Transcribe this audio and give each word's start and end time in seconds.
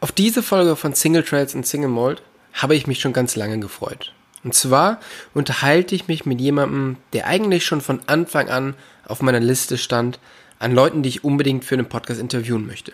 Auf 0.00 0.12
diese 0.12 0.44
Folge 0.44 0.76
von 0.76 0.94
Single 0.94 1.24
Trails 1.24 1.56
und 1.56 1.66
Single 1.66 1.90
Mold 1.90 2.22
habe 2.52 2.76
ich 2.76 2.86
mich 2.86 3.00
schon 3.00 3.12
ganz 3.12 3.34
lange 3.34 3.58
gefreut. 3.58 4.12
Und 4.44 4.54
zwar 4.54 5.00
unterhalte 5.34 5.96
ich 5.96 6.06
mich 6.06 6.24
mit 6.24 6.40
jemandem, 6.40 6.98
der 7.12 7.26
eigentlich 7.26 7.66
schon 7.66 7.80
von 7.80 8.00
Anfang 8.06 8.48
an 8.48 8.74
auf 9.08 9.22
meiner 9.22 9.40
Liste 9.40 9.76
stand, 9.76 10.20
an 10.60 10.72
Leuten, 10.72 11.02
die 11.02 11.08
ich 11.08 11.24
unbedingt 11.24 11.64
für 11.64 11.74
einen 11.74 11.88
Podcast 11.88 12.20
interviewen 12.20 12.64
möchte. 12.64 12.92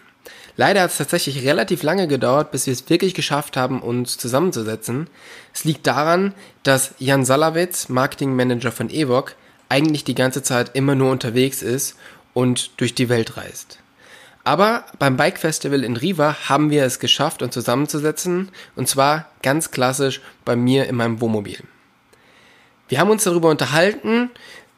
Leider 0.57 0.81
hat 0.81 0.93
es 0.93 0.97
tatsächlich 0.97 1.45
relativ 1.45 1.83
lange 1.83 2.09
gedauert, 2.09 2.51
bis 2.53 2.67
wir 2.67 2.73
es 2.73 2.89
wirklich 2.89 3.13
geschafft 3.13 3.59
haben, 3.59 3.83
uns 3.83 4.17
zusammenzusetzen. 4.17 5.11
Es 5.53 5.65
liegt 5.65 5.87
daran, 5.87 6.33
dass 6.63 6.95
Jan 6.99 7.27
Salawitz, 7.27 7.91
Marketingmanager 7.91 8.73
von 8.73 8.89
Evoc, 8.89 9.37
eigentlich 9.69 10.05
die 10.05 10.15
ganze 10.15 10.43
Zeit 10.43 10.71
immer 10.75 10.95
nur 10.95 11.13
unterwegs 11.13 11.61
ist 11.61 11.97
und 12.33 12.81
durch 12.81 12.95
die 12.95 13.11
Welt 13.11 13.37
reist. 13.37 13.81
Aber 14.45 14.85
beim 14.99 15.17
Bike 15.17 15.39
Festival 15.39 15.83
in 15.83 15.97
Riva 15.97 16.37
haben 16.49 16.69
wir 16.69 16.85
es 16.85 16.99
geschafft, 16.99 17.43
uns 17.43 17.55
zusammenzusetzen. 17.55 18.51
Und 18.77 18.89
zwar 18.89 19.31
ganz 19.43 19.71
klassisch 19.71 20.21
bei 20.45 20.55
mir 20.55 20.87
in 20.87 20.97
meinem 20.97 21.21
Wohnmobil. 21.23 21.59
Wir 22.89 23.01
haben 23.01 23.11
uns 23.11 23.25
darüber 23.25 23.49
unterhalten, 23.49 24.31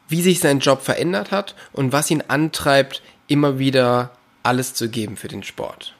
wie 0.07 0.21
sich 0.21 0.39
sein 0.39 0.59
Job 0.59 0.81
verändert 0.81 1.31
hat 1.31 1.55
und 1.73 1.91
was 1.91 2.09
ihn 2.09 2.23
antreibt, 2.29 3.01
immer 3.27 3.59
wieder 3.59 4.11
alles 4.41 4.73
zu 4.73 4.89
geben 4.89 5.17
für 5.17 5.27
den 5.27 5.43
Sport. 5.43 5.93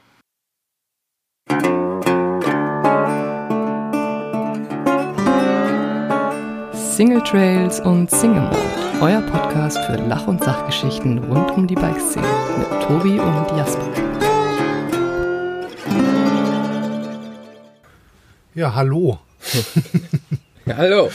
Single 6.98 7.22
Trails 7.24 7.80
und 7.82 8.10
Single 8.10 8.42
Mode, 8.42 8.77
euer 9.00 9.22
Podcast 9.22 9.78
für 9.86 9.96
Lach- 9.96 10.28
und 10.28 10.44
Sachgeschichten 10.44 11.20
rund 11.20 11.52
um 11.52 11.68
die 11.68 11.76
Bikeszene 11.76 12.26
mit 12.58 12.68
Tobi 12.82 13.20
und 13.20 13.46
Jasper. 13.56 13.88
Ja, 18.56 18.74
hallo. 18.74 19.20
Hallo. 20.68 21.12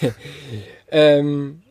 ähm, 0.90 1.62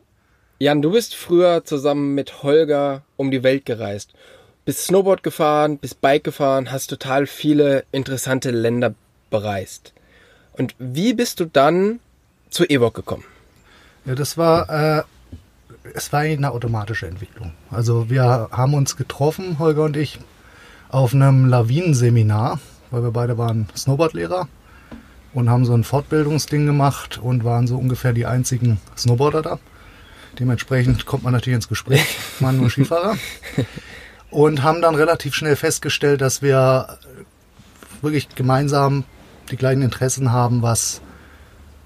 Jan, 0.60 0.82
du 0.82 0.92
bist 0.92 1.16
früher 1.16 1.66
zusammen 1.66 2.14
mit 2.14 2.44
Holger 2.44 3.02
um 3.18 3.32
die 3.32 3.44
Welt 3.44 3.66
gereist. 3.66 4.14
Bist 4.64 4.86
Snowboard 4.86 5.24
gefahren, 5.24 5.80
bist 5.80 6.02
Bike 6.02 6.24
gefahren, 6.24 6.72
hast 6.72 6.88
total 6.88 7.26
viele 7.26 7.84
interessante 7.92 8.52
Länder 8.52 8.94
bereist. 9.32 9.92
Und 10.54 10.76
wie 10.78 11.14
bist 11.14 11.40
du 11.40 11.46
dann 11.46 12.00
zu 12.50 12.64
Evoc 12.70 12.94
gekommen? 12.94 13.26
Ja, 14.06 14.16
das 14.16 14.38
war, 14.38 15.00
äh, 15.00 15.04
es 15.94 16.14
war 16.14 16.22
eine 16.22 16.52
automatische 16.52 17.08
Entwicklung. 17.08 17.54
Also 17.70 18.10
wir 18.10 18.50
haben 18.52 18.74
uns 18.74 18.98
getroffen, 18.98 19.60
Holger 19.60 19.84
und 19.84 19.98
ich, 19.98 20.20
auf 20.90 21.14
einem 21.14 21.46
Lawinenseminar, 21.46 22.60
weil 22.92 23.04
wir 23.04 23.12
beide 23.12 23.38
waren 23.38 23.68
Snowboardlehrer 23.76 24.48
und 25.34 25.50
haben 25.50 25.66
so 25.66 25.74
ein 25.74 25.84
Fortbildungsding 25.84 26.66
gemacht 26.66 27.20
und 27.22 27.44
waren 27.44 27.68
so 27.68 27.78
ungefähr 27.78 28.14
die 28.14 28.26
einzigen 28.26 28.80
Snowboarder 28.98 29.42
da. 29.42 29.60
Dementsprechend 30.40 31.06
kommt 31.06 31.24
man 31.24 31.34
natürlich 31.34 31.56
ins 31.56 31.68
Gespräch, 31.68 32.06
man 32.40 32.58
nur 32.58 32.70
Skifahrer. 32.70 33.18
Und 34.30 34.64
haben 34.64 34.82
dann 34.82 34.96
relativ 34.96 35.36
schnell 35.36 35.56
festgestellt, 35.56 36.22
dass 36.22 36.42
wir 36.42 36.98
wirklich 38.02 38.30
gemeinsam 38.36 39.04
die 39.50 39.58
gleichen 39.58 39.82
Interessen 39.82 40.32
haben, 40.32 40.62
was 40.62 41.02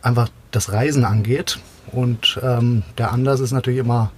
einfach 0.02 0.30
das 0.52 0.72
Reisen 0.72 1.06
angeht. 1.06 1.60
Und 1.92 2.40
ähm, 2.44 2.84
der 2.98 3.12
Anlass 3.12 3.40
ist 3.40 3.52
natürlich 3.52 3.80
immer 3.80 4.12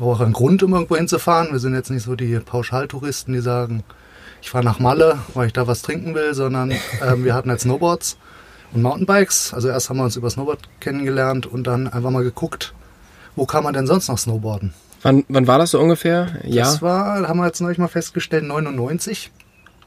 auch 0.00 0.20
ein 0.20 0.32
Grund, 0.32 0.62
um 0.62 0.72
irgendwo 0.72 0.96
hinzufahren. 0.96 1.52
Wir 1.52 1.58
sind 1.58 1.74
jetzt 1.74 1.90
nicht 1.90 2.04
so 2.04 2.16
die 2.16 2.38
Pauschaltouristen, 2.38 3.34
die 3.34 3.40
sagen, 3.40 3.84
ich 4.42 4.50
fahre 4.50 4.64
nach 4.64 4.78
Malle, 4.78 5.18
weil 5.34 5.46
ich 5.46 5.52
da 5.52 5.66
was 5.66 5.82
trinken 5.82 6.14
will, 6.14 6.34
sondern 6.34 6.72
ähm, 7.02 7.24
wir 7.24 7.34
hatten 7.34 7.50
halt 7.50 7.60
Snowboards 7.60 8.16
und 8.72 8.82
Mountainbikes. 8.82 9.54
Also 9.54 9.68
erst 9.68 9.88
haben 9.88 9.96
wir 9.98 10.04
uns 10.04 10.16
über 10.16 10.28
Snowboard 10.28 10.60
kennengelernt 10.80 11.46
und 11.46 11.66
dann 11.66 11.88
einfach 11.88 12.10
mal 12.10 12.24
geguckt, 12.24 12.74
wo 13.36 13.46
kann 13.46 13.64
man 13.64 13.74
denn 13.74 13.86
sonst 13.86 14.08
noch 14.08 14.18
snowboarden? 14.18 14.74
Wann, 15.02 15.24
wann 15.28 15.46
war 15.46 15.58
das 15.58 15.72
so 15.72 15.80
ungefähr? 15.80 16.40
Ja. 16.44 16.64
Das 16.64 16.82
war, 16.82 17.26
haben 17.28 17.38
wir 17.38 17.46
jetzt 17.46 17.60
neulich 17.60 17.78
mal 17.78 17.88
festgestellt, 17.88 18.44
99 18.44 19.30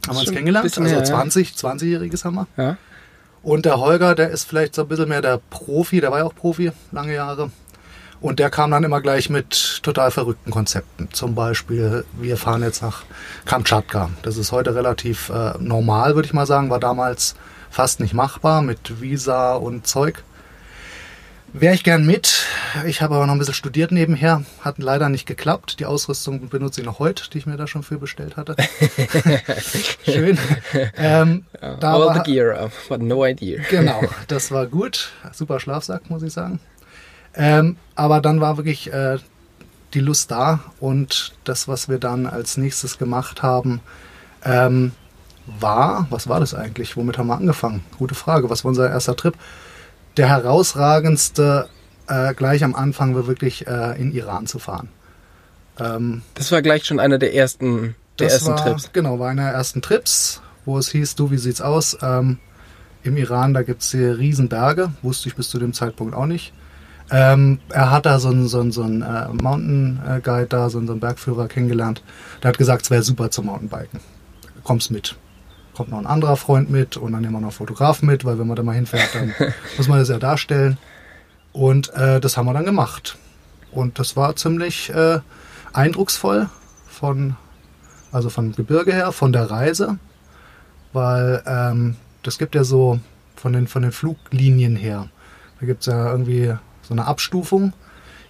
haben 0.07 0.15
wir 0.15 0.19
uns 0.21 0.31
kennengelernt. 0.31 0.65
Also 0.65 0.83
her, 0.83 0.99
ja. 0.99 1.03
20, 1.03 1.51
20-jähriges 1.51 2.23
haben 2.23 2.35
wir. 2.35 2.47
ja. 2.57 2.77
Und 3.43 3.65
der 3.65 3.79
Holger, 3.79 4.15
der 4.15 4.29
ist 4.29 4.45
vielleicht 4.45 4.75
so 4.75 4.81
ein 4.83 4.87
bisschen 4.87 5.09
mehr 5.09 5.21
der 5.21 5.39
Profi, 5.49 6.01
der 6.01 6.11
war 6.11 6.19
ja 6.19 6.25
auch 6.25 6.35
Profi, 6.35 6.71
lange 6.91 7.13
Jahre. 7.13 7.51
Und 8.19 8.39
der 8.39 8.49
kam 8.49 8.71
dann 8.71 8.83
immer 8.83 8.99
gleich 8.99 9.29
mit 9.29 9.83
total 9.83 10.09
verrückten 10.09 10.49
Konzepten. 10.49 11.09
Zum 11.11 11.35
Beispiel, 11.35 12.03
wir 12.13 12.37
fahren 12.37 12.63
jetzt 12.63 12.81
nach 12.81 13.03
Kamtschatka. 13.45 14.09
Das 14.23 14.37
ist 14.37 14.51
heute 14.51 14.73
relativ 14.73 15.29
äh, 15.29 15.53
normal, 15.59 16.15
würde 16.15 16.25
ich 16.25 16.33
mal 16.33 16.47
sagen, 16.47 16.69
war 16.69 16.79
damals 16.79 17.35
fast 17.69 17.99
nicht 17.99 18.13
machbar 18.13 18.61
mit 18.63 19.01
Visa 19.01 19.53
und 19.53 19.85
Zeug. 19.85 20.23
Wäre 21.59 21.73
ich 21.73 21.83
gern 21.83 22.05
mit. 22.05 22.45
Ich 22.85 23.01
habe 23.01 23.15
aber 23.15 23.25
noch 23.25 23.33
ein 23.33 23.39
bisschen 23.39 23.53
studiert 23.55 23.91
nebenher. 23.91 24.43
Hat 24.61 24.77
leider 24.77 25.09
nicht 25.09 25.25
geklappt. 25.25 25.79
Die 25.79 25.85
Ausrüstung 25.85 26.49
benutze 26.49 26.81
ich 26.81 26.85
noch 26.85 26.99
heute, 26.99 27.29
die 27.31 27.39
ich 27.39 27.45
mir 27.47 27.57
da 27.57 27.65
schon 27.67 27.81
für 27.83 27.97
bestellt 27.97 28.37
hatte. 28.37 28.55
Schön. 30.05 30.37
Ähm, 30.97 31.45
All 31.61 31.81
war- 31.81 32.13
the 32.23 32.31
gear, 32.31 32.69
but 32.89 33.01
no 33.01 33.25
idea. 33.25 33.61
Genau, 33.69 34.01
das 34.27 34.51
war 34.51 34.67
gut. 34.67 35.11
Super 35.31 35.59
Schlafsack, 35.59 36.09
muss 36.09 36.21
ich 36.21 36.33
sagen. 36.33 36.59
Ähm, 37.33 37.77
aber 37.95 38.21
dann 38.21 38.39
war 38.39 38.57
wirklich 38.57 38.91
äh, 38.93 39.17
die 39.93 39.99
Lust 39.99 40.29
da 40.31 40.59
und 40.79 41.33
das, 41.43 41.67
was 41.67 41.89
wir 41.89 41.97
dann 41.97 42.27
als 42.27 42.57
nächstes 42.57 42.97
gemacht 42.97 43.41
haben, 43.41 43.79
ähm, 44.45 44.91
war, 45.59 46.07
was 46.09 46.27
war 46.27 46.39
das 46.39 46.53
eigentlich? 46.53 46.97
Womit 46.97 47.17
haben 47.17 47.27
wir 47.27 47.37
angefangen? 47.37 47.83
Gute 47.97 48.15
Frage. 48.15 48.49
Was 48.49 48.63
war 48.63 48.69
unser 48.69 48.89
erster 48.89 49.15
Trip? 49.15 49.33
Der 50.17 50.27
herausragendste 50.29 51.69
äh, 52.07 52.33
gleich 52.33 52.63
am 52.63 52.75
Anfang 52.75 53.15
war 53.15 53.27
wirklich 53.27 53.67
äh, 53.67 54.01
in 54.01 54.11
Iran 54.11 54.47
zu 54.47 54.59
fahren. 54.59 54.89
Ähm, 55.79 56.23
Das 56.33 56.51
war 56.51 56.61
gleich 56.61 56.85
schon 56.85 56.99
einer 56.99 57.17
der 57.17 57.35
ersten, 57.35 57.95
der 58.19 58.31
ersten 58.31 58.49
war, 58.49 58.57
Trips. 58.63 58.91
Genau, 58.93 59.19
war 59.19 59.29
einer 59.29 59.43
der 59.43 59.53
ersten 59.53 59.81
Trips, 59.81 60.41
wo 60.65 60.77
es 60.77 60.89
hieß, 60.89 61.15
du, 61.15 61.29
wie 61.31 61.37
sieht's 61.37 61.61
aus? 61.61 61.97
Ähm, 62.01 62.39
Im 63.03 63.15
Iran, 63.17 63.53
da 63.53 63.61
gibt's 63.61 63.91
hier 63.91 64.17
Riesenberge, 64.17 64.91
wusste 65.01 65.29
ich 65.29 65.35
bis 65.35 65.49
zu 65.49 65.59
dem 65.59 65.73
Zeitpunkt 65.73 66.15
auch 66.15 66.25
nicht. 66.25 66.53
Ähm, 67.09 67.59
er 67.69 67.91
hat 67.91 68.05
da 68.05 68.19
so 68.19 68.29
einen, 68.29 68.47
so 68.47 68.59
einen, 68.59 68.71
so 68.71 68.83
einen 68.83 69.01
äh, 69.01 69.27
Mountain 69.31 70.01
äh, 70.05 70.19
Guide 70.19 70.47
da, 70.47 70.69
so 70.69 70.77
einen, 70.77 70.87
so 70.87 70.93
einen 70.93 70.99
Bergführer 70.99 71.47
kennengelernt. 71.47 72.03
Der 72.41 72.49
hat 72.49 72.57
gesagt, 72.57 72.83
es 72.83 72.91
wäre 72.91 73.03
super 73.03 73.31
zum 73.31 73.45
Mountainbiken. 73.45 73.99
Kommst 74.63 74.91
mit. 74.91 75.15
Kommt 75.77 75.91
noch 75.91 75.99
ein 75.99 76.07
anderer 76.07 76.37
Freund 76.37 76.71
mit 76.71 76.97
und 76.97 77.11
dann 77.13 77.21
nehmen 77.21 77.33
wir 77.33 77.39
noch 77.39 77.49
einen 77.49 77.51
Fotografen 77.51 78.07
mit, 78.07 78.25
weil 78.25 78.39
wenn 78.39 78.47
man 78.47 78.55
da 78.55 78.63
mal 78.63 78.73
hinfährt, 78.73 79.13
dann 79.13 79.33
muss 79.77 79.87
man 79.87 79.99
das 79.99 80.09
ja 80.09 80.17
darstellen. 80.17 80.79
Und 81.53 81.93
äh, 81.93 82.19
das 82.19 82.35
haben 82.35 82.47
wir 82.47 82.53
dann 82.53 82.65
gemacht. 82.65 83.17
Und 83.71 83.99
das 83.99 84.15
war 84.15 84.35
ziemlich 84.35 84.89
äh, 84.89 85.19
eindrucksvoll 85.73 86.49
von 86.87 87.35
also 88.11 88.29
von 88.29 88.53
Gebirge 88.53 88.91
her, 88.91 89.11
von 89.11 89.31
der 89.31 89.51
Reise, 89.51 89.99
weil 90.93 91.43
ähm, 91.45 91.95
das 92.23 92.39
gibt 92.39 92.55
ja 92.55 92.63
so 92.63 92.99
von 93.35 93.53
den, 93.53 93.67
von 93.67 93.83
den 93.83 93.91
Fluglinien 93.91 94.75
her, 94.75 95.09
da 95.59 95.65
gibt 95.67 95.81
es 95.81 95.85
ja 95.85 96.11
irgendwie 96.11 96.55
so 96.81 96.93
eine 96.93 97.05
Abstufung. 97.05 97.73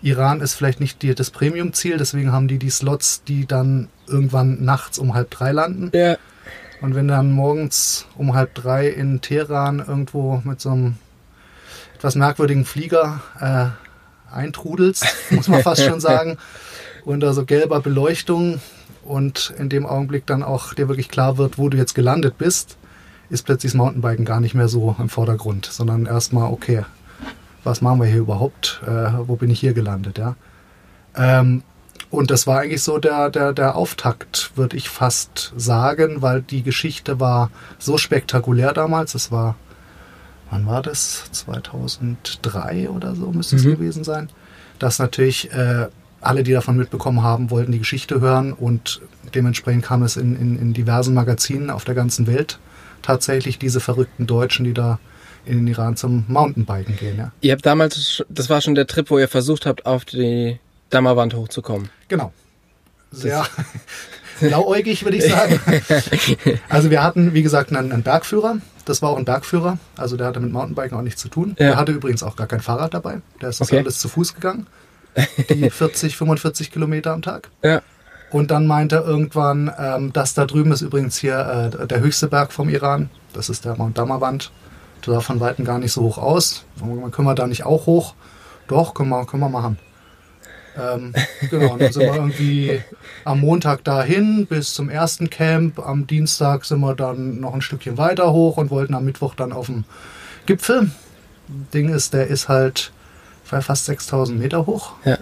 Iran 0.02 0.42
ist 0.42 0.54
vielleicht 0.54 0.80
nicht 0.80 1.02
die, 1.02 1.16
das 1.16 1.32
Premium-Ziel, 1.32 1.98
deswegen 1.98 2.32
haben 2.32 2.48
die 2.48 2.60
die 2.60 2.70
Slots, 2.70 3.24
die 3.24 3.46
dann 3.46 3.88
irgendwann 4.08 4.64
nachts 4.64 5.00
um 5.00 5.14
halb 5.14 5.32
drei 5.32 5.52
landen. 5.52 5.92
Ja. 5.94 6.18
Und 6.82 6.96
wenn 6.96 7.08
dann 7.08 7.32
morgens 7.32 8.06
um 8.16 8.36
halb 8.36 8.54
drei 8.54 8.88
in 8.88 9.22
Teheran 9.22 9.80
irgendwo 9.80 10.42
mit 10.44 10.62
so 10.62 10.70
einem 10.70 10.96
etwas 11.96 12.16
merkwürdigen 12.16 12.66
Flieger 12.66 13.22
äh, 13.40 14.36
eintrudelst, 14.36 15.06
muss 15.32 15.48
man 15.48 15.64
fast 15.64 15.84
schon 15.84 16.00
sagen, 16.00 16.38
unter 17.06 17.34
so 17.34 17.46
gelber 17.46 17.80
Beleuchtung 17.80 18.60
und 19.04 19.54
in 19.58 19.70
dem 19.70 19.86
Augenblick 19.86 20.26
dann 20.26 20.44
auch 20.44 20.74
dir 20.74 20.88
wirklich 20.88 21.10
klar 21.10 21.38
wird, 21.38 21.58
wo 21.58 21.70
du 21.70 21.78
jetzt 21.78 21.96
gelandet 21.96 22.38
bist, 22.38 22.78
ist 23.30 23.44
plötzlich 23.44 23.72
das 23.72 23.78
Mountainbiken 23.78 24.26
gar 24.26 24.40
nicht 24.40 24.54
mehr 24.54 24.68
so 24.68 24.96
im 25.00 25.10
Vordergrund, 25.10 25.66
sondern 25.66 26.06
erstmal, 26.06 26.52
okay, 26.52 26.86
was 27.64 27.82
machen 27.82 28.00
wir 28.00 28.08
hier 28.08 28.20
überhaupt? 28.20 28.82
Äh, 28.86 29.12
wo 29.26 29.36
bin 29.36 29.50
ich 29.50 29.60
hier 29.60 29.74
gelandet, 29.74 30.18
ja? 30.18 30.36
Ähm, 31.16 31.64
und 32.10 32.32
das 32.32 32.48
war 32.48 32.60
eigentlich 32.62 32.84
so 32.84 32.98
der, 33.00 33.30
der, 33.30 33.54
der 33.54 33.76
Auftakt, 33.76 34.52
würde 34.56 34.78
ich 34.78 34.90
fast 34.90 35.54
sagen, 35.58 36.22
weil 36.22 36.42
die 36.42 36.64
Geschichte 36.64 37.20
war 37.20 37.52
so 37.80 37.98
spektakulär 37.98 38.74
damals. 38.74 39.14
Es 39.16 39.32
war, 39.32 39.56
wann 40.50 40.66
war 40.66 40.82
das? 40.82 41.26
2003 41.32 42.90
oder 42.90 43.16
so 43.16 43.32
müsste 43.32 43.56
es 43.58 43.64
Mhm. 43.66 43.72
gewesen 43.72 44.04
sein. 44.04 44.30
Dass 44.80 45.00
natürlich 45.00 45.52
äh, 45.52 45.88
alle, 46.22 46.44
die 46.44 46.52
davon 46.54 46.78
mitbekommen 46.78 47.24
haben, 47.24 47.50
wollten 47.52 47.72
die 47.72 47.80
Geschichte 47.80 48.22
hören 48.22 48.54
und 48.54 49.02
dementsprechend 49.36 49.84
kam 49.84 50.04
es 50.04 50.18
in, 50.18 50.36
in, 50.40 50.58
in 50.60 50.74
diversen 50.74 51.14
Magazinen 51.14 51.70
auf 51.70 51.84
der 51.84 51.96
ganzen 51.96 52.28
Welt 52.28 52.60
tatsächlich 53.02 53.60
diese 53.60 53.80
verrückten 53.80 54.28
Deutschen, 54.28 54.66
die 54.66 54.74
da 54.74 55.00
in 55.46 55.58
den 55.60 55.68
Iran 55.68 55.96
zum 55.96 56.26
Mountainbiken 56.28 56.96
gehen. 56.98 57.18
Ja. 57.18 57.32
Ihr 57.42 57.54
habt 57.54 57.66
damals, 57.66 58.24
das 58.30 58.50
war 58.50 58.60
schon 58.62 58.76
der 58.76 58.88
Trip, 58.88 59.10
wo 59.10 59.18
ihr 59.20 59.28
versucht 59.30 59.66
habt, 59.66 59.86
auf 59.86 60.04
die 60.04 60.60
Dammerwand 60.90 61.34
hochzukommen. 61.34 61.90
Genau. 62.08 62.32
Sehr, 63.12 63.46
blauäugig, 64.40 65.04
würde 65.04 65.18
ich 65.18 65.30
sagen. 65.30 65.60
also 66.70 66.90
wir 66.90 67.04
hatten, 67.04 67.34
wie 67.34 67.44
gesagt, 67.44 67.74
einen, 67.74 67.92
einen, 67.92 68.04
Bergführer. 68.04 68.58
Das 68.86 69.02
war 69.02 69.10
auch 69.10 69.18
ein 69.18 69.26
Bergführer. 69.26 69.78
Also 69.96 70.18
der 70.18 70.28
hatte 70.28 70.40
mit 70.40 70.52
Mountainbiken 70.52 70.98
auch 70.98 71.02
nichts 71.02 71.22
zu 71.22 71.30
tun. 71.30 71.56
Ja. 71.60 71.68
Der 71.68 71.76
hatte 71.78 71.92
übrigens 71.92 72.24
auch 72.24 72.36
gar 72.36 72.48
kein 72.48 72.62
Fahrrad 72.62 72.94
dabei. 72.94 73.22
Der 73.42 73.50
ist 73.50 73.62
okay. 73.62 73.80
alles 73.80 74.00
zu 74.00 74.10
Fuß 74.10 74.34
gegangen. 74.34 74.68
Die 75.50 75.70
40, 75.70 76.16
45 76.16 76.72
Kilometer 76.72 77.14
am 77.14 77.22
Tag. 77.22 77.50
Ja. 77.64 77.82
Und 78.30 78.52
dann 78.52 78.68
meinte 78.68 78.98
er 78.98 79.06
irgendwann, 79.06 79.72
ähm, 79.80 80.12
das 80.14 80.34
da 80.34 80.46
drüben 80.46 80.72
ist 80.72 80.82
übrigens 80.82 81.18
hier 81.18 81.72
äh, 81.82 81.88
der 81.88 82.02
höchste 82.02 82.28
Berg 82.28 82.52
vom 82.52 82.70
Iran. 82.70 83.10
Das 83.34 83.50
ist 83.50 83.66
der 83.66 83.78
Mount 83.78 83.98
Damavand. 83.98 84.52
Der 85.06 85.14
sah 85.14 85.20
von 85.22 85.40
Weitem 85.40 85.64
gar 85.64 85.80
nicht 85.80 85.94
so 85.94 86.02
hoch 86.02 86.18
aus. 86.18 86.66
Können 86.80 87.26
wir 87.26 87.36
da 87.36 87.48
nicht 87.48 87.66
auch 87.66 87.86
hoch? 87.86 88.16
Doch, 88.68 88.94
können 88.94 89.10
wir, 89.10 89.26
können 89.26 89.42
wir 89.42 89.50
machen. 89.50 89.80
Ähm, 90.80 91.14
genau, 91.50 91.78
dann 91.78 91.92
sind 91.92 92.04
wir 92.04 92.14
irgendwie 92.16 92.82
am 93.24 93.40
Montag 93.40 93.84
dahin 93.84 94.46
bis 94.48 94.74
zum 94.74 94.90
ersten 94.90 95.30
Camp. 95.30 95.80
Am 95.80 96.08
Dienstag 96.08 96.66
sind 96.66 96.80
wir 96.80 96.96
dann 96.96 97.40
noch 97.40 97.54
ein 97.54 97.62
Stückchen 97.62 97.98
weiter 97.98 98.32
hoch 98.32 98.58
und 98.58 98.70
wollten 98.70 98.94
am 98.94 99.06
Mittwoch 99.06 99.36
dann 99.36 99.52
auf 99.52 99.68
dem 99.68 99.86
Gipfel. 100.46 100.92
Ding 101.74 101.90
ist, 101.90 102.14
der 102.14 102.28
ist 102.28 102.50
halt 102.50 102.92
fast 103.44 103.86
6000 103.86 104.38
Meter 104.38 104.66
hoch. 104.66 104.94
Ja. 105.06 105.18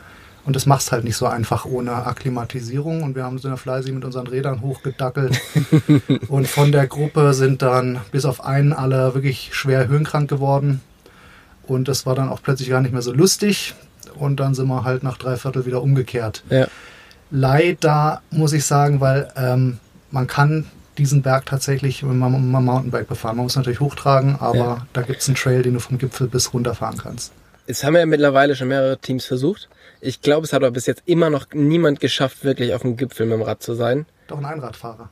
Und 0.45 0.55
das 0.55 0.67
machst 0.67 0.91
halt 0.91 1.03
nicht 1.03 1.17
so 1.17 1.25
einfach 1.25 1.65
ohne 1.65 1.91
Akklimatisierung. 1.91 3.01
Und 3.01 3.15
wir 3.15 3.23
haben 3.23 3.39
so 3.39 3.47
eine 3.47 3.57
fleißig 3.57 3.91
mit 3.91 4.05
unseren 4.05 4.27
Rädern 4.27 4.61
hochgedackelt. 4.61 5.39
und 6.27 6.47
von 6.47 6.71
der 6.71 6.87
Gruppe 6.87 7.33
sind 7.33 7.63
dann 7.63 8.01
bis 8.11 8.25
auf 8.25 8.43
einen 8.43 8.71
alle 8.71 9.15
wirklich 9.15 9.49
schwer 9.53 9.87
höhenkrank 9.87 10.29
geworden. 10.29 10.81
Und 11.63 11.87
das 11.87 12.05
war 12.05 12.13
dann 12.13 12.29
auch 12.29 12.43
plötzlich 12.43 12.69
gar 12.69 12.81
nicht 12.81 12.91
mehr 12.91 13.01
so 13.01 13.11
lustig. 13.11 13.73
Und 14.17 14.39
dann 14.39 14.53
sind 14.53 14.67
wir 14.67 14.83
halt 14.83 15.03
nach 15.03 15.17
drei 15.17 15.37
Viertel 15.37 15.65
wieder 15.65 15.81
umgekehrt. 15.81 16.43
Ja. 16.49 16.67
Leider 17.31 18.21
muss 18.31 18.53
ich 18.53 18.65
sagen, 18.65 19.01
weil 19.01 19.31
ähm, 19.35 19.79
man 20.11 20.27
kann 20.27 20.65
diesen 20.97 21.21
Berg 21.21 21.45
tatsächlich 21.45 22.03
mit 22.03 22.11
einem 22.11 22.51
Mountainbike 22.51 23.07
befahren. 23.07 23.37
Man 23.37 23.45
muss 23.45 23.55
natürlich 23.55 23.79
hochtragen, 23.79 24.37
aber 24.39 24.57
ja. 24.57 24.87
da 24.93 25.01
gibt 25.01 25.21
es 25.21 25.27
einen 25.27 25.35
Trail, 25.35 25.61
den 25.61 25.73
du 25.73 25.79
vom 25.79 25.97
Gipfel 25.97 26.27
bis 26.27 26.53
runterfahren 26.53 26.97
kannst. 26.97 27.33
Es 27.67 27.83
haben 27.83 27.95
ja 27.95 28.05
mittlerweile 28.05 28.55
schon 28.55 28.67
mehrere 28.67 28.97
Teams 28.97 29.25
versucht. 29.25 29.69
Ich 30.01 30.21
glaube, 30.21 30.45
es 30.45 30.53
hat 30.53 30.61
aber 30.61 30.71
bis 30.71 30.85
jetzt 30.85 31.03
immer 31.05 31.29
noch 31.29 31.47
niemand 31.53 31.99
geschafft, 31.99 32.43
wirklich 32.43 32.73
auf 32.73 32.83
dem 32.83 32.95
Gipfel 32.95 33.25
mit 33.25 33.39
dem 33.39 33.41
Rad 33.41 33.63
zu 33.63 33.73
sein. 33.73 34.05
Doch 34.27 34.37
ein 34.37 34.45
Einradfahrer. 34.45 35.09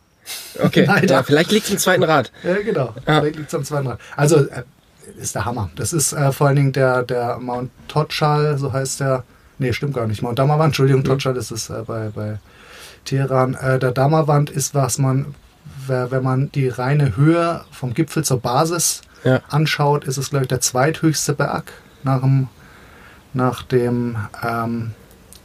Okay, 0.59 0.87
ja, 1.07 1.23
vielleicht 1.23 1.51
liegt 1.51 1.65
es 1.65 1.71
am 1.71 1.77
zweiten 1.79 2.03
Rad. 2.03 2.31
Ja, 2.43 2.55
genau. 2.61 2.93
Ja. 3.07 3.19
Vielleicht 3.19 3.35
liegt 3.37 3.47
es 3.49 3.55
am 3.55 3.65
zweiten 3.65 3.87
Rad. 3.87 3.99
Also, 4.15 4.37
äh, 4.37 4.63
ist 5.17 5.35
der 5.35 5.45
Hammer. 5.45 5.69
Das 5.75 5.93
ist 5.93 6.13
äh, 6.13 6.31
vor 6.31 6.47
allen 6.47 6.55
Dingen 6.55 6.73
der, 6.73 7.03
der 7.03 7.37
Mount 7.39 7.71
Totschal, 7.87 8.57
so 8.57 8.71
heißt 8.71 8.99
der. 8.99 9.23
Nee, 9.59 9.73
stimmt 9.73 9.93
gar 9.93 10.07
nicht. 10.07 10.21
Mount 10.21 10.39
Damavand, 10.39 10.69
Entschuldigung, 10.69 11.01
mhm. 11.01 11.05
Totschal 11.05 11.37
ist 11.37 11.51
es 11.51 11.69
äh, 11.69 11.83
bei, 11.85 12.09
bei 12.09 12.39
Teheran. 13.05 13.53
Äh, 13.55 13.79
der 13.79 13.91
Damavand 13.91 14.49
ist, 14.49 14.73
was 14.73 14.97
man, 14.97 15.35
wenn 15.87 16.23
man 16.23 16.51
die 16.51 16.67
reine 16.67 17.15
Höhe 17.15 17.61
vom 17.71 17.93
Gipfel 17.93 18.23
zur 18.23 18.39
Basis 18.39 19.01
ja. 19.23 19.41
anschaut, 19.49 20.05
ist 20.05 20.17
es, 20.17 20.29
glaube 20.29 20.45
ich, 20.45 20.49
der 20.49 20.61
zweithöchste 20.61 21.33
Berg 21.33 21.71
nach 22.03 22.21
dem, 22.21 22.47
nach 23.33 23.63
dem 23.63 24.17
ähm, 24.43 24.91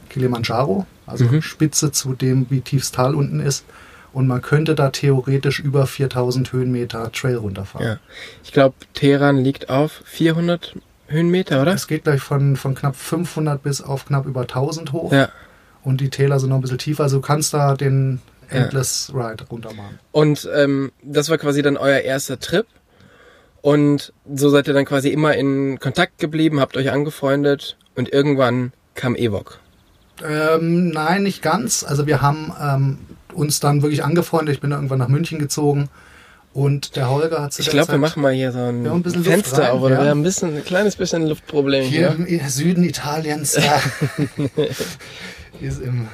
Kilimanjaro. 0.09 0.85
Also 1.05 1.25
mhm. 1.25 1.41
Spitze 1.41 1.91
zu 1.91 2.13
dem, 2.13 2.45
wie 2.49 2.61
tiefs 2.61 2.91
Tal 2.91 3.15
unten 3.15 3.39
ist. 3.39 3.65
Und 4.11 4.27
man 4.27 4.41
könnte 4.41 4.75
da 4.75 4.89
theoretisch 4.89 5.59
über 5.59 5.85
4000 5.85 6.51
Höhenmeter 6.51 7.11
Trail 7.11 7.35
runterfahren. 7.35 7.87
Ja. 7.87 7.99
Ich 8.43 8.51
glaube, 8.51 8.75
Teheran 8.93 9.37
liegt 9.37 9.69
auf 9.69 10.01
400 10.05 10.75
Höhenmeter, 11.07 11.61
oder? 11.61 11.73
Es 11.73 11.87
geht 11.87 12.03
gleich 12.03 12.21
von, 12.21 12.55
von 12.55 12.75
knapp 12.75 12.95
500 12.95 13.61
bis 13.61 13.81
auf 13.81 14.05
knapp 14.05 14.25
über 14.25 14.41
1000 14.41 14.93
hoch. 14.93 15.11
Ja. 15.11 15.29
Und 15.83 16.01
die 16.01 16.09
Täler 16.09 16.39
sind 16.39 16.49
noch 16.49 16.57
ein 16.57 16.61
bisschen 16.61 16.77
tiefer. 16.77 17.03
Also 17.03 17.17
du 17.17 17.21
kannst 17.21 17.53
da 17.53 17.75
den 17.75 18.21
Endless 18.49 19.11
ja. 19.13 19.27
Ride 19.27 19.45
runtermachen. 19.49 19.99
Und 20.11 20.49
ähm, 20.53 20.91
das 21.03 21.29
war 21.29 21.37
quasi 21.37 21.61
dann 21.61 21.77
euer 21.77 21.99
erster 21.99 22.39
Trip. 22.39 22.65
Und 23.61 24.13
so 24.33 24.49
seid 24.49 24.67
ihr 24.67 24.73
dann 24.73 24.85
quasi 24.85 25.09
immer 25.09 25.35
in 25.35 25.79
Kontakt 25.79 26.17
geblieben, 26.17 26.59
habt 26.59 26.77
euch 26.77 26.91
angefreundet 26.91 27.77
und 27.95 28.11
irgendwann 28.11 28.71
kam 28.95 29.15
Evok. 29.15 29.59
Ähm, 30.23 30.89
nein, 30.89 31.23
nicht 31.23 31.41
ganz. 31.41 31.83
Also 31.83 32.07
wir 32.07 32.21
haben 32.21 32.53
ähm, 32.61 32.97
uns 33.39 33.59
dann 33.59 33.81
wirklich 33.81 34.03
angefreundet. 34.03 34.55
Ich 34.55 34.61
bin 34.61 34.69
dann 34.69 34.79
irgendwann 34.79 34.99
nach 34.99 35.07
München 35.07 35.39
gezogen. 35.39 35.89
Und 36.53 36.95
der 36.95 37.09
Holger 37.09 37.43
hat 37.43 37.53
zu 37.53 37.61
Ich 37.61 37.69
glaube, 37.69 37.91
wir 37.93 37.99
machen 37.99 38.21
mal 38.21 38.33
hier 38.33 38.51
so 38.51 38.59
ein, 38.59 38.85
ein 38.85 39.23
Fenster 39.23 39.71
auf, 39.71 39.81
oder? 39.81 39.95
Ja. 39.95 40.03
Wir 40.03 40.09
haben 40.09 40.21
ein, 40.21 40.23
bisschen, 40.23 40.57
ein 40.57 40.65
kleines 40.65 40.95
bisschen 40.95 41.27
Luftproblem 41.27 41.85
hier. 41.85 42.15
Hier 42.15 42.41
im 42.41 42.49
Süden 42.49 42.83
Italiens, 42.83 43.53
da 43.53 43.81
ist 45.61 45.81
im 45.81 46.07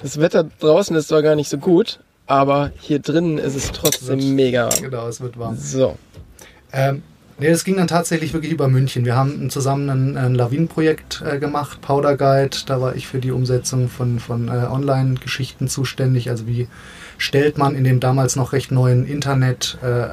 Das 0.00 0.20
Wetter 0.20 0.46
draußen 0.60 0.94
ist 0.96 1.08
zwar 1.08 1.22
gar 1.22 1.34
nicht 1.34 1.48
so 1.48 1.58
gut, 1.58 1.98
aber 2.26 2.70
hier 2.78 3.00
drinnen 3.00 3.38
ist 3.38 3.56
es 3.56 3.72
trotzdem 3.72 4.20
wird, 4.20 4.30
mega 4.30 4.70
warm. 4.70 4.82
Genau, 4.82 5.08
es 5.08 5.20
wird 5.20 5.36
warm. 5.38 5.56
So. 5.56 5.98
Ähm, 6.72 7.02
Nee, 7.40 7.48
das 7.48 7.64
ging 7.64 7.78
dann 7.78 7.88
tatsächlich 7.88 8.34
wirklich 8.34 8.52
über 8.52 8.68
München. 8.68 9.06
Wir 9.06 9.16
haben 9.16 9.48
zusammen 9.48 9.88
ein, 9.88 10.18
ein 10.18 10.34
Lawinenprojekt 10.34 11.22
äh, 11.26 11.38
gemacht, 11.38 11.80
Powder 11.80 12.18
Guide. 12.18 12.54
Da 12.66 12.82
war 12.82 12.94
ich 12.94 13.06
für 13.06 13.18
die 13.18 13.30
Umsetzung 13.30 13.88
von, 13.88 14.20
von 14.20 14.48
äh, 14.48 14.66
Online-Geschichten 14.70 15.66
zuständig. 15.66 16.28
Also 16.28 16.46
wie 16.46 16.68
stellt 17.16 17.56
man 17.56 17.74
in 17.74 17.84
dem 17.84 17.98
damals 17.98 18.36
noch 18.36 18.52
recht 18.52 18.72
neuen 18.72 19.06
Internet 19.06 19.78
äh, 19.82 20.08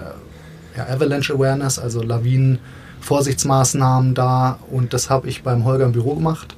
ja, 0.77 0.87
Avalanche 0.87 1.33
Awareness, 1.33 1.79
also 1.79 2.01
Lawinen-Vorsichtsmaßnahmen 2.01 4.15
da. 4.15 4.59
Und 4.71 4.93
das 4.93 5.09
habe 5.09 5.27
ich 5.27 5.43
beim 5.43 5.65
Holger 5.65 5.83
im 5.83 5.91
Büro 5.91 6.15
gemacht. 6.15 6.55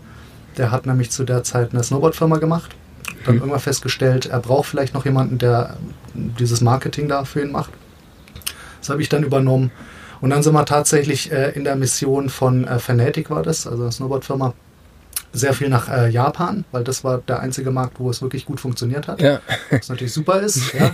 Der 0.57 0.69
hat 0.69 0.85
nämlich 0.85 1.09
zu 1.09 1.23
der 1.23 1.43
Zeit 1.43 1.73
eine 1.73 1.81
Snowboard-Firma 1.81 2.37
gemacht. 2.37 2.75
Dann 3.25 3.33
mhm. 3.33 3.41
irgendwann 3.41 3.61
festgestellt, 3.61 4.27
er 4.27 4.39
braucht 4.39 4.67
vielleicht 4.67 4.93
noch 4.93 5.05
jemanden, 5.05 5.39
der 5.39 5.77
dieses 6.13 6.61
Marketing 6.61 7.07
da 7.07 7.25
für 7.25 7.41
ihn 7.41 7.51
macht. 7.51 7.71
Das 8.81 8.89
habe 8.89 9.01
ich 9.01 9.09
dann 9.09 9.23
übernommen 9.23 9.71
und 10.21 10.29
dann 10.29 10.43
sind 10.43 10.53
wir 10.53 10.65
tatsächlich 10.65 11.31
äh, 11.31 11.51
in 11.51 11.63
der 11.63 11.75
Mission 11.75 12.29
von 12.29 12.67
äh, 12.67 12.79
Fanatic 12.79 13.29
war 13.29 13.43
das, 13.43 13.67
also 13.67 13.83
eine 13.83 13.91
Snowboard-Firma, 13.91 14.53
sehr 15.31 15.53
viel 15.53 15.69
nach 15.69 15.89
äh, 15.89 16.09
Japan, 16.09 16.65
weil 16.71 16.83
das 16.83 17.03
war 17.03 17.19
der 17.19 17.39
einzige 17.39 17.71
Markt, 17.71 17.99
wo 17.99 18.09
es 18.09 18.21
wirklich 18.21 18.45
gut 18.45 18.59
funktioniert 18.59 19.07
hat. 19.07 19.21
Ja. 19.21 19.39
Was 19.69 19.89
natürlich 19.89 20.13
super 20.13 20.41
ist. 20.41 20.73
Ja. 20.79 20.89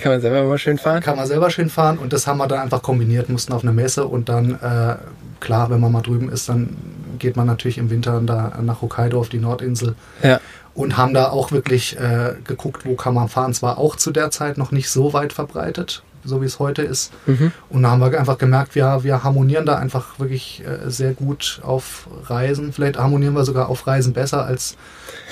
Kann 0.00 0.12
man 0.12 0.20
selber 0.20 0.44
mal 0.44 0.58
schön 0.58 0.78
fahren. 0.78 1.00
Kann 1.00 1.16
man 1.16 1.26
selber 1.26 1.50
schön 1.50 1.70
fahren 1.70 1.98
und 1.98 2.12
das 2.12 2.26
haben 2.26 2.38
wir 2.38 2.46
dann 2.46 2.60
einfach 2.60 2.82
kombiniert, 2.82 3.28
mussten 3.28 3.52
auf 3.52 3.62
eine 3.62 3.72
Messe 3.72 4.04
und 4.04 4.28
dann, 4.28 4.54
äh, 4.54 4.96
klar, 5.40 5.70
wenn 5.70 5.80
man 5.80 5.90
mal 5.92 6.02
drüben 6.02 6.30
ist, 6.30 6.48
dann 6.48 6.76
geht 7.18 7.36
man 7.36 7.46
natürlich 7.46 7.78
im 7.78 7.90
Winter 7.90 8.20
da 8.24 8.58
nach 8.62 8.82
Hokkaido 8.82 9.18
auf 9.18 9.28
die 9.28 9.38
Nordinsel. 9.38 9.94
Ja. 10.22 10.40
Und 10.74 10.96
haben 10.96 11.14
da 11.14 11.30
auch 11.30 11.52
wirklich 11.52 11.98
äh, 11.98 12.34
geguckt, 12.44 12.84
wo 12.84 12.94
kann 12.94 13.14
man 13.14 13.28
fahren. 13.28 13.50
Es 13.50 13.62
war 13.62 13.78
auch 13.78 13.96
zu 13.96 14.10
der 14.10 14.30
Zeit 14.30 14.56
noch 14.56 14.72
nicht 14.72 14.88
so 14.88 15.12
weit 15.12 15.32
verbreitet 15.32 16.02
so 16.24 16.40
wie 16.42 16.46
es 16.46 16.58
heute 16.58 16.82
ist. 16.82 17.12
Mhm. 17.26 17.52
Und 17.68 17.82
da 17.82 17.90
haben 17.90 18.00
wir 18.00 18.18
einfach 18.18 18.38
gemerkt, 18.38 18.74
wir, 18.74 19.00
wir 19.02 19.24
harmonieren 19.24 19.66
da 19.66 19.76
einfach 19.76 20.18
wirklich 20.18 20.62
äh, 20.64 20.90
sehr 20.90 21.14
gut 21.14 21.60
auf 21.62 22.08
Reisen. 22.24 22.72
Vielleicht 22.72 22.98
harmonieren 22.98 23.34
wir 23.34 23.44
sogar 23.44 23.68
auf 23.68 23.86
Reisen 23.86 24.12
besser 24.12 24.44
als 24.44 24.76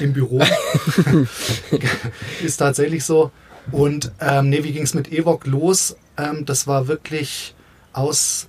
im 0.00 0.12
Büro. 0.12 0.40
ist 2.42 2.56
tatsächlich 2.56 3.04
so. 3.04 3.30
Und 3.70 4.12
ähm, 4.20 4.48
nee, 4.48 4.64
wie 4.64 4.72
ging 4.72 4.84
es 4.84 4.94
mit 4.94 5.12
Evok 5.12 5.46
los? 5.46 5.96
Ähm, 6.16 6.44
das 6.44 6.66
war 6.66 6.88
wirklich 6.88 7.54
aus 7.92 8.48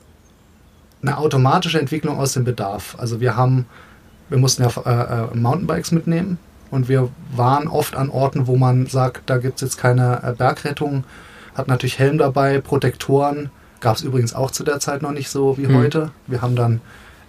eine 1.02 1.18
automatische 1.18 1.80
Entwicklung 1.80 2.20
aus 2.20 2.34
dem 2.34 2.44
Bedarf. 2.44 2.96
Also 2.98 3.20
wir 3.20 3.36
haben, 3.36 3.66
wir 4.30 4.38
mussten 4.38 4.64
ja 4.64 4.70
äh, 4.86 5.24
äh, 5.24 5.36
Mountainbikes 5.36 5.92
mitnehmen 5.92 6.38
und 6.72 6.90
wir 6.90 7.10
waren 7.36 7.68
oft 7.68 7.96
an 7.96 8.10
Orten, 8.10 8.48
wo 8.48 8.58
man 8.58 8.88
sagt, 8.88 9.30
da 9.30 9.38
gibt 9.38 9.56
es 9.56 9.62
jetzt 9.62 9.78
keine 9.78 10.22
äh, 10.24 10.34
Bergrettung 10.34 11.04
hat 11.60 11.68
natürlich 11.68 12.00
Helm 12.00 12.18
dabei, 12.18 12.60
Protektoren. 12.60 13.52
Gab 13.80 13.96
es 13.96 14.02
übrigens 14.02 14.34
auch 14.34 14.52
zu 14.52 14.64
der 14.64 14.80
Zeit 14.80 15.02
noch 15.02 15.12
nicht 15.12 15.30
so 15.30 15.58
wie 15.58 15.68
mhm. 15.68 15.78
heute. 15.78 16.12
Wir 16.28 16.42
haben 16.42 16.56
dann 16.56 16.82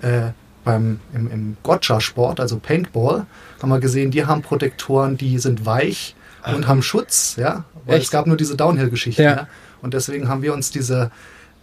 äh, 0.02 0.30
beim, 0.64 1.00
im, 1.14 1.30
im 1.30 1.56
Gotcha-Sport, 1.62 2.40
also 2.40 2.58
Paintball, 2.58 3.26
haben 3.62 3.68
wir 3.68 3.80
gesehen, 3.80 4.10
die 4.10 4.26
haben 4.26 4.42
Protektoren, 4.42 5.16
die 5.16 5.38
sind 5.38 5.66
weich 5.66 6.14
Ach. 6.42 6.54
und 6.54 6.66
haben 6.66 6.82
Schutz, 6.82 7.36
ja. 7.36 7.64
Weil 7.86 7.96
Echt? 7.96 8.06
es 8.06 8.10
gab 8.10 8.26
nur 8.26 8.36
diese 8.36 8.56
Downhill-Geschichte. 8.56 9.22
Ja. 9.22 9.30
ja. 9.30 9.48
Und 9.82 9.94
deswegen 9.94 10.28
haben 10.28 10.42
wir 10.42 10.52
uns 10.52 10.70
diese 10.70 11.10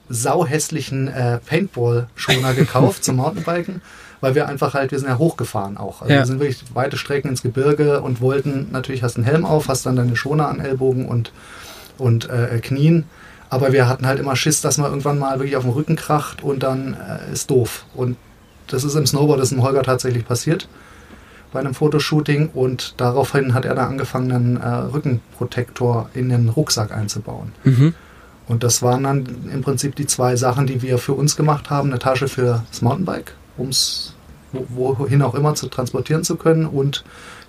sauhässlichen 0.09 1.07
äh, 1.07 1.39
Paintball-Schoner 1.39 2.53
gekauft 2.53 3.03
zum 3.03 3.15
Mountainbiken, 3.17 3.81
weil 4.21 4.35
wir 4.35 4.47
einfach 4.47 4.73
halt, 4.73 4.91
wir 4.91 4.99
sind 4.99 5.09
ja 5.09 5.17
hochgefahren 5.17 5.77
auch. 5.77 6.01
Also 6.01 6.13
ja. 6.13 6.19
wir 6.19 6.25
sind 6.25 6.39
wirklich 6.39 6.63
weite 6.73 6.97
Strecken 6.97 7.29
ins 7.29 7.43
Gebirge 7.43 8.01
und 8.01 8.21
wollten, 8.21 8.71
natürlich 8.71 9.03
hast 9.03 9.17
du 9.17 9.21
einen 9.21 9.29
Helm 9.29 9.45
auf, 9.45 9.67
hast 9.67 9.85
dann 9.85 9.95
deine 9.95 10.15
Schoner 10.15 10.47
an 10.47 10.59
Ellbogen 10.59 11.07
und 11.07 11.31
und 11.97 12.29
äh, 12.29 12.59
Knien. 12.61 13.05
Aber 13.49 13.71
wir 13.71 13.87
hatten 13.87 14.05
halt 14.05 14.19
immer 14.19 14.35
Schiss, 14.35 14.61
dass 14.61 14.77
man 14.77 14.89
irgendwann 14.89 15.19
mal 15.19 15.39
wirklich 15.39 15.55
auf 15.55 15.63
den 15.63 15.71
Rücken 15.71 15.95
kracht 15.95 16.43
und 16.43 16.63
dann 16.63 16.95
äh, 16.95 17.31
ist 17.31 17.49
doof. 17.49 17.85
Und 17.95 18.17
das 18.67 18.83
ist 18.83 18.95
im 18.95 19.05
Snowboard, 19.05 19.39
das 19.39 19.51
ist 19.51 19.57
im 19.57 19.63
Holger 19.63 19.83
tatsächlich 19.83 20.25
passiert 20.25 20.67
bei 21.51 21.59
einem 21.59 21.73
Fotoshooting 21.73 22.49
und 22.49 22.93
daraufhin 22.97 23.53
hat 23.53 23.65
er 23.65 23.75
dann 23.75 23.89
angefangen, 23.89 24.31
einen 24.31 24.57
äh, 24.57 24.67
Rückenprotektor 24.67 26.09
in 26.13 26.29
den 26.29 26.49
Rucksack 26.49 26.91
einzubauen. 26.91 27.53
Mhm. 27.63 27.93
Und 28.47 28.63
das 28.63 28.81
waren 28.81 29.03
dann 29.03 29.49
im 29.51 29.61
Prinzip 29.61 29.95
die 29.95 30.05
zwei 30.05 30.35
Sachen, 30.35 30.67
die 30.67 30.81
wir 30.81 30.97
für 30.97 31.13
uns 31.13 31.35
gemacht 31.35 31.69
haben. 31.69 31.89
Eine 31.89 31.99
Tasche 31.99 32.27
für 32.27 32.63
das 32.69 32.81
Mountainbike, 32.81 33.33
um 33.57 33.69
es 33.69 34.13
wo, 34.51 34.97
wohin 34.97 35.21
auch 35.21 35.35
immer 35.35 35.55
zu 35.55 35.67
transportieren 35.67 36.23
zu 36.23 36.37
können 36.37 36.65
und 36.65 37.03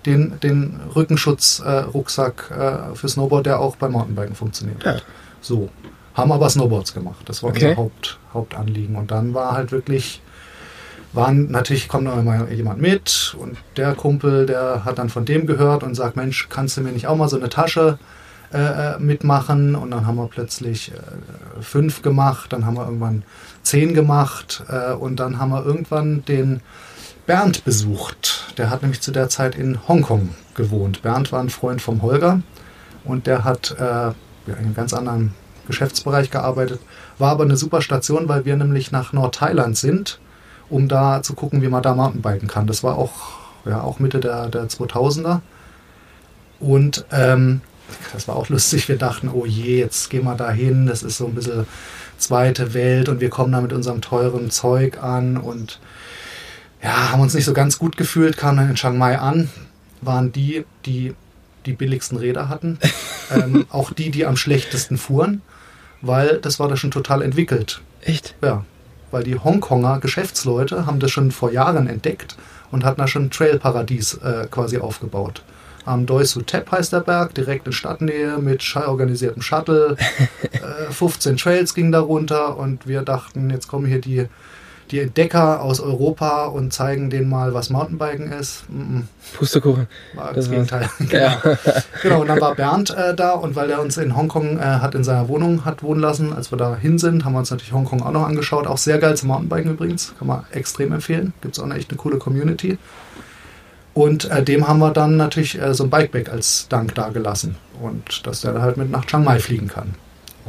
den, 0.05 0.39
den 0.41 0.79
Rückenschutz-Rucksack 0.95 2.51
äh, 2.51 2.95
für 2.95 3.09
Snowboard, 3.09 3.45
der 3.45 3.59
auch 3.59 3.75
beim 3.75 3.91
Mountainbiken 3.93 4.35
funktioniert. 4.35 4.83
Ja. 4.83 4.97
So. 5.41 5.69
Haben 6.15 6.31
aber 6.31 6.49
Snowboards 6.49 6.93
gemacht. 6.93 7.21
Das 7.25 7.43
war 7.43 7.51
Okay. 7.51 7.69
unser 7.69 7.77
Haupt, 7.77 8.19
Hauptanliegen. 8.33 8.95
Und 8.95 9.11
dann 9.11 9.33
war 9.33 9.53
halt 9.53 9.71
wirklich, 9.71 10.21
waren, 11.13 11.49
natürlich 11.49 11.87
kommt 11.87 12.03
noch 12.05 12.17
immer 12.17 12.49
jemand 12.51 12.81
mit 12.81 13.35
und 13.39 13.57
der 13.77 13.93
Kumpel, 13.93 14.45
der 14.45 14.83
hat 14.85 14.97
dann 14.97 15.09
von 15.09 15.23
dem 15.25 15.45
gehört 15.47 15.83
und 15.83 15.95
sagt, 15.95 16.15
Mensch, 16.15 16.47
kannst 16.49 16.75
du 16.77 16.81
mir 16.81 16.91
nicht 16.91 17.07
auch 17.07 17.15
mal 17.15 17.29
so 17.29 17.37
eine 17.37 17.47
Tasche 17.49 17.99
äh, 18.53 18.57
äh, 18.95 18.99
mitmachen? 18.99 19.75
Und 19.75 19.91
dann 19.91 20.05
haben 20.07 20.17
wir 20.17 20.27
plötzlich 20.27 20.91
äh, 20.91 21.61
fünf 21.61 22.01
gemacht, 22.01 22.51
dann 22.51 22.65
haben 22.65 22.75
wir 22.75 22.85
irgendwann 22.85 23.23
zehn 23.63 23.93
gemacht 23.93 24.63
äh, 24.67 24.91
und 24.93 25.17
dann 25.21 25.39
haben 25.39 25.51
wir 25.51 25.65
irgendwann 25.65 26.25
den 26.25 26.61
Bernd 27.27 27.63
besucht. 27.63 28.28
Der 28.59 28.69
hat 28.69 28.81
nämlich 28.81 28.99
zu 28.99 29.11
der 29.11 29.29
Zeit 29.29 29.55
in 29.55 29.87
Hongkong 29.87 30.35
gewohnt. 30.53 31.01
Bernd 31.01 31.31
war 31.31 31.39
ein 31.39 31.49
Freund 31.49 31.81
vom 31.81 32.01
Holger 32.01 32.41
und 33.05 33.25
der 33.25 33.45
hat 33.45 33.73
äh, 33.79 34.09
in 34.47 34.55
einem 34.57 34.73
ganz 34.75 34.93
anderen 34.93 35.33
Geschäftsbereich 35.65 36.29
gearbeitet. 36.29 36.81
War 37.19 37.31
aber 37.31 37.45
eine 37.45 37.55
super 37.55 37.81
Station, 37.81 38.27
weil 38.27 38.43
wir 38.43 38.57
nämlich 38.57 38.91
nach 38.91 39.13
Nordthailand 39.13 39.77
sind, 39.77 40.19
um 40.69 40.89
da 40.89 41.23
zu 41.23 41.35
gucken, 41.35 41.61
wie 41.61 41.69
man 41.69 41.83
da 41.83 41.95
Mountainbiken 41.95 42.49
kann. 42.49 42.67
Das 42.67 42.83
war 42.83 42.97
auch, 42.97 43.13
ja, 43.63 43.79
auch 43.81 43.99
Mitte 43.99 44.19
der, 44.19 44.49
der 44.49 44.67
2000er. 44.67 45.39
Und 46.59 47.05
ähm, 47.13 47.61
das 48.11 48.27
war 48.27 48.35
auch 48.35 48.49
lustig. 48.49 48.89
Wir 48.89 48.97
dachten, 48.97 49.29
oh 49.29 49.45
je, 49.45 49.79
jetzt 49.79 50.09
gehen 50.09 50.25
wir 50.25 50.35
da 50.35 50.51
hin. 50.51 50.85
Das 50.85 51.01
ist 51.01 51.15
so 51.15 51.27
ein 51.27 51.35
bisschen 51.35 51.65
zweite 52.17 52.73
Welt 52.73 53.07
und 53.07 53.21
wir 53.21 53.29
kommen 53.29 53.53
da 53.53 53.61
mit 53.61 53.71
unserem 53.71 54.01
teuren 54.01 54.51
Zeug 54.51 55.01
an 55.01 55.37
und 55.37 55.79
ja, 56.81 57.11
haben 57.11 57.21
uns 57.21 57.33
nicht 57.33 57.45
so 57.45 57.53
ganz 57.53 57.77
gut 57.79 57.97
gefühlt, 57.97 58.37
kamen 58.37 58.57
dann 58.57 58.69
in 58.69 58.75
Chiang 58.75 58.97
Mai 58.97 59.17
an, 59.19 59.49
waren 60.01 60.31
die, 60.31 60.65
die 60.85 61.13
die 61.65 61.73
billigsten 61.73 62.17
Räder 62.17 62.47
hatten, 62.49 62.79
ähm, 63.31 63.65
auch 63.69 63.91
die, 63.91 64.11
die 64.11 64.25
am 64.25 64.37
schlechtesten 64.37 64.97
fuhren, 64.97 65.41
weil 66.01 66.37
das 66.41 66.59
war 66.59 66.69
da 66.69 66.77
schon 66.77 66.91
total 66.91 67.21
entwickelt. 67.21 67.81
Echt? 68.01 68.33
Ja, 68.41 68.63
weil 69.11 69.23
die 69.23 69.37
Hongkonger 69.37 69.99
Geschäftsleute 69.99 70.85
haben 70.85 70.99
das 70.99 71.11
schon 71.11 71.31
vor 71.31 71.51
Jahren 71.51 71.87
entdeckt 71.87 72.37
und 72.71 72.85
hatten 72.85 73.01
da 73.01 73.07
schon 73.07 73.25
ein 73.25 73.31
Trailparadies 73.31 74.15
äh, 74.15 74.47
quasi 74.49 74.77
aufgebaut. 74.77 75.43
Am 75.85 76.05
Doi 76.05 76.23
Su 76.23 76.41
Tep 76.41 76.71
heißt 76.71 76.93
der 76.93 76.99
Berg, 77.01 77.33
direkt 77.33 77.65
in 77.67 77.73
Stadtnähe 77.73 78.37
mit 78.37 78.61
schei- 78.61 78.87
organisiertem 78.87 79.41
Shuttle. 79.41 79.97
äh, 80.51 80.91
15 80.91 81.37
Trails 81.37 81.73
gingen 81.73 81.91
da 81.91 81.99
runter 81.99 82.57
und 82.57 82.87
wir 82.87 83.01
dachten, 83.01 83.49
jetzt 83.49 83.67
kommen 83.67 83.85
hier 83.85 83.99
die, 83.99 84.27
die 84.91 84.99
Entdecker 84.99 85.61
aus 85.61 85.79
Europa 85.79 86.45
und 86.45 86.73
zeigen 86.73 87.09
denen 87.09 87.29
mal, 87.29 87.53
was 87.53 87.69
Mountainbiken 87.69 88.31
ist. 88.31 88.63
Mm, 88.69 89.01
Pustekuchen. 89.37 89.87
war 90.15 90.33
Das. 90.33 90.49
Gegenteil. 90.49 90.89
Ja. 91.11 91.41
Genau, 92.01 92.21
und 92.21 92.27
dann 92.27 92.39
war 92.39 92.55
Bernd 92.55 92.91
äh, 92.91 93.13
da 93.13 93.31
und 93.31 93.55
weil 93.55 93.69
er 93.69 93.81
uns 93.81 93.97
in 93.97 94.15
Hongkong 94.15 94.57
äh, 94.57 94.61
hat 94.61 94.95
in 94.95 95.03
seiner 95.03 95.27
Wohnung 95.27 95.65
hat 95.65 95.83
wohnen 95.83 95.99
lassen, 95.99 96.33
als 96.33 96.51
wir 96.51 96.57
da 96.57 96.75
hin 96.75 96.97
sind, 96.97 97.25
haben 97.25 97.33
wir 97.33 97.39
uns 97.39 97.51
natürlich 97.51 97.73
Hongkong 97.73 98.01
auch 98.01 98.11
noch 98.11 98.25
angeschaut. 98.25 98.67
Auch 98.67 98.77
sehr 98.77 98.99
geil 98.99 99.15
zum 99.17 99.27
Mountainbiken 99.29 99.71
übrigens, 99.71 100.13
kann 100.17 100.27
man 100.27 100.45
extrem 100.51 100.93
empfehlen. 100.93 101.33
Gibt 101.41 101.55
es 101.55 101.59
auch 101.59 101.65
eine 101.65 101.75
echt 101.75 101.89
eine 101.89 101.97
coole 101.97 102.17
Community. 102.17 102.77
Und 103.93 104.29
äh, 104.31 104.43
dem 104.43 104.67
haben 104.67 104.79
wir 104.79 104.91
dann 104.91 105.17
natürlich 105.17 105.61
äh, 105.61 105.73
so 105.73 105.83
ein 105.83 105.89
Bikeback 105.89 106.29
als 106.29 106.67
Dank 106.69 106.95
dagelassen. 106.95 107.55
Und 107.81 108.25
dass 108.25 108.41
der 108.41 108.53
da 108.53 108.61
halt 108.61 108.77
mit 108.77 108.89
nach 108.89 109.05
Chiang 109.05 109.23
Mai 109.23 109.39
fliegen 109.39 109.67
kann. 109.67 109.95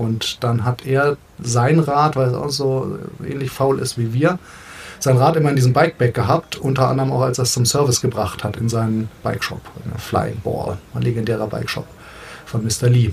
Und 0.00 0.42
dann 0.42 0.64
hat 0.64 0.86
er 0.86 1.18
sein 1.42 1.78
Rad, 1.78 2.16
weil 2.16 2.28
es 2.28 2.34
auch 2.34 2.48
so 2.48 2.98
ähnlich 3.22 3.50
faul 3.50 3.78
ist 3.80 3.98
wie 3.98 4.14
wir, 4.14 4.38
sein 4.98 5.18
Rad 5.18 5.36
immer 5.36 5.50
in 5.50 5.56
diesem 5.56 5.74
Bikeback 5.74 6.14
gehabt, 6.14 6.56
unter 6.56 6.88
anderem 6.88 7.12
auch 7.12 7.20
als 7.20 7.38
er 7.38 7.42
es 7.42 7.52
zum 7.52 7.66
Service 7.66 8.00
gebracht 8.00 8.42
hat 8.42 8.56
in 8.56 8.70
seinen 8.70 9.10
Bikeshop, 9.22 9.60
Flying 9.98 10.40
Ball, 10.42 10.78
ein 10.94 11.02
legendärer 11.02 11.46
Bikeshop 11.46 11.86
von 12.46 12.64
Mr. 12.64 12.88
Lee. 12.88 13.12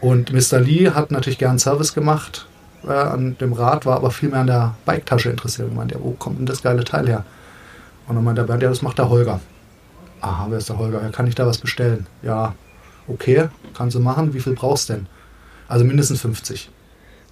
Und 0.00 0.32
Mr. 0.32 0.60
Lee 0.60 0.90
hat 0.90 1.10
natürlich 1.10 1.38
gern 1.38 1.58
Service 1.58 1.92
gemacht 1.92 2.46
äh, 2.86 2.92
an 2.92 3.36
dem 3.38 3.52
Rad, 3.52 3.84
war 3.84 3.96
aber 3.96 4.10
viel 4.10 4.30
mehr 4.30 4.40
an 4.40 4.46
der 4.46 4.74
Biketasche 4.86 5.28
interessiert. 5.28 5.68
Und 5.68 5.76
meinte, 5.76 5.98
wo 6.00 6.12
kommt 6.12 6.38
denn 6.38 6.46
das 6.46 6.62
geile 6.62 6.84
Teil 6.84 7.06
her? 7.06 7.24
Und 8.06 8.14
dann 8.14 8.24
meinte 8.24 8.40
der 8.40 8.46
Bernd, 8.46 8.62
ja, 8.62 8.70
das 8.70 8.80
macht 8.80 8.96
der 8.96 9.10
Holger. 9.10 9.40
Aha, 10.22 10.46
wer 10.48 10.56
ist 10.56 10.70
der 10.70 10.78
Holger? 10.78 11.02
Ja, 11.02 11.10
kann 11.10 11.26
ich 11.26 11.34
da 11.34 11.46
was 11.46 11.58
bestellen? 11.58 12.06
Ja, 12.22 12.54
okay, 13.08 13.48
kannst 13.76 13.94
du 13.94 14.00
machen. 14.00 14.32
Wie 14.32 14.40
viel 14.40 14.54
brauchst 14.54 14.88
du 14.88 14.94
denn? 14.94 15.06
Also 15.68 15.84
mindestens 15.84 16.20
50. 16.20 16.70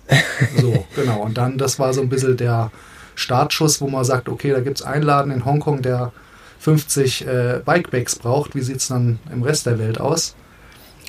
So, 0.61 0.85
genau. 0.95 1.21
Und 1.23 1.37
dann, 1.37 1.59
das 1.59 1.79
war 1.79 1.93
so 1.93 2.01
ein 2.01 2.09
bisschen 2.09 2.37
der 2.37 2.71
Startschuss, 3.17 3.81
wo 3.81 3.89
man 3.89 4.05
sagt, 4.05 4.29
okay, 4.29 4.53
da 4.53 4.61
gibt 4.61 4.79
es 4.81 4.87
einen 4.87 5.03
Laden 5.03 5.33
in 5.33 5.45
Hongkong, 5.45 5.83
der 5.83 6.13
50 6.61 7.27
äh, 7.27 7.61
Bikebags 7.65 8.17
braucht. 8.17 8.55
Wie 8.55 8.61
sieht 8.61 8.77
es 8.77 8.89
dann 8.89 9.19
im 9.33 9.43
Rest 9.43 9.67
der 9.67 9.79
Welt 9.79 10.01
aus? 10.01 10.35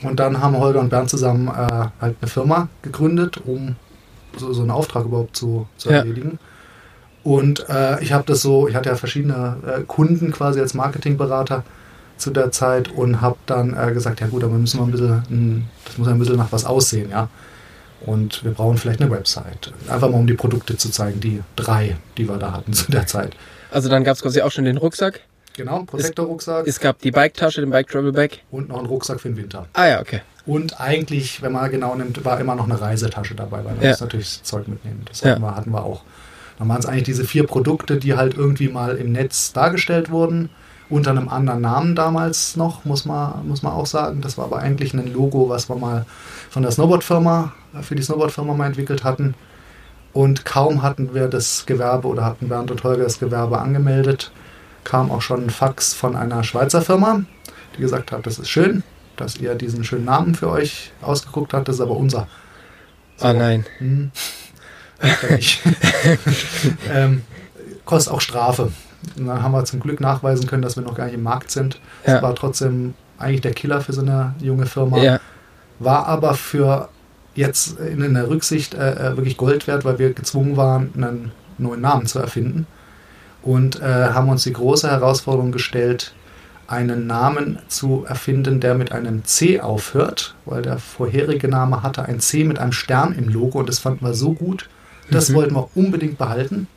Und 0.04 0.20
dann 0.20 0.42
haben 0.42 0.58
Holger 0.58 0.80
und 0.80 0.90
Bernd 0.90 1.10
zusammen 1.10 1.48
äh, 1.48 1.52
halt 2.02 2.16
eine 2.22 2.28
Firma 2.30 2.70
gegründet, 2.82 3.38
um 3.46 3.76
so, 4.38 4.54
so 4.54 4.62
einen 4.62 4.72
Auftrag 4.72 5.06
überhaupt 5.06 5.36
zu, 5.36 5.68
zu 5.78 5.90
Ja. 5.90 5.98
erledigen. 6.00 6.40
Und 7.24 7.68
äh, 7.70 8.02
ich 8.02 8.14
habe 8.14 8.24
das 8.26 8.42
so, 8.42 8.68
ich 8.68 8.76
hatte 8.76 8.90
ja 8.90 8.96
verschiedene 8.96 9.58
äh, 9.68 9.82
Kunden 9.82 10.32
quasi 10.32 10.60
als 10.60 10.74
Marketingberater 10.74 11.64
zu 12.18 12.32
der 12.32 12.52
Zeit 12.52 12.90
und 12.92 13.22
habe 13.22 13.38
dann 13.46 13.76
äh, 13.78 13.92
gesagt, 13.94 14.20
ja 14.22 14.28
gut, 14.28 14.44
aber 14.44 14.54
müssen 14.56 14.80
wir 14.80 14.86
ein 14.86 14.92
bisschen, 14.92 15.24
mm, 15.58 15.64
das 15.86 15.98
muss 15.98 16.08
ein 16.08 16.20
bisschen 16.20 16.38
nach 16.38 16.52
was 16.52 16.66
aussehen, 16.66 17.10
ja. 17.10 17.30
Und 18.06 18.44
wir 18.44 18.52
brauchen 18.52 18.78
vielleicht 18.78 19.02
eine 19.02 19.10
Website. 19.10 19.74
Einfach 19.90 20.10
mal 20.10 20.18
um 20.20 20.28
die 20.28 20.34
Produkte 20.36 20.78
zu 20.78 20.92
zeigen, 20.92 21.20
die 21.20 21.42
drei, 21.56 21.98
die 22.18 22.28
wir 22.30 22.38
da 22.38 22.52
hatten 22.54 22.74
zu 22.74 22.92
der 22.92 23.08
Zeit. 23.08 23.36
Also 23.72 23.90
dann 23.90 24.04
gab 24.04 24.16
es 24.16 24.22
quasi 24.22 24.42
auch 24.42 24.52
schon 24.52 24.66
den 24.66 24.78
Rucksack. 24.78 25.22
Genau, 25.56 25.84
Protektor-Rucksack 25.84 26.68
Es 26.68 26.80
gab 26.80 27.00
die 27.00 27.10
Bike-Tasche, 27.10 27.62
den 27.62 27.72
Bike 27.72 27.88
Travel 27.90 28.12
Bag. 28.12 28.40
und 28.52 28.70
noch 28.70 28.78
einen 28.78 28.86
Rucksack 28.86 29.20
für 29.20 29.30
den 29.30 29.38
Winter. 29.38 29.66
Ah 29.74 29.88
ja, 29.88 30.00
okay. 30.02 30.22
Und 30.46 30.80
eigentlich, 30.80 31.42
wenn 31.42 31.52
man 31.52 31.70
genau 31.72 31.96
nimmt, 31.96 32.24
war 32.24 32.40
immer 32.40 32.54
noch 32.56 32.66
eine 32.66 32.80
Reisetasche 32.80 33.34
dabei, 33.34 33.66
weil 33.66 33.74
man 33.74 33.82
Ja. 33.82 33.90
muss 33.90 34.00
natürlich 34.02 34.38
das 34.40 34.44
Zeug 34.44 34.68
mitnehmen. 34.68 35.02
Das 35.10 35.22
Ja. 35.22 35.32
hatten, 35.32 35.42
wir, 35.42 35.56
hatten 35.56 35.72
wir 35.72 35.84
auch. 35.84 36.04
Dann 36.60 36.70
waren 36.70 36.80
es 36.80 36.86
eigentlich 36.86 37.04
diese 37.04 37.24
vier 37.24 37.46
Produkte, 37.48 37.98
die 37.98 38.14
halt 38.16 38.36
irgendwie 38.36 38.68
mal 38.68 38.96
im 38.98 39.12
Netz 39.12 39.52
dargestellt 39.52 40.12
wurden, 40.12 40.50
unter 40.90 41.12
einem 41.12 41.28
anderen 41.28 41.62
Namen 41.62 41.96
damals 41.96 42.56
noch, 42.56 42.86
muss 42.86 43.06
man, 43.06 43.48
muss 43.48 43.62
man 43.62 43.74
auch 43.74 43.86
sagen. 43.86 44.22
Das 44.22 44.38
war 44.38 44.46
aber 44.46 44.60
eigentlich 44.60 44.94
ein 44.94 45.14
Logo, 45.14 45.50
was 45.50 45.70
wir 45.70 45.76
mal 45.76 46.06
von 46.50 46.64
der 46.64 46.72
Snowboard-Firma, 46.72 47.52
für 47.82 47.96
die 47.96 48.04
Snowboard-Firma 48.04 48.54
mal 48.54 48.68
entwickelt 48.68 49.04
hatten. 49.04 49.36
Und 50.14 50.46
kaum 50.46 50.82
hatten 50.82 51.14
wir 51.14 51.28
das 51.28 51.66
Gewerbe 51.66 52.08
oder 52.08 52.26
hatten 52.26 52.48
Bernd 52.48 52.72
und 52.72 52.84
Holger 52.84 53.04
das 53.04 53.20
Gewerbe 53.20 53.60
angemeldet, 53.60 54.32
kam 54.84 55.12
auch 55.12 55.22
schon 55.22 55.44
ein 55.44 55.50
Fax 55.50 55.94
von 55.94 56.16
einer 56.16 56.44
Schweizer 56.44 56.82
Firma, 56.82 57.22
die 57.76 57.82
gesagt 57.82 58.12
hat, 58.12 58.26
das 58.26 58.40
ist 58.40 58.50
schön, 58.50 58.84
dass 59.18 59.38
ihr 59.38 59.56
diesen 59.56 59.84
schönen 59.84 60.06
Namen 60.06 60.34
für 60.36 60.50
euch 60.50 60.92
ausgeguckt 61.02 61.54
habt, 61.54 61.68
das 61.68 61.76
ist 61.76 61.82
aber 61.82 61.98
unser. 61.98 62.28
Ah 63.20 63.34
nein. 63.34 63.66
Hm. 63.80 64.12
Kenn 65.00 65.38
ich. 65.38 65.62
ähm, 66.92 67.22
kostet 67.86 68.14
auch 68.14 68.22
Strafe. 68.22 68.72
Dann 69.16 69.42
haben 69.42 69.52
wir 69.52 69.64
zum 69.66 69.80
Glück 69.80 70.00
nachweisen 70.02 70.48
können, 70.48 70.62
dass 70.62 70.76
wir 70.76 70.84
noch 70.84 70.96
gar 70.96 71.06
nicht 71.06 71.16
im 71.16 71.24
Markt 71.24 71.52
sind. 71.52 71.80
Das 72.04 72.16
Ja. 72.16 72.22
war 72.22 72.36
trotzdem 72.36 72.94
eigentlich 73.18 73.42
der 73.42 73.54
Killer 73.54 73.82
für 73.82 73.94
so 73.94 74.02
eine 74.02 74.36
junge 74.40 74.66
Firma. 74.66 74.98
Ja. 75.02 75.20
War 75.80 76.08
aber 76.08 76.34
für 76.34 76.90
jetzt 77.36 77.80
in 77.80 78.14
der 78.14 78.30
Rücksicht 78.30 78.74
äh, 78.74 78.94
äh, 79.12 79.18
wirklich 79.18 79.38
Gold 79.38 79.68
wert, 79.68 79.86
weil 79.86 80.00
wir 80.00 80.14
gezwungen 80.14 80.58
waren, 80.58 80.92
einen 80.96 81.32
neuen 81.58 81.82
Namen 81.82 82.06
zu 82.08 82.20
erfinden. 82.20 82.66
Und 83.44 83.80
äh, 83.82 83.86
haben 83.86 84.30
uns 84.30 84.44
die 84.44 84.54
große 84.54 84.90
Herausforderung 84.90 85.52
gestellt, 85.52 86.14
einen 86.68 87.08
Namen 87.08 87.60
zu 87.70 88.04
erfinden, 88.06 88.60
der 88.60 88.76
mit 88.76 88.92
einem 88.92 89.24
C 89.24 89.62
aufhört, 89.62 90.36
weil 90.46 90.62
der 90.64 90.80
vorherige 90.80 91.48
Name 91.48 91.82
hatte 91.82 92.04
ein 92.04 92.20
C 92.20 92.44
mit 92.44 92.60
einem 92.60 92.74
Stern 92.74 93.14
im 93.14 93.30
Logo 93.30 93.60
und 93.60 93.70
das 93.70 93.80
fanden 93.80 94.06
wir 94.06 94.14
so 94.14 94.34
gut. 94.34 94.68
Das 95.10 95.30
Mhm. 95.30 95.34
wollten 95.36 95.56
wir 95.56 95.70
unbedingt 95.76 96.18
behalten. 96.18 96.68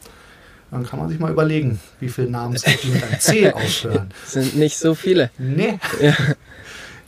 Dann 0.70 0.86
kann 0.86 0.98
man 1.00 1.08
sich 1.08 1.18
mal 1.18 1.30
überlegen, 1.32 1.80
wie 1.98 2.08
viele 2.08 2.30
Namen 2.30 2.54
es 2.54 2.66
mit 2.66 2.84
einem 2.84 3.18
C 3.18 3.50
aufhören. 3.52 4.10
Sind 4.24 4.56
nicht 4.56 4.78
so 4.78 4.94
viele. 4.94 5.30
Nee. 5.38 5.78
Ja. 6.00 6.14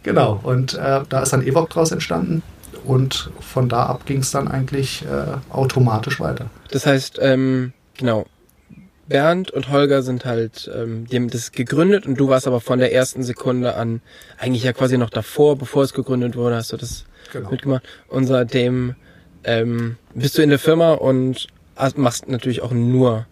Genau, 0.02 0.40
und 0.42 0.74
äh, 0.74 1.00
da 1.08 1.22
ist 1.22 1.32
dann 1.32 1.46
Evok 1.46 1.70
draus 1.70 1.92
entstanden 1.92 2.42
und 2.84 3.30
von 3.40 3.68
da 3.68 3.86
ab 3.86 4.04
ging 4.04 4.18
es 4.18 4.32
dann 4.32 4.48
eigentlich 4.48 5.04
äh, 5.04 5.36
automatisch 5.54 6.18
weiter. 6.18 6.46
Das 6.72 6.86
heißt, 6.86 7.18
ähm, 7.22 7.72
genau, 7.96 8.26
Bernd 9.06 9.52
und 9.52 9.68
Holger 9.70 10.02
sind 10.02 10.24
halt, 10.24 10.68
ähm, 10.74 11.06
die 11.06 11.16
haben 11.16 11.30
das 11.30 11.52
gegründet 11.52 12.06
und 12.06 12.18
du 12.18 12.28
warst 12.28 12.48
aber 12.48 12.60
von 12.60 12.80
der 12.80 12.92
ersten 12.92 13.22
Sekunde 13.22 13.76
an, 13.76 14.00
eigentlich 14.38 14.64
ja 14.64 14.72
quasi 14.72 14.98
noch 14.98 15.10
davor, 15.10 15.56
bevor 15.56 15.84
es 15.84 15.92
gegründet 15.92 16.34
wurde, 16.34 16.56
hast 16.56 16.72
du 16.72 16.76
das 16.76 17.04
Genau. 17.32 17.50
mitgemacht. 17.50 17.82
Und 18.08 18.26
seitdem 18.26 18.94
ähm, 19.44 19.96
bist 20.14 20.36
du 20.36 20.42
in 20.42 20.50
der 20.50 20.58
Firma 20.58 20.92
und 20.92 21.46
machst 21.96 22.28
natürlich 22.28 22.60
auch 22.62 22.72
nur, 22.72 23.26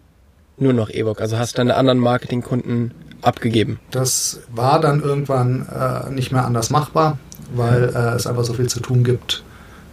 nur 0.57 0.73
noch 0.73 0.89
E-Book. 0.89 1.21
Also 1.21 1.37
hast 1.37 1.57
deine 1.57 1.75
anderen 1.75 1.99
Marketingkunden 1.99 2.91
abgegeben. 3.21 3.79
Das 3.91 4.39
war 4.53 4.79
dann 4.81 5.01
irgendwann 5.01 5.67
äh, 5.67 6.09
nicht 6.11 6.31
mehr 6.31 6.45
anders 6.45 6.69
machbar, 6.69 7.17
weil 7.53 7.83
äh, 7.95 8.15
es 8.15 8.25
einfach 8.27 8.43
so 8.43 8.53
viel 8.53 8.67
zu 8.67 8.79
tun 8.79 9.03
gibt, 9.03 9.43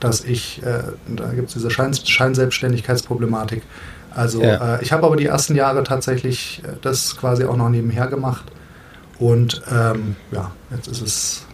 dass 0.01 0.25
ich, 0.25 0.63
äh, 0.63 0.83
da 1.09 1.29
gibt 1.33 1.49
es 1.49 1.55
diese 1.55 1.71
Schein 1.71 1.93
Scheinselbstständigkeitsproblematik, 1.95 3.63
Also 4.15 4.43
Ja. 4.43 4.77
äh, 4.77 4.83
ich 4.83 4.93
habe 4.93 5.05
aber 5.07 5.17
die 5.17 5.27
ersten 5.27 5.55
Jahre 5.55 5.85
tatsächlich 5.85 6.63
äh, 6.65 6.69
das 6.83 7.17
quasi 7.17 7.45
auch 7.45 7.57
noch 7.57 7.69
nebenher 7.69 8.07
gemacht. 8.07 8.45
Und 9.19 9.63
ähm, 9.71 10.17
ja, 10.33 10.53
jetzt 10.71 10.87
ist 10.89 11.03
es 11.03 11.47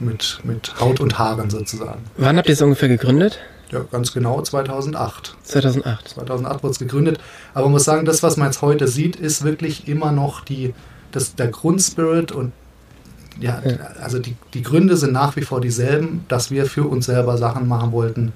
mit, 0.00 0.40
mit 0.44 0.74
Haut 0.80 1.00
und 1.00 1.18
Haaren 1.18 1.48
sozusagen. 1.50 2.00
Wann 2.16 2.36
habt 2.36 2.48
ihr 2.48 2.52
es 2.54 2.62
ungefähr 2.62 2.88
gegründet? 2.88 3.38
Ja, 3.70 3.84
ganz 3.90 4.12
genau 4.12 4.40
2008. 4.40 5.36
2008. 5.42 6.08
2008 6.08 6.62
wurde 6.62 6.72
es 6.72 6.78
gegründet. 6.78 7.18
Aber 7.54 7.64
man 7.66 7.72
muss 7.72 7.84
sagen, 7.84 8.04
das, 8.06 8.22
was 8.22 8.36
man 8.36 8.48
jetzt 8.48 8.62
heute 8.62 8.88
sieht, 8.88 9.16
ist 9.16 9.44
wirklich 9.44 9.88
immer 9.88 10.10
noch 10.12 10.42
die, 10.44 10.74
das, 11.12 11.34
der 11.34 11.48
Grundspirit 11.48 12.32
und 12.32 12.52
ja, 13.40 13.62
Ja. 13.64 13.76
also 14.02 14.18
die, 14.18 14.34
die 14.54 14.62
Gründe 14.62 14.96
sind 14.96 15.12
nach 15.12 15.36
wie 15.36 15.42
vor 15.42 15.60
dieselben, 15.60 16.24
dass 16.28 16.50
wir 16.50 16.66
für 16.66 16.84
uns 16.88 17.06
selber 17.06 17.36
Sachen 17.38 17.68
machen 17.68 17.92
wollten, 17.92 18.32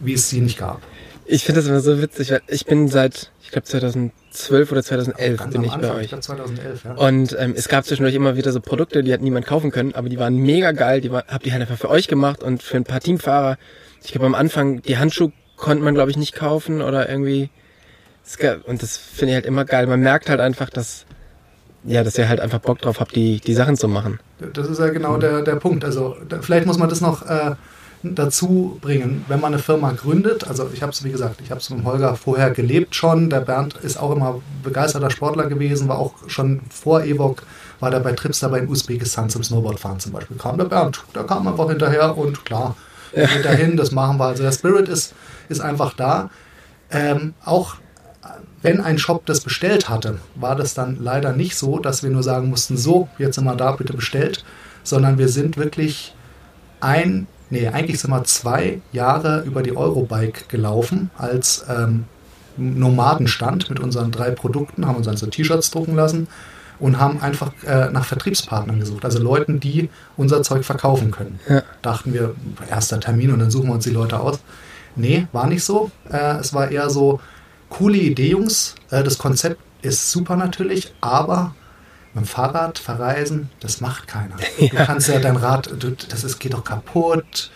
wie 0.00 0.14
es 0.14 0.28
sie 0.30 0.40
nicht 0.40 0.58
gab. 0.58 0.80
Ich 1.26 1.44
finde 1.44 1.60
das 1.60 1.68
immer 1.68 1.80
so 1.80 2.00
witzig, 2.02 2.32
weil 2.32 2.40
ich 2.48 2.66
bin 2.66 2.88
seit, 2.88 3.30
ich 3.42 3.50
glaube 3.52 3.66
2012 3.66 4.72
oder 4.72 4.82
2011 4.82 5.38
Ganz 5.38 5.52
bin 5.52 5.62
ich 5.62 5.68
bei 5.70 5.74
Anfang, 5.76 5.96
euch. 5.96 6.02
ich 6.02 6.08
glaube 6.08 6.22
2011, 6.22 6.84
ja. 6.84 6.92
Und 6.94 7.36
ähm, 7.38 7.54
es 7.56 7.68
gab 7.68 7.84
zwischendurch 7.84 8.14
immer 8.16 8.36
wieder 8.36 8.50
so 8.52 8.60
Produkte, 8.60 9.04
die 9.04 9.12
hat 9.12 9.20
niemand 9.20 9.46
kaufen 9.46 9.70
können, 9.70 9.94
aber 9.94 10.08
die 10.08 10.18
waren 10.18 10.34
mega 10.36 10.72
geil. 10.72 11.00
Die 11.00 11.12
war, 11.12 11.24
habt 11.28 11.46
ihr 11.46 11.52
halt 11.52 11.62
einfach 11.62 11.78
für 11.78 11.90
euch 11.90 12.08
gemacht 12.08 12.42
und 12.42 12.62
für 12.62 12.76
ein 12.78 12.84
paar 12.84 13.00
Teamfahrer. 13.00 13.56
Ich 14.04 14.12
glaube 14.12 14.26
am 14.26 14.34
Anfang 14.34 14.82
die 14.82 14.98
Handschuhe 14.98 15.32
konnte 15.56 15.84
man 15.84 15.94
glaube 15.94 16.10
ich 16.10 16.16
nicht 16.16 16.34
kaufen 16.34 16.82
oder 16.82 17.08
irgendwie. 17.08 17.50
Und 18.66 18.82
das 18.82 18.96
finde 18.96 19.32
ich 19.32 19.34
halt 19.34 19.46
immer 19.46 19.64
geil. 19.64 19.86
Man 19.86 20.00
merkt 20.00 20.30
halt 20.30 20.40
einfach, 20.40 20.70
dass 20.70 21.06
ja, 21.84 22.04
dass 22.04 22.16
ihr 22.16 22.28
halt 22.28 22.40
einfach 22.40 22.60
Bock 22.60 22.80
drauf 22.80 23.00
habt, 23.00 23.16
die 23.16 23.40
die 23.40 23.54
Sachen 23.54 23.76
zu 23.76 23.88
machen. 23.88 24.20
Das 24.52 24.68
ist 24.68 24.78
ja 24.78 24.88
genau 24.88 25.16
der, 25.16 25.42
der 25.42 25.56
Punkt. 25.56 25.84
Also 25.84 26.16
da, 26.28 26.40
vielleicht 26.40 26.66
muss 26.66 26.78
man 26.78 26.88
das 26.88 27.00
noch 27.00 27.28
äh, 27.28 27.56
dazu 28.02 28.78
bringen, 28.80 29.24
wenn 29.28 29.40
man 29.40 29.52
eine 29.52 29.62
Firma 29.62 29.92
gründet. 29.92 30.46
Also 30.46 30.70
ich 30.72 30.82
habe 30.82 30.92
es, 30.92 31.04
wie 31.04 31.10
gesagt, 31.10 31.40
ich 31.42 31.50
habe 31.50 31.60
es 31.60 31.70
mit 31.70 31.84
Holger 31.84 32.14
vorher 32.16 32.50
gelebt 32.50 32.94
schon. 32.94 33.30
Der 33.30 33.40
Bernd 33.40 33.74
ist 33.82 33.98
auch 33.98 34.14
immer 34.14 34.40
begeisterter 34.62 35.10
Sportler 35.10 35.46
gewesen, 35.46 35.88
war 35.88 35.98
auch 35.98 36.14
schon 36.28 36.60
vor 36.70 37.02
Evok, 37.02 37.44
war 37.80 37.90
der 37.90 38.00
bei 38.00 38.12
Trips 38.12 38.40
dabei 38.40 38.60
in 38.60 38.68
Usbekistan 38.68 39.30
zum 39.30 39.42
Snowboardfahren 39.42 40.00
zum 40.00 40.12
Beispiel. 40.12 40.36
Kam 40.36 40.58
der 40.58 40.64
Bernd, 40.64 41.04
der 41.14 41.24
kam 41.24 41.46
einfach 41.46 41.68
hinterher 41.68 42.16
und 42.16 42.44
klar, 42.44 42.76
wir 43.12 43.26
gehen 43.26 43.42
dahin, 43.42 43.76
das 43.76 43.92
machen 43.92 44.18
wir. 44.18 44.26
Also 44.26 44.42
der 44.42 44.52
Spirit 44.52 44.88
ist, 44.88 45.14
ist 45.48 45.60
einfach 45.60 45.94
da. 45.94 46.30
Ähm, 46.90 47.34
auch 47.44 47.76
wenn 48.62 48.80
ein 48.80 48.98
Shop 48.98 49.26
das 49.26 49.40
bestellt 49.40 49.88
hatte, 49.88 50.18
war 50.34 50.54
das 50.54 50.74
dann 50.74 50.96
leider 51.00 51.32
nicht 51.32 51.56
so, 51.56 51.78
dass 51.78 52.02
wir 52.02 52.10
nur 52.10 52.22
sagen 52.22 52.48
mussten, 52.48 52.76
so, 52.76 53.08
jetzt 53.18 53.34
sind 53.34 53.44
wir 53.44 53.56
da, 53.56 53.72
bitte 53.72 53.94
bestellt, 53.94 54.44
sondern 54.84 55.18
wir 55.18 55.28
sind 55.28 55.56
wirklich 55.56 56.14
ein, 56.80 57.26
nee, 57.50 57.66
eigentlich 57.66 58.00
sind 58.00 58.10
wir 58.10 58.24
zwei 58.24 58.80
Jahre 58.92 59.42
über 59.42 59.62
die 59.62 59.76
Eurobike 59.76 60.44
gelaufen 60.48 61.10
als 61.18 61.64
ähm, 61.68 62.04
Nomadenstand 62.56 63.68
mit 63.70 63.80
unseren 63.80 64.12
drei 64.12 64.30
Produkten, 64.30 64.86
haben 64.86 64.96
uns 64.96 65.06
dann 65.06 65.16
so 65.16 65.26
T-Shirts 65.26 65.70
drucken 65.70 65.96
lassen 65.96 66.28
und 66.82 66.98
haben 66.98 67.22
einfach 67.22 67.52
äh, 67.64 67.90
nach 67.90 68.04
Vertriebspartnern 68.04 68.80
gesucht, 68.80 69.04
also 69.04 69.20
Leuten, 69.20 69.60
die 69.60 69.88
unser 70.16 70.42
Zeug 70.42 70.64
verkaufen 70.64 71.12
können. 71.12 71.38
Ja. 71.48 71.62
Dachten 71.80 72.12
wir, 72.12 72.34
erster 72.68 72.98
Termin 72.98 73.32
und 73.32 73.38
dann 73.38 73.52
suchen 73.52 73.68
wir 73.68 73.74
uns 73.74 73.84
die 73.84 73.90
Leute 73.90 74.18
aus. 74.18 74.40
Nee, 74.96 75.28
war 75.30 75.46
nicht 75.46 75.62
so. 75.62 75.92
Äh, 76.10 76.38
es 76.40 76.52
war 76.52 76.72
eher 76.72 76.90
so, 76.90 77.20
coole 77.68 77.98
Idee, 77.98 78.30
Jungs. 78.30 78.74
Äh, 78.90 79.04
das 79.04 79.16
Konzept 79.16 79.60
ist 79.82 80.10
super 80.10 80.34
natürlich, 80.34 80.92
aber 81.00 81.54
mit 82.14 82.24
dem 82.24 82.26
Fahrrad 82.26 82.80
verreisen, 82.80 83.48
das 83.60 83.80
macht 83.80 84.08
keiner. 84.08 84.34
Du 84.58 84.76
kannst 84.76 85.06
ja 85.06 85.20
dein 85.20 85.36
Rad, 85.36 85.70
du, 85.78 85.92
das 86.08 86.24
ist, 86.24 86.40
geht 86.40 86.52
doch 86.52 86.64
kaputt. 86.64 87.52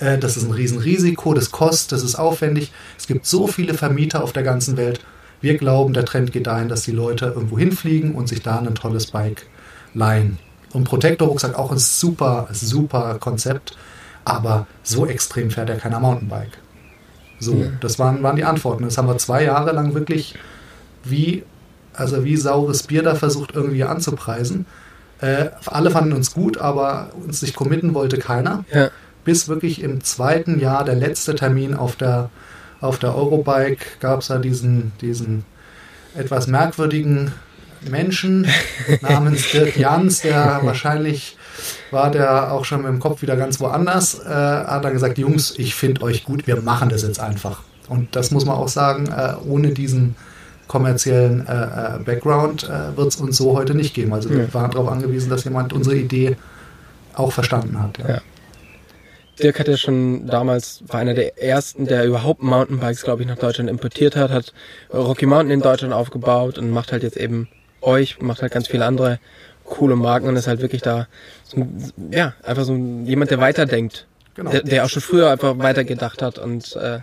Äh, 0.00 0.16
das 0.16 0.38
ist 0.38 0.44
ein 0.44 0.52
Riesenrisiko, 0.52 1.34
das 1.34 1.50
kostet, 1.50 1.92
das 1.92 2.02
ist 2.02 2.14
aufwendig. 2.14 2.72
Es 2.98 3.06
gibt 3.06 3.26
so 3.26 3.46
viele 3.46 3.74
Vermieter 3.74 4.24
auf 4.24 4.32
der 4.32 4.42
ganzen 4.42 4.78
Welt. 4.78 5.00
Wir 5.40 5.56
glauben, 5.56 5.94
der 5.94 6.04
Trend 6.04 6.32
geht 6.32 6.46
dahin, 6.46 6.68
dass 6.68 6.82
die 6.82 6.92
Leute 6.92 7.26
irgendwo 7.26 7.58
hinfliegen 7.58 8.14
und 8.14 8.28
sich 8.28 8.42
da 8.42 8.58
ein 8.58 8.74
tolles 8.74 9.06
Bike 9.06 9.46
leihen. 9.94 10.38
Und 10.72 10.84
Protector 10.84 11.28
Rucksack 11.28 11.58
auch 11.58 11.72
ein 11.72 11.78
super, 11.78 12.48
super 12.52 13.16
Konzept, 13.18 13.76
aber 14.24 14.66
so 14.82 15.06
extrem 15.06 15.50
fährt 15.50 15.70
er 15.70 15.76
keiner 15.76 16.00
Mountainbike. 16.00 16.58
So, 17.40 17.64
das 17.80 17.98
waren, 17.98 18.22
waren 18.22 18.36
die 18.36 18.44
Antworten. 18.44 18.84
Das 18.84 18.98
haben 18.98 19.08
wir 19.08 19.16
zwei 19.16 19.44
Jahre 19.44 19.72
lang 19.72 19.94
wirklich 19.94 20.34
wie, 21.02 21.42
also 21.94 22.22
wie 22.24 22.36
saures 22.36 22.82
Bier 22.82 23.02
da 23.02 23.14
versucht 23.14 23.54
irgendwie 23.54 23.84
anzupreisen. 23.84 24.66
Äh, 25.20 25.48
alle 25.66 25.90
fanden 25.90 26.12
uns 26.12 26.32
gut, 26.32 26.58
aber 26.58 27.10
uns 27.26 27.40
sich 27.40 27.54
committen 27.54 27.94
wollte 27.94 28.18
keiner. 28.18 28.64
Ja. 28.72 28.90
Bis 29.24 29.48
wirklich 29.48 29.82
im 29.82 30.02
zweiten 30.04 30.60
Jahr, 30.60 30.84
der 30.84 30.96
letzte 30.96 31.34
Termin 31.34 31.74
auf 31.74 31.96
der, 31.96 32.30
auf 32.80 32.98
der 32.98 33.14
Eurobike, 33.14 33.84
gab 34.00 34.20
es 34.20 34.28
da 34.28 34.38
diesen, 34.38 34.92
diesen 35.00 35.44
etwas 36.14 36.46
merkwürdigen 36.46 37.32
Menschen 37.88 38.46
namens 39.00 39.50
Dirk 39.50 39.76
Jans, 39.76 40.20
der 40.22 40.60
wahrscheinlich 40.62 41.36
war 41.90 42.10
der 42.10 42.52
auch 42.52 42.64
schon 42.64 42.82
mit 42.82 42.88
dem 42.88 43.00
Kopf 43.00 43.22
wieder 43.22 43.36
ganz 43.36 43.60
woanders, 43.60 44.18
äh, 44.20 44.28
hat 44.28 44.84
dann 44.84 44.92
gesagt, 44.92 45.18
Jungs, 45.18 45.54
ich 45.58 45.74
finde 45.74 46.02
euch 46.02 46.24
gut, 46.24 46.46
wir 46.46 46.60
machen 46.62 46.88
das 46.88 47.02
jetzt 47.02 47.20
einfach. 47.20 47.62
Und 47.88 48.14
das 48.16 48.30
muss 48.30 48.44
man 48.44 48.56
auch 48.56 48.68
sagen, 48.68 49.08
äh, 49.08 49.34
ohne 49.46 49.70
diesen 49.70 50.14
kommerziellen 50.68 51.46
äh, 51.48 51.52
äh, 51.52 51.98
Background 52.04 52.64
äh, 52.64 52.96
wird 52.96 53.08
es 53.08 53.16
uns 53.16 53.36
so 53.36 53.56
heute 53.56 53.74
nicht 53.74 53.92
geben. 53.92 54.12
Also 54.14 54.30
wir 54.30 54.44
Ja. 54.44 54.54
waren 54.54 54.70
darauf 54.70 54.88
angewiesen, 54.88 55.28
dass 55.28 55.42
jemand 55.44 55.72
unsere 55.72 55.96
Idee 55.96 56.36
auch 57.14 57.32
verstanden 57.32 57.82
hat. 57.82 57.98
Ja. 57.98 58.08
Ja. 58.08 58.20
Dirk 59.40 59.58
hat 59.58 59.68
ja 59.68 59.76
schon 59.76 60.26
damals, 60.26 60.82
war 60.86 61.00
einer 61.00 61.14
der 61.14 61.42
ersten, 61.42 61.86
der 61.86 62.04
überhaupt 62.04 62.42
Mountainbikes, 62.42 63.02
glaube 63.02 63.22
ich, 63.22 63.28
nach 63.28 63.38
Deutschland 63.38 63.68
importiert 63.68 64.16
hat, 64.16 64.30
hat 64.30 64.52
Rocky 64.92 65.26
Mountain 65.26 65.50
in 65.50 65.60
Deutschland 65.60 65.92
aufgebaut 65.92 66.58
und 66.58 66.70
macht 66.70 66.92
halt 66.92 67.02
jetzt 67.02 67.16
eben 67.16 67.48
euch, 67.80 68.20
macht 68.20 68.42
halt 68.42 68.52
ganz 68.52 68.68
viele 68.68 68.84
andere 68.84 69.18
coole 69.64 69.96
Marken 69.96 70.28
und 70.28 70.36
ist 70.36 70.46
halt 70.46 70.60
wirklich 70.60 70.82
da, 70.82 71.06
so, 71.44 71.66
ja, 72.10 72.34
einfach 72.42 72.64
so 72.64 72.74
jemand, 72.74 73.30
der 73.30 73.40
weiterdenkt. 73.40 74.06
Genau. 74.34 74.50
Der, 74.50 74.62
der 74.62 74.84
auch 74.84 74.88
schon 74.88 75.02
früher 75.02 75.30
einfach 75.30 75.58
weitergedacht 75.58 76.22
hat 76.22 76.38
und 76.38 76.76
äh, 76.76 77.00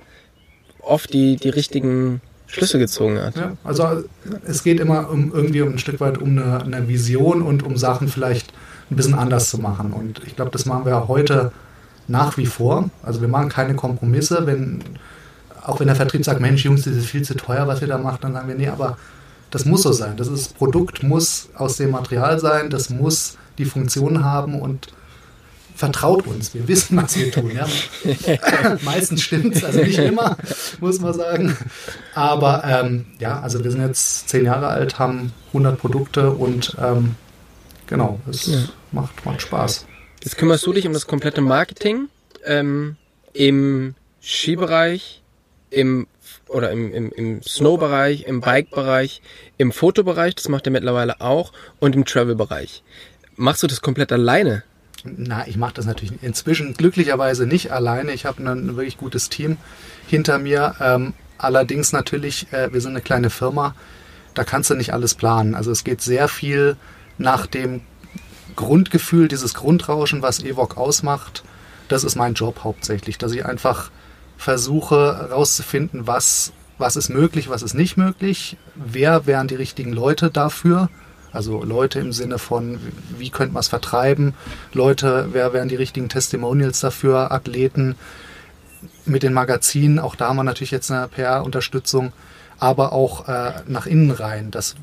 oft 0.81 1.13
die, 1.13 1.35
die 1.35 1.49
richtigen 1.49 2.21
Schlüsse 2.47 2.79
gezogen 2.79 3.21
hat. 3.21 3.35
Ja, 3.35 3.57
also 3.63 4.03
es 4.45 4.63
geht 4.63 4.79
immer 4.79 5.09
um 5.09 5.33
irgendwie 5.33 5.61
um 5.61 5.73
ein 5.73 5.79
Stück 5.79 5.99
weit 5.99 6.17
um 6.17 6.37
eine, 6.37 6.61
eine 6.61 6.87
Vision 6.87 7.41
und 7.41 7.63
um 7.63 7.75
Sachen 7.75 8.07
vielleicht 8.07 8.53
ein 8.89 8.95
bisschen 8.95 9.13
anders 9.13 9.49
zu 9.49 9.57
machen. 9.57 9.91
Und 9.91 10.21
ich 10.25 10.35
glaube, 10.35 10.51
das 10.51 10.65
machen 10.65 10.85
wir 10.85 11.07
heute 11.07 11.51
nach 12.07 12.37
wie 12.37 12.45
vor. 12.45 12.89
Also 13.03 13.21
wir 13.21 13.27
machen 13.27 13.49
keine 13.49 13.75
Kompromisse, 13.75 14.45
wenn 14.45 14.83
auch 15.63 15.79
wenn 15.81 15.87
der 15.87 15.97
Vertrieb 15.97 16.23
sagt, 16.23 16.39
Mensch, 16.39 16.63
Jungs, 16.63 16.83
das 16.83 16.95
ist 16.95 17.07
viel 17.07 17.23
zu 17.23 17.35
teuer, 17.35 17.67
was 17.67 17.81
ihr 17.81 17.87
da 17.89 17.97
macht, 17.97 18.23
dann 18.23 18.31
sagen 18.33 18.47
wir, 18.47 18.55
nee, 18.55 18.69
aber 18.69 18.97
das 19.51 19.65
muss 19.65 19.83
so 19.83 19.91
sein. 19.91 20.15
Das 20.15 20.29
ist, 20.29 20.57
Produkt 20.57 21.03
muss 21.03 21.49
aus 21.55 21.75
dem 21.75 21.91
Material 21.91 22.39
sein, 22.39 22.69
das 22.69 22.89
muss 22.89 23.37
die 23.57 23.65
Funktion 23.65 24.23
haben 24.23 24.61
und 24.61 24.87
vertraut 25.75 26.25
uns. 26.25 26.53
Wir 26.53 26.67
wissen, 26.69 26.95
was 26.97 27.17
wir 27.17 27.31
tun. 27.31 27.51
Ja? 27.53 27.67
Meistens 28.83 29.21
stimmt 29.23 29.55
es, 29.57 29.63
also 29.65 29.79
nicht 29.81 29.99
immer, 29.99 30.37
muss 30.79 30.99
man 31.01 31.13
sagen. 31.13 31.57
Aber 32.15 32.63
ähm, 32.63 33.05
ja, 33.19 33.39
also 33.41 33.61
wir 33.63 33.69
sind 33.71 33.81
jetzt 33.81 34.29
zehn 34.29 34.45
Jahre 34.45 34.67
alt, 34.67 34.99
haben 34.99 35.33
100 35.47 35.77
Produkte 35.77 36.31
und 36.31 36.77
ähm, 36.81 37.15
genau, 37.87 38.19
es 38.29 38.45
Ja. 38.47 38.59
macht, 38.93 39.25
macht 39.25 39.41
Spaß. 39.41 39.85
Jetzt 40.27 40.35
kümmerst 40.35 40.65
du 40.65 40.73
dich 40.73 40.85
um 40.85 40.91
das 40.91 41.07
komplette 41.07 41.39
Marketing 41.39 42.09
ähm, 42.43 42.97
im 43.31 43.95
Skibereich, 44.21 45.23
im 45.69 46.05
oder 46.49 46.69
im, 46.69 46.93
im, 46.93 47.13
im 47.13 47.41
Snow-Bereich, 47.41 48.23
im 48.23 48.41
Bike-Bereich, 48.41 49.21
im 49.57 49.71
Fotobereich, 49.71 50.35
das 50.35 50.49
macht 50.49 50.67
er 50.67 50.73
mittlerweile 50.73 51.21
auch, 51.21 51.53
und 51.79 51.95
im 51.95 52.03
Travel-Bereich. 52.03 52.83
Machst 53.37 53.63
du 53.63 53.67
das 53.67 53.79
komplett 53.79 54.11
alleine? 54.11 54.63
Na, 55.05 55.47
ich 55.47 55.55
mache 55.55 55.75
das 55.75 55.85
natürlich 55.85 56.11
inzwischen 56.21 56.73
glücklicherweise 56.73 57.47
nicht 57.47 57.71
alleine. 57.71 58.11
Ich 58.11 58.25
habe 58.25 58.43
ein 58.43 58.75
wirklich 58.75 58.97
gutes 58.97 59.29
Team 59.29 59.55
hinter 60.07 60.39
mir. 60.39 60.75
Ähm, 60.81 61.13
allerdings 61.37 61.93
natürlich, 61.93 62.51
äh, 62.51 62.73
wir 62.73 62.81
sind 62.81 62.91
eine 62.91 63.01
kleine 63.01 63.29
Firma, 63.29 63.75
da 64.33 64.43
kannst 64.43 64.71
du 64.71 64.75
nicht 64.75 64.91
alles 64.91 65.15
planen. 65.15 65.55
Also 65.55 65.71
es 65.71 65.85
geht 65.85 66.01
sehr 66.01 66.27
viel 66.27 66.75
nach 67.17 67.47
dem 67.47 67.79
Grundgefühl, 68.57 69.29
dieses 69.29 69.53
Grundrauschen, 69.53 70.21
was 70.21 70.43
Evok 70.43 70.75
ausmacht. 70.75 71.43
Das 71.87 72.03
ist 72.03 72.17
mein 72.17 72.33
Job 72.33 72.65
hauptsächlich, 72.65 73.17
dass 73.17 73.31
ich 73.31 73.45
einfach 73.45 73.89
versuche 74.35 75.17
herauszufinden, 75.17 76.05
was, 76.05 76.51
was 76.77 76.97
ist 76.97 77.09
möglich, 77.09 77.49
was 77.49 77.63
ist 77.63 77.73
nicht 77.73 77.95
möglich, 77.95 78.57
wer 78.75 79.25
wären 79.25 79.47
die 79.47 79.55
richtigen 79.55 79.93
Leute 79.93 80.29
dafür. 80.29 80.89
Also 81.31 81.63
Leute 81.63 81.99
im 81.99 82.11
Sinne 82.11 82.39
von, 82.39 82.79
wie 83.17 83.29
könnte 83.29 83.53
man 83.53 83.61
es 83.61 83.67
vertreiben, 83.67 84.33
Leute, 84.73 85.29
wer 85.31 85.53
wären 85.53 85.69
die 85.69 85.75
richtigen 85.75 86.09
Testimonials 86.09 86.79
dafür, 86.79 87.31
Athleten 87.31 87.95
mit 89.05 89.23
den 89.23 89.33
Magazinen, 89.33 89.99
auch 89.99 90.15
da 90.15 90.29
haben 90.29 90.37
wir 90.37 90.43
natürlich 90.43 90.71
jetzt 90.71 90.91
eine 90.91 91.07
PR-Unterstützung, 91.07 92.13
aber 92.59 92.93
auch 92.93 93.27
äh, 93.27 93.51
nach 93.67 93.85
innen 93.85 94.11
rein, 94.11 94.51
dass 94.51 94.75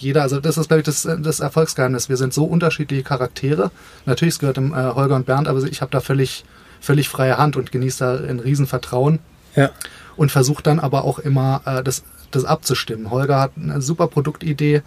jeder, 0.00 0.22
also 0.22 0.40
das 0.40 0.56
ist, 0.58 0.68
glaube 0.68 0.80
ich, 0.80 0.86
das, 0.86 1.08
das 1.20 1.40
Erfolgsgeheimnis. 1.40 2.08
Wir 2.08 2.16
sind 2.16 2.32
so 2.34 2.44
unterschiedliche 2.44 3.02
Charaktere. 3.02 3.70
Natürlich, 4.06 4.34
es 4.34 4.38
gehört 4.38 4.56
dem 4.56 4.72
äh, 4.72 4.76
Holger 4.94 5.16
und 5.16 5.26
Bernd, 5.26 5.46
aber 5.48 5.62
ich 5.64 5.80
habe 5.82 5.90
da 5.90 6.00
völlig, 6.00 6.44
völlig 6.80 7.08
freie 7.08 7.38
Hand 7.38 7.56
und 7.56 7.70
genieße 7.70 7.98
da 7.98 8.28
ein 8.28 8.40
Riesenvertrauen 8.40 9.18
Ja. 9.54 9.70
und 10.16 10.32
versuche 10.32 10.62
dann 10.62 10.80
aber 10.80 11.04
auch 11.04 11.18
immer 11.18 11.62
äh, 11.66 11.82
das 11.82 12.02
das 12.30 12.44
abzustimmen. 12.44 13.10
Holger 13.10 13.40
hat 13.40 13.52
eine 13.60 13.82
super 13.82 14.06
Produktidee, 14.06 14.82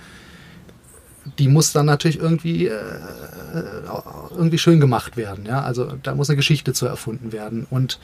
die 1.40 1.48
muss 1.48 1.72
dann 1.72 1.86
natürlich 1.86 2.20
irgendwie, 2.20 2.68
äh, 2.68 2.72
irgendwie 4.32 4.58
schön 4.58 4.80
gemacht 4.80 5.18
werden. 5.18 5.46
Ja? 5.46 5.62
Also 5.62 5.94
da 6.04 6.16
muss 6.16 6.30
eine 6.30 6.38
Geschichte 6.38 6.74
zu 6.74 6.86
erfunden 6.86 7.32
werden. 7.32 7.66
Und 7.70 8.00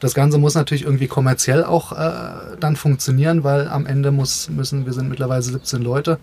das 0.00 0.14
Ganze 0.14 0.38
muss 0.38 0.54
natürlich 0.54 0.84
irgendwie 0.84 1.06
kommerziell 1.06 1.64
auch 1.64 1.92
äh, 1.92 2.56
dann 2.60 2.76
funktionieren, 2.76 3.44
weil 3.44 3.68
am 3.68 3.86
Ende 3.86 4.10
muss, 4.10 4.48
müssen, 4.48 4.86
wir 4.86 4.92
sind 4.92 5.08
mittlerweile 5.08 5.42
17 5.42 5.82
Leute, 5.82 6.18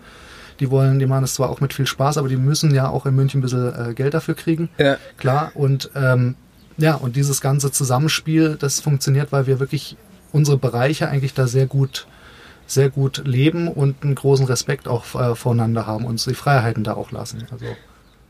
die 0.60 0.70
wollen, 0.70 0.98
die 0.98 1.06
machen 1.06 1.24
es 1.24 1.34
zwar 1.34 1.50
auch 1.50 1.60
mit 1.60 1.72
viel 1.72 1.86
Spaß, 1.86 2.18
aber 2.18 2.28
die 2.28 2.36
müssen 2.36 2.74
ja 2.74 2.88
auch 2.88 3.06
in 3.06 3.14
München 3.14 3.40
ein 3.40 3.42
bisschen 3.42 3.90
äh, 3.90 3.94
Geld 3.94 4.14
dafür 4.14 4.34
kriegen. 4.34 4.68
Ja. 4.78 4.96
Klar. 5.16 5.52
Und 5.54 5.90
ähm, 5.94 6.36
ja, 6.76 6.94
und 6.94 7.16
dieses 7.16 7.40
ganze 7.40 7.72
Zusammenspiel, 7.72 8.56
das 8.58 8.80
funktioniert, 8.80 9.32
weil 9.32 9.46
wir 9.46 9.60
wirklich 9.60 9.96
unsere 10.32 10.56
Bereiche 10.56 11.08
eigentlich 11.08 11.34
da 11.34 11.46
sehr 11.46 11.66
gut 11.66 12.06
sehr 12.66 12.88
gut 12.88 13.22
leben 13.26 13.66
und 13.66 14.04
einen 14.04 14.14
großen 14.14 14.46
Respekt 14.46 14.86
auch 14.86 15.14
äh, 15.16 15.34
voneinander 15.34 15.88
haben 15.88 16.04
und 16.04 16.24
die 16.24 16.34
Freiheiten 16.34 16.84
da 16.84 16.94
auch 16.94 17.10
lassen. 17.10 17.44
Also, 17.50 17.66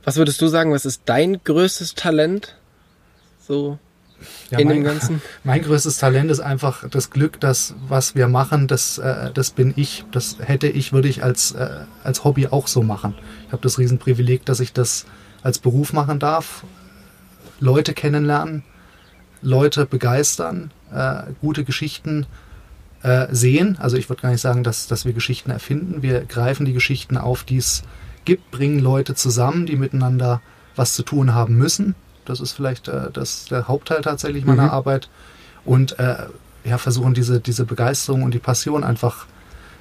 Was 0.03 0.17
würdest 0.17 0.41
du 0.41 0.47
sagen, 0.47 0.73
was 0.73 0.87
ist 0.87 1.03
dein 1.05 1.45
größtes 1.45 1.95
Talent? 1.95 2.57
So 3.47 3.79
ja, 4.51 4.59
in 4.59 4.69
mein, 4.69 4.77
dem 4.77 4.85
Ganzen? 4.85 5.23
Mein 5.45 5.63
größtes 5.63 5.99
Talent 5.99 6.31
ist 6.31 6.41
einfach 6.41 6.89
das 6.89 7.11
Glück, 7.11 7.41
dass 7.41 7.75
was 7.89 8.15
wir 8.15 8.29
machen, 8.29 8.67
das, 8.69 8.99
äh, 8.99 9.31
das 9.33 9.51
bin 9.51 9.73
ich. 9.77 10.05
Das 10.13 10.37
hätte 10.41 10.69
ich, 10.69 10.93
würde 10.93 11.09
ich 11.09 11.23
als, 11.23 11.53
äh, 11.53 11.81
als 12.05 12.25
Hobby 12.25 12.49
auch 12.49 12.67
so 12.67 12.83
machen. 12.83 13.15
Ich 13.47 13.53
habe 13.53 13.63
das 13.63 13.79
Riesenprivileg, 13.79 14.45
dass 14.45 14.61
ich 14.61 14.73
das 14.73 15.07
als 15.43 15.59
Beruf 15.59 15.93
machen 15.93 16.19
darf. 16.19 16.65
Leute 17.61 17.93
kennenlernen, 17.93 18.63
Leute 19.43 19.87
begeistern, 19.87 20.71
äh, 20.93 21.23
gute 21.41 21.65
Geschichten 21.65 22.27
äh, 23.03 23.29
sehen. 23.31 23.77
Also 23.79 23.97
ich 23.97 24.09
würde 24.09 24.23
gar 24.23 24.31
nicht 24.31 24.41
sagen, 24.41 24.65
dass, 24.65 24.87
dass 24.87 25.05
wir 25.05 25.13
Geschichten 25.13 25.51
erfinden. 25.51 26.03
Wir 26.03 26.21
greifen 26.25 26.67
die 26.67 26.73
Geschichten 26.73 27.17
auf, 27.17 27.45
die 27.45 27.59
es 27.59 27.83
gibt, 28.25 28.51
bringen 28.51 28.79
Leute 28.79 29.15
zusammen, 29.15 29.67
die 29.67 29.77
miteinander 29.77 30.41
was 30.77 30.95
zu 30.95 31.03
tun 31.03 31.35
haben 31.35 31.57
müssen. 31.57 31.95
Das 32.31 32.41
ist 32.41 32.53
vielleicht 32.53 32.89
äh, 32.89 33.11
das, 33.13 33.47
der 33.47 33.69
Hauptteil 33.69 34.01
tatsächlich 34.03 34.45
meiner 34.45 34.65
Mhm. 34.65 34.71
Arbeit. 34.71 35.09
Und 35.65 35.99
äh, 35.99 36.17
ja, 36.65 36.79
versuchen 36.79 37.13
diese, 37.15 37.41
diese 37.41 37.65
Begeisterung 37.65 38.23
und 38.23 38.33
die 38.33 38.39
Passion 38.39 38.85
einfach 38.85 39.27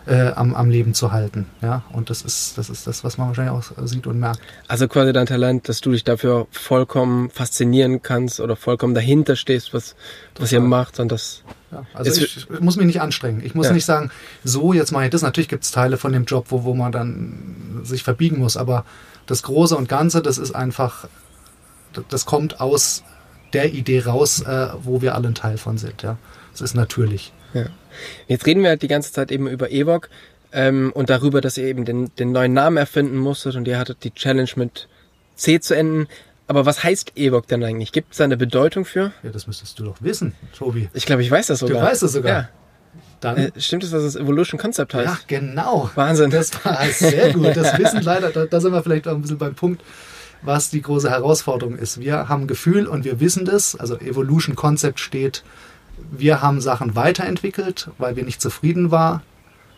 äh, 0.07 0.31
am, 0.31 0.55
am 0.55 0.69
Leben 0.69 0.93
zu 0.93 1.11
halten. 1.11 1.45
Ja, 1.61 1.83
und 1.91 2.09
das 2.09 2.21
ist, 2.21 2.57
das 2.57 2.69
ist 2.69 2.87
das, 2.87 3.03
was 3.03 3.17
man 3.17 3.27
wahrscheinlich 3.27 3.53
auch 3.53 3.63
sieht 3.87 4.07
und 4.07 4.19
merkt. 4.19 4.39
Also 4.67 4.87
quasi 4.87 5.13
dein 5.13 5.25
Talent, 5.27 5.69
dass 5.69 5.81
du 5.81 5.91
dich 5.91 6.03
dafür 6.03 6.47
vollkommen 6.51 7.29
faszinieren 7.29 8.01
kannst 8.01 8.39
oder 8.39 8.55
vollkommen 8.55 8.93
dahinter 8.95 9.35
stehst, 9.35 9.73
was, 9.73 9.95
was 10.39 10.51
ihr 10.51 10.61
macht 10.61 10.99
und 10.99 11.11
das. 11.11 11.43
Ja, 11.71 11.83
also 11.93 12.11
ich, 12.23 12.47
ich 12.49 12.59
muss 12.61 12.77
mich 12.77 12.87
nicht 12.87 13.01
anstrengen. 13.01 13.41
Ich 13.45 13.53
muss 13.53 13.67
Ja. 13.67 13.73
nicht 13.73 13.85
sagen, 13.85 14.09
so 14.43 14.73
jetzt 14.73 14.91
mache 14.91 15.03
ich 15.05 15.11
das. 15.11 15.21
Natürlich 15.21 15.49
gibt 15.49 15.63
es 15.65 15.71
Teile 15.71 15.97
von 15.97 16.11
dem 16.11 16.25
Job, 16.25 16.47
wo, 16.49 16.63
wo 16.63 16.73
man 16.73 16.91
dann 16.91 17.81
sich 17.83 18.01
verbiegen 18.03 18.39
muss, 18.39 18.57
aber 18.57 18.85
das 19.27 19.43
Große 19.43 19.77
und 19.77 19.87
Ganze, 19.89 20.21
das 20.23 20.39
ist 20.39 20.55
einfach, 20.55 21.07
das 22.09 22.25
kommt 22.25 22.59
aus 22.61 23.03
der 23.53 23.73
Idee 23.73 24.01
raus, 24.01 24.41
äh, 24.41 24.67
wo 24.83 25.01
wir 25.01 25.15
alle 25.15 25.27
ein 25.29 25.35
Teil 25.35 25.57
von 25.57 25.77
sind. 25.77 26.01
Ja, 26.03 26.17
das 26.51 26.61
ist 26.61 26.75
natürlich. 26.75 27.33
Ja. 27.53 27.65
Jetzt 28.27 28.45
reden 28.45 28.61
wir 28.61 28.69
halt 28.69 28.81
die 28.83 28.87
ganze 28.87 29.11
Zeit 29.11 29.31
eben 29.31 29.47
über 29.47 29.71
Evok 29.71 30.09
ähm, 30.51 30.91
und 30.93 31.09
darüber, 31.09 31.41
dass 31.41 31.57
ihr 31.57 31.65
eben 31.65 31.83
den, 31.85 32.11
den 32.17 32.31
neuen 32.31 32.53
Namen 32.53 32.77
erfinden 32.77 33.17
musstet 33.17 33.55
und 33.55 33.67
ihr 33.67 33.79
hattet 33.79 34.03
die 34.03 34.11
Challenge 34.13 34.49
mit 34.55 34.87
C 35.35 35.59
zu 35.59 35.75
enden. 35.75 36.07
Aber 36.47 36.65
was 36.65 36.83
heißt 36.83 37.13
Evok 37.17 37.47
denn 37.47 37.63
eigentlich? 37.63 37.91
Gibt 37.91 38.11
es 38.11 38.17
da 38.17 38.23
eine 38.23 38.37
Bedeutung 38.37 38.85
für? 38.85 39.11
Ja, 39.23 39.29
das 39.31 39.47
müsstest 39.47 39.77
du 39.79 39.83
doch 39.85 39.97
wissen, 40.01 40.33
Tobi. 40.57 40.89
Ich 40.93 41.05
glaube, 41.05 41.21
ich 41.23 41.29
weiß 41.31 41.47
das 41.47 41.59
sogar. 41.59 41.81
weißt 41.83 42.03
es 42.03 42.11
sogar. 42.13 42.31
Ja. 42.41 42.49
Dann, 43.19 43.37
Äh, 43.37 43.51
stimmt 43.57 43.83
es, 43.83 43.91
dass 43.91 44.03
es 44.03 44.15
Evolution 44.15 44.59
Concept 44.59 44.93
heißt? 44.93 45.05
ja, 45.05 45.19
genau. 45.27 45.89
Wahnsinn. 45.95 46.29
Das 46.31 46.51
war 46.65 46.83
sehr 46.87 47.33
gut. 47.33 47.55
Das 47.55 47.77
Wissen 47.77 48.01
leider, 48.01 48.29
da, 48.29 48.45
da 48.45 48.61
sind 48.61 48.71
wir 48.71 48.81
vielleicht 48.81 49.07
auch 49.07 49.13
ein 49.15 49.21
bisschen 49.21 49.37
beim 49.37 49.55
Punkt, 49.55 49.83
was 50.41 50.69
die 50.69 50.81
große 50.81 51.09
Herausforderung 51.09 51.75
ist. 51.75 51.99
Wir 51.99 52.29
haben 52.29 52.47
Gefühl 52.47 52.87
und 52.87 53.03
wir 53.03 53.19
wissen 53.19 53.45
das. 53.45 53.75
Also 53.75 53.97
Evolution 53.99 54.55
Concept 54.55 54.99
steht, 54.99 55.43
wir 56.11 56.41
haben 56.41 56.61
Sachen 56.61 56.95
weiterentwickelt, 56.95 57.89
weil 57.97 58.15
wir 58.15 58.23
nicht 58.23 58.41
zufrieden 58.41 58.91
war, 58.91 59.21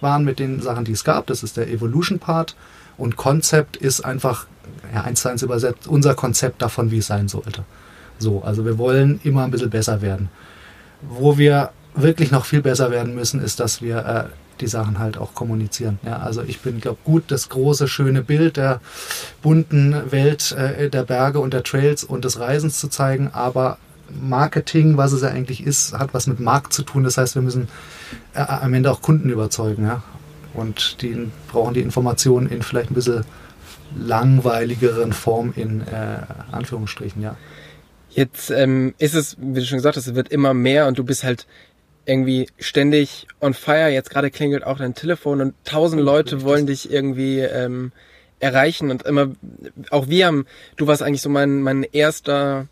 waren 0.02 0.24
mit 0.24 0.40
den 0.40 0.62
Sachen, 0.62 0.86
die 0.86 0.92
es 0.92 1.04
gab. 1.04 1.28
Das 1.28 1.44
ist 1.44 1.58
der 1.58 1.70
Evolution 1.70 2.20
Part. 2.20 2.56
Und 2.98 3.16
Concept 3.16 3.78
ist 3.78 4.02
einfach, 4.06 4.46
ja, 4.94 5.02
eins 5.02 5.22
zu 5.22 5.30
eins 5.30 5.42
übersetzt, 5.42 5.88
unser 5.88 6.14
Konzept 6.14 6.62
davon, 6.62 6.92
wie 6.92 7.00
es 7.00 7.08
sein 7.08 7.28
sollte. 7.28 7.64
So, 8.20 8.44
also 8.44 8.66
wir 8.66 8.78
wollen 8.78 9.20
immer 9.24 9.44
ein 9.44 9.52
bisschen 9.52 9.72
besser 9.72 10.02
werden. 10.02 10.30
Wo 11.02 11.38
wir 11.38 11.72
wirklich 11.96 12.32
noch 12.32 12.46
viel 12.46 12.62
besser 12.62 12.92
werden 12.92 13.16
müssen, 13.16 13.42
ist, 13.42 13.60
dass 13.60 13.82
wir 13.82 13.98
äh, 14.06 14.41
die 14.62 14.68
Sachen 14.68 15.00
halt 15.00 15.18
auch 15.18 15.34
kommunizieren. 15.34 16.00
Ja, 16.04 16.18
also 16.18 16.42
ich 16.44 16.62
bin, 16.62 16.80
glaube 16.80 17.00
gut, 17.04 17.26
das 17.28 17.50
große, 17.50 17.88
schöne 17.88 18.22
Bild 18.22 18.58
der 18.58 18.80
bunten 19.42 20.12
Welt 20.12 20.52
äh, 20.54 20.90
der 20.90 21.04
Berge 21.04 21.40
und 21.40 21.54
der 21.54 21.64
Trails 21.64 22.04
und 22.04 22.26
des 22.26 22.40
Reisens 22.40 22.80
zu 22.80 22.88
zeigen, 22.88 23.30
aber 23.34 23.78
Marketing, 24.20 24.98
was 24.98 25.12
es 25.12 25.22
ja 25.22 25.30
eigentlich 25.30 25.66
ist, 25.66 25.94
hat 25.94 26.14
was 26.14 26.28
mit 26.28 26.40
Markt 26.40 26.74
zu 26.74 26.84
tun. 26.84 27.04
Das 27.04 27.18
heißt, 27.18 27.36
wir 27.36 27.42
müssen 27.42 27.70
äh, 28.34 28.40
am 28.40 28.74
Ende 28.74 28.92
auch 28.92 29.02
Kunden 29.02 29.30
überzeugen. 29.30 29.86
Ja? 29.86 30.04
Und 30.54 31.02
die 31.02 31.30
brauchen 31.50 31.74
die 31.74 31.82
Informationen 31.82 32.50
in 32.50 32.62
vielleicht 32.62 32.92
ein 32.92 32.96
bisschen 32.96 33.24
langweiligeren 33.98 35.14
Form 35.14 35.54
in 35.56 35.82
äh, 35.82 36.20
Anführungsstrichen, 36.52 37.22
ja. 37.22 37.36
Jetzt 38.14 38.52
ähm, 38.52 38.94
ist 38.98 39.16
es, 39.16 39.38
wie 39.40 39.62
du 39.62 39.66
schon 39.66 39.78
gesagt 39.78 39.96
hast, 39.96 40.08
es 40.08 40.16
wird 40.16 40.30
immer 40.30 40.54
mehr 40.54 40.88
und 40.88 41.00
du 41.00 41.04
bist 41.06 41.24
halt 41.24 41.48
irgendwie 42.06 42.48
ständig 42.60 43.28
on 43.40 43.54
fire. 43.54 43.90
Jetzt 43.90 44.10
gerade 44.10 44.32
klingelt 44.32 44.66
auch 44.66 44.78
dein 44.78 44.96
Telefon 44.96 45.42
und 45.42 45.56
tausend 45.66 46.02
Leute 46.02 46.44
wollen 46.44 46.68
dich 46.68 46.92
irgendwie 46.92 47.40
ähm, 47.40 47.92
erreichen 48.40 48.90
und 48.92 49.04
immer, 49.04 49.32
auch 49.92 50.08
wir 50.08 50.28
haben, 50.28 50.46
du 50.78 50.88
warst 50.88 51.04
eigentlich 51.04 51.22
so 51.22 51.30
mein, 51.30 51.62
mein 51.62 51.84
erster 51.84 52.68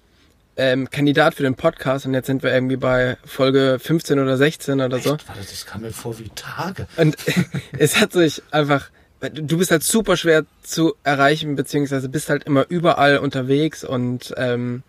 ähm, 0.58 0.90
Kandidat 0.90 1.36
für 1.36 1.44
den 1.44 1.56
Podcast 1.56 2.06
und 2.06 2.14
jetzt 2.14 2.26
sind 2.26 2.44
wir 2.44 2.54
irgendwie 2.54 2.76
bei 2.76 3.18
Folge 3.24 3.78
15 3.80 4.20
oder 4.20 4.36
16 4.36 4.82
oder 4.82 5.00
so. 5.00 5.12
Warte, 5.12 5.40
das 5.40 5.66
kam 5.66 5.82
mir 5.82 5.92
vor 5.92 6.20
wie 6.20 6.30
Tage. 6.36 6.88
Und 6.98 7.16
es 7.78 8.02
hat 8.02 8.12
sich 8.12 8.42
einfach, 8.52 8.90
du 9.22 9.58
bist 9.58 9.72
halt 9.72 9.84
super 9.84 10.18
schwer 10.18 10.46
zu 10.64 10.96
erreichen, 11.04 11.56
beziehungsweise 11.56 12.10
bist 12.10 12.30
halt 12.30 12.44
immer 12.44 12.66
überall 12.68 13.20
unterwegs 13.20 13.84
und 13.84 14.34
ähm, 14.38 14.84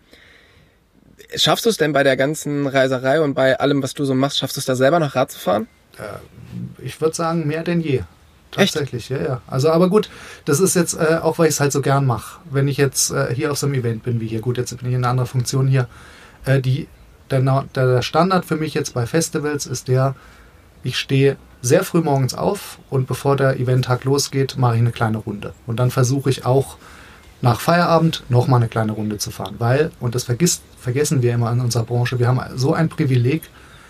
schaffst 1.35 1.65
du 1.65 1.69
es 1.69 1.77
denn 1.77 1.93
bei 1.93 2.03
der 2.03 2.17
ganzen 2.17 2.67
Reiserei 2.67 3.21
und 3.21 3.33
bei 3.33 3.59
allem, 3.59 3.83
was 3.83 3.93
du 3.93 4.05
so 4.05 4.13
machst, 4.13 4.37
schaffst 4.39 4.57
du 4.57 4.59
es 4.59 4.65
da 4.65 4.75
selber 4.75 4.99
noch 4.99 5.15
Rad 5.15 5.31
zu 5.31 5.39
fahren? 5.39 5.67
Ich 6.79 6.99
würde 7.01 7.15
sagen, 7.15 7.47
mehr 7.47 7.63
denn 7.63 7.81
je. 7.81 8.01
Tatsächlich, 8.51 9.07
ja, 9.09 9.17
ja. 9.17 9.41
Also, 9.47 9.69
aber 9.69 9.89
gut, 9.89 10.09
das 10.43 10.59
ist 10.59 10.75
jetzt 10.75 10.93
äh, 10.95 11.19
auch, 11.21 11.39
weil 11.39 11.47
ich 11.47 11.53
es 11.53 11.59
halt 11.61 11.71
so 11.71 11.81
gern 11.81 12.05
mache. 12.05 12.39
Wenn 12.51 12.67
ich 12.67 12.77
jetzt 12.77 13.11
äh, 13.11 13.33
hier 13.33 13.51
auf 13.51 13.57
so 13.57 13.65
einem 13.65 13.75
Event 13.75 14.03
bin 14.03 14.19
wie 14.19 14.27
hier, 14.27 14.41
gut, 14.41 14.57
jetzt 14.57 14.77
bin 14.77 14.89
ich 14.89 14.95
in 14.95 15.03
einer 15.03 15.09
anderen 15.09 15.27
Funktion 15.27 15.67
hier. 15.67 15.87
Äh, 16.45 16.59
die, 16.59 16.87
der, 17.29 17.65
der 17.73 18.01
Standard 18.01 18.43
für 18.43 18.57
mich 18.57 18.73
jetzt 18.73 18.93
bei 18.93 19.05
Festivals 19.05 19.65
ist 19.65 19.87
der, 19.87 20.15
ich 20.83 20.97
stehe 20.97 21.37
sehr 21.61 21.83
früh 21.83 22.01
morgens 22.01 22.33
auf 22.33 22.79
und 22.89 23.07
bevor 23.07 23.37
der 23.37 23.57
Eventtag 23.59 24.03
losgeht, 24.03 24.57
mache 24.57 24.75
ich 24.75 24.81
eine 24.81 24.91
kleine 24.91 25.19
Runde. 25.19 25.53
Und 25.65 25.77
dann 25.77 25.91
versuche 25.91 26.29
ich 26.29 26.45
auch 26.45 26.77
nach 27.41 27.59
Feierabend 27.59 28.23
nochmal 28.29 28.59
eine 28.59 28.69
kleine 28.69 28.91
Runde 28.91 29.17
zu 29.17 29.31
fahren. 29.31 29.55
Weil, 29.59 29.91
und 29.99 30.15
das 30.15 30.23
vergisst, 30.23 30.61
vergessen 30.79 31.21
wir 31.21 31.33
immer 31.33 31.51
in 31.51 31.59
unserer 31.59 31.83
Branche, 31.83 32.19
wir 32.19 32.27
haben 32.27 32.39
so 32.55 32.73
ein 32.73 32.89
Privileg, 32.89 33.43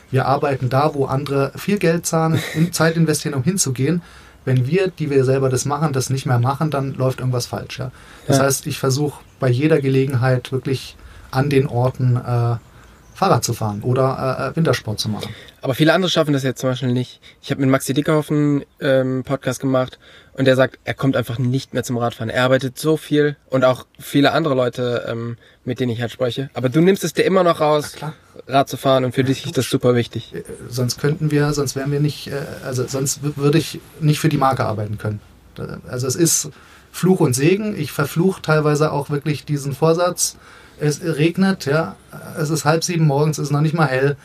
wir 0.10 0.26
arbeiten 0.26 0.70
da, 0.70 0.94
wo 0.94 1.06
andere 1.06 1.52
viel 1.56 1.78
Geld 1.78 2.06
zahlen 2.06 2.40
und 2.56 2.74
Zeit 2.80 2.96
investieren, 2.98 3.34
um 3.34 3.44
hinzugehen. 3.44 4.02
Wenn 4.44 4.66
wir, 4.68 4.88
die 4.90 5.10
wir 5.10 5.24
selber 5.24 5.50
das 5.50 5.66
machen, 5.66 5.94
das 5.94 6.10
nicht 6.10 6.26
mehr 6.26 6.40
machen, 6.40 6.72
dann 6.72 6.94
läuft 6.96 7.20
irgendwas 7.20 7.46
falsch. 7.46 7.78
Ja? 7.80 7.92
Das 8.28 8.38
Ja. 8.38 8.44
heißt, 8.46 8.66
ich 8.68 8.80
versuche 8.80 9.22
bei 9.40 9.50
jeder 9.50 9.80
Gelegenheit 9.82 10.52
wirklich 10.52 10.96
an 11.30 11.50
den 11.50 11.68
Orten 11.68 12.16
äh, 12.18 12.56
Fahrrad 13.22 13.44
zu 13.44 13.54
fahren 13.54 13.84
oder 13.84 14.40
äh, 14.40 14.50
äh, 14.50 14.56
Wintersport 14.56 15.00
zu 15.00 15.08
machen. 15.08 15.32
Aber 15.62 15.76
viele 15.76 15.94
andere 15.94 16.10
schaffen 16.10 16.34
das 16.34 16.42
jetzt 16.42 16.60
zum 16.60 16.72
Beispiel 16.72 16.92
nicht. 16.92 17.22
Ich 17.44 17.52
habe 17.52 17.62
mit 17.62 17.70
Maxi 17.70 17.94
Dickhoff 17.94 18.32
einen 18.32 18.64
ähm, 18.80 19.24
Podcast 19.24 19.60
gemacht 19.60 20.00
und 20.34 20.46
der 20.46 20.56
sagt, 20.56 20.80
er 20.86 20.96
kommt 20.96 21.16
einfach 21.16 21.38
nicht 21.38 21.72
mehr 21.76 21.84
zum 21.84 22.00
Radfahren. 22.00 22.32
Er 22.32 22.44
arbeitet 22.44 22.80
so 22.80 22.98
viel 22.98 23.36
und 23.52 23.64
auch 23.64 23.86
viele 24.00 24.32
andere 24.32 24.56
Leute, 24.56 25.06
ähm, 25.08 25.38
mit 25.66 25.80
denen 25.80 25.92
ich 25.92 26.02
halt 26.02 26.12
spreche. 26.12 26.50
Aber 26.56 26.70
du 26.70 26.82
nimmst 26.82 27.04
es 27.04 27.14
dir 27.14 27.22
immer 27.22 27.44
noch 27.44 27.60
raus. 27.60 27.94
Rad 28.48 28.68
zu 28.68 28.76
fahren 28.76 29.06
und 29.06 29.14
für 29.14 29.24
dich 29.24 29.46
ist 29.46 29.56
das 29.56 29.70
super 29.70 29.94
wichtig. 29.94 30.34
Äh, 30.34 30.42
sonst 30.68 31.00
könnten 31.00 31.30
wir, 31.30 31.54
sonst 31.54 31.76
wären 31.76 31.92
wir 31.92 32.00
nicht, 32.00 32.30
äh, 32.30 32.42
also 32.66 32.88
sonst 32.88 33.20
würde 33.38 33.60
ich 33.60 33.80
nicht 34.00 34.20
für 34.20 34.30
die 34.30 34.38
Marke 34.38 34.66
arbeiten 34.66 34.98
können. 34.98 35.20
Also 35.88 36.08
es 36.08 36.16
ist 36.16 36.50
Fluch 36.92 37.20
und 37.20 37.36
Segen. 37.36 37.78
Ich 37.78 37.92
verfluche 37.92 38.42
teilweise 38.42 38.92
auch 38.92 39.12
wirklich 39.12 39.46
diesen 39.46 39.74
Vorsatz. 39.74 40.38
Es 40.82 41.02
regnet, 41.02 41.66
ja, 41.66 41.96
es 42.38 42.50
ist 42.50 42.66
halb 42.66 42.84
sieben 42.84 43.06
morgens, 43.06 43.38
es 43.38 43.46
ist 43.46 43.52
noch 43.52 43.62
nicht 43.62 43.76
mal 43.76 43.88
hell. 43.88 44.18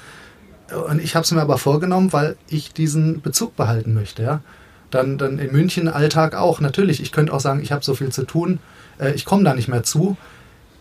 Und 0.89 1.01
ich 1.01 1.15
habe 1.15 1.23
es 1.23 1.31
mir 1.31 1.43
aber 1.43 1.59
vorgenommen, 1.59 2.13
weil 2.13 2.37
ich 2.49 2.73
diesen 2.73 3.21
Bezug 3.21 3.57
behalten 3.57 3.95
möchte, 3.95 4.23
ja. 4.23 4.41
Dann, 4.91 5.19
dann 5.19 5.39
in 5.39 5.53
München 5.53 5.89
Alltag 5.89 6.35
auch. 6.35 6.61
Natürlich, 6.61 7.03
ich 7.03 7.13
könnte 7.13 7.33
auch 7.33 7.41
sagen, 7.41 7.61
ich 7.61 7.73
habe 7.73 7.85
so 7.85 7.95
viel 7.95 8.11
zu 8.11 8.25
tun, 8.25 8.61
äh, 8.99 9.13
ich 9.13 9.25
komme 9.25 9.45
da 9.45 9.53
nicht 9.53 9.69
mehr 9.69 9.83
zu. 9.83 10.17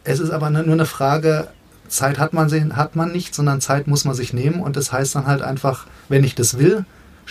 Es 0.03 0.19
ist 0.19 0.29
aber 0.29 0.49
nur 0.49 0.61
eine 0.63 0.85
Frage, 0.85 1.49
Zeit 1.88 2.19
hat 2.19 2.33
man, 2.33 2.49
hat 2.75 2.95
man 2.95 3.11
nicht, 3.11 3.35
sondern 3.35 3.61
Zeit 3.61 3.88
muss 3.88 4.05
man 4.05 4.15
sich 4.15 4.33
nehmen. 4.33 4.61
Und 4.61 4.77
das 4.77 4.91
heißt 4.91 5.15
dann 5.15 5.27
halt 5.27 5.41
einfach, 5.41 5.88
wenn 6.07 6.23
ich 6.23 6.35
das 6.35 6.57
will, 6.57 6.85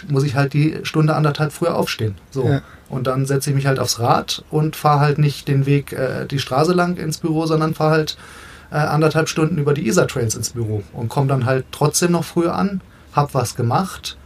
muss 0.09 0.25
ich 0.25 0.35
halt 0.35 0.53
die 0.53 0.81
Stunde 0.83 1.15
anderthalb 1.15 1.53
früher 1.53 1.77
aufstehen. 1.77 2.17
So. 2.31 2.47
Ja. 2.47 2.63
Und 2.89 3.07
dann 3.07 3.27
setze 3.27 3.51
ich 3.51 3.57
mich 3.57 3.67
halt 3.67 3.79
aufs 3.79 3.99
Rad 3.99 4.45
und 4.51 4.77
fahre 4.77 5.01
halt 5.01 5.19
nicht 5.19 5.49
den 5.49 5.67
Weg 5.67 5.93
äh, 5.93 6.27
die 6.27 6.39
Straße 6.39 6.73
lang 6.73 6.97
ins 6.97 7.19
Büro, 7.19 7.47
sondern 7.47 7.75
fahre 7.75 7.93
halt 7.93 8.17
äh, 8.71 8.77
anderthalb 8.77 9.29
Stunden 9.29 9.59
über 9.59 9.75
die 9.75 9.87
Isar 9.87 10.09
Trails 10.09 10.35
ins 10.35 10.51
Büro 10.51 10.83
und 10.93 11.09
komme 11.09 11.29
dann 11.29 11.47
halt 11.47 11.65
trotzdem 11.73 12.13
noch 12.13 12.25
früher 12.25 12.55
an, 12.55 12.81
hab 13.13 13.35
was 13.35 13.57
gemacht. 13.57 14.17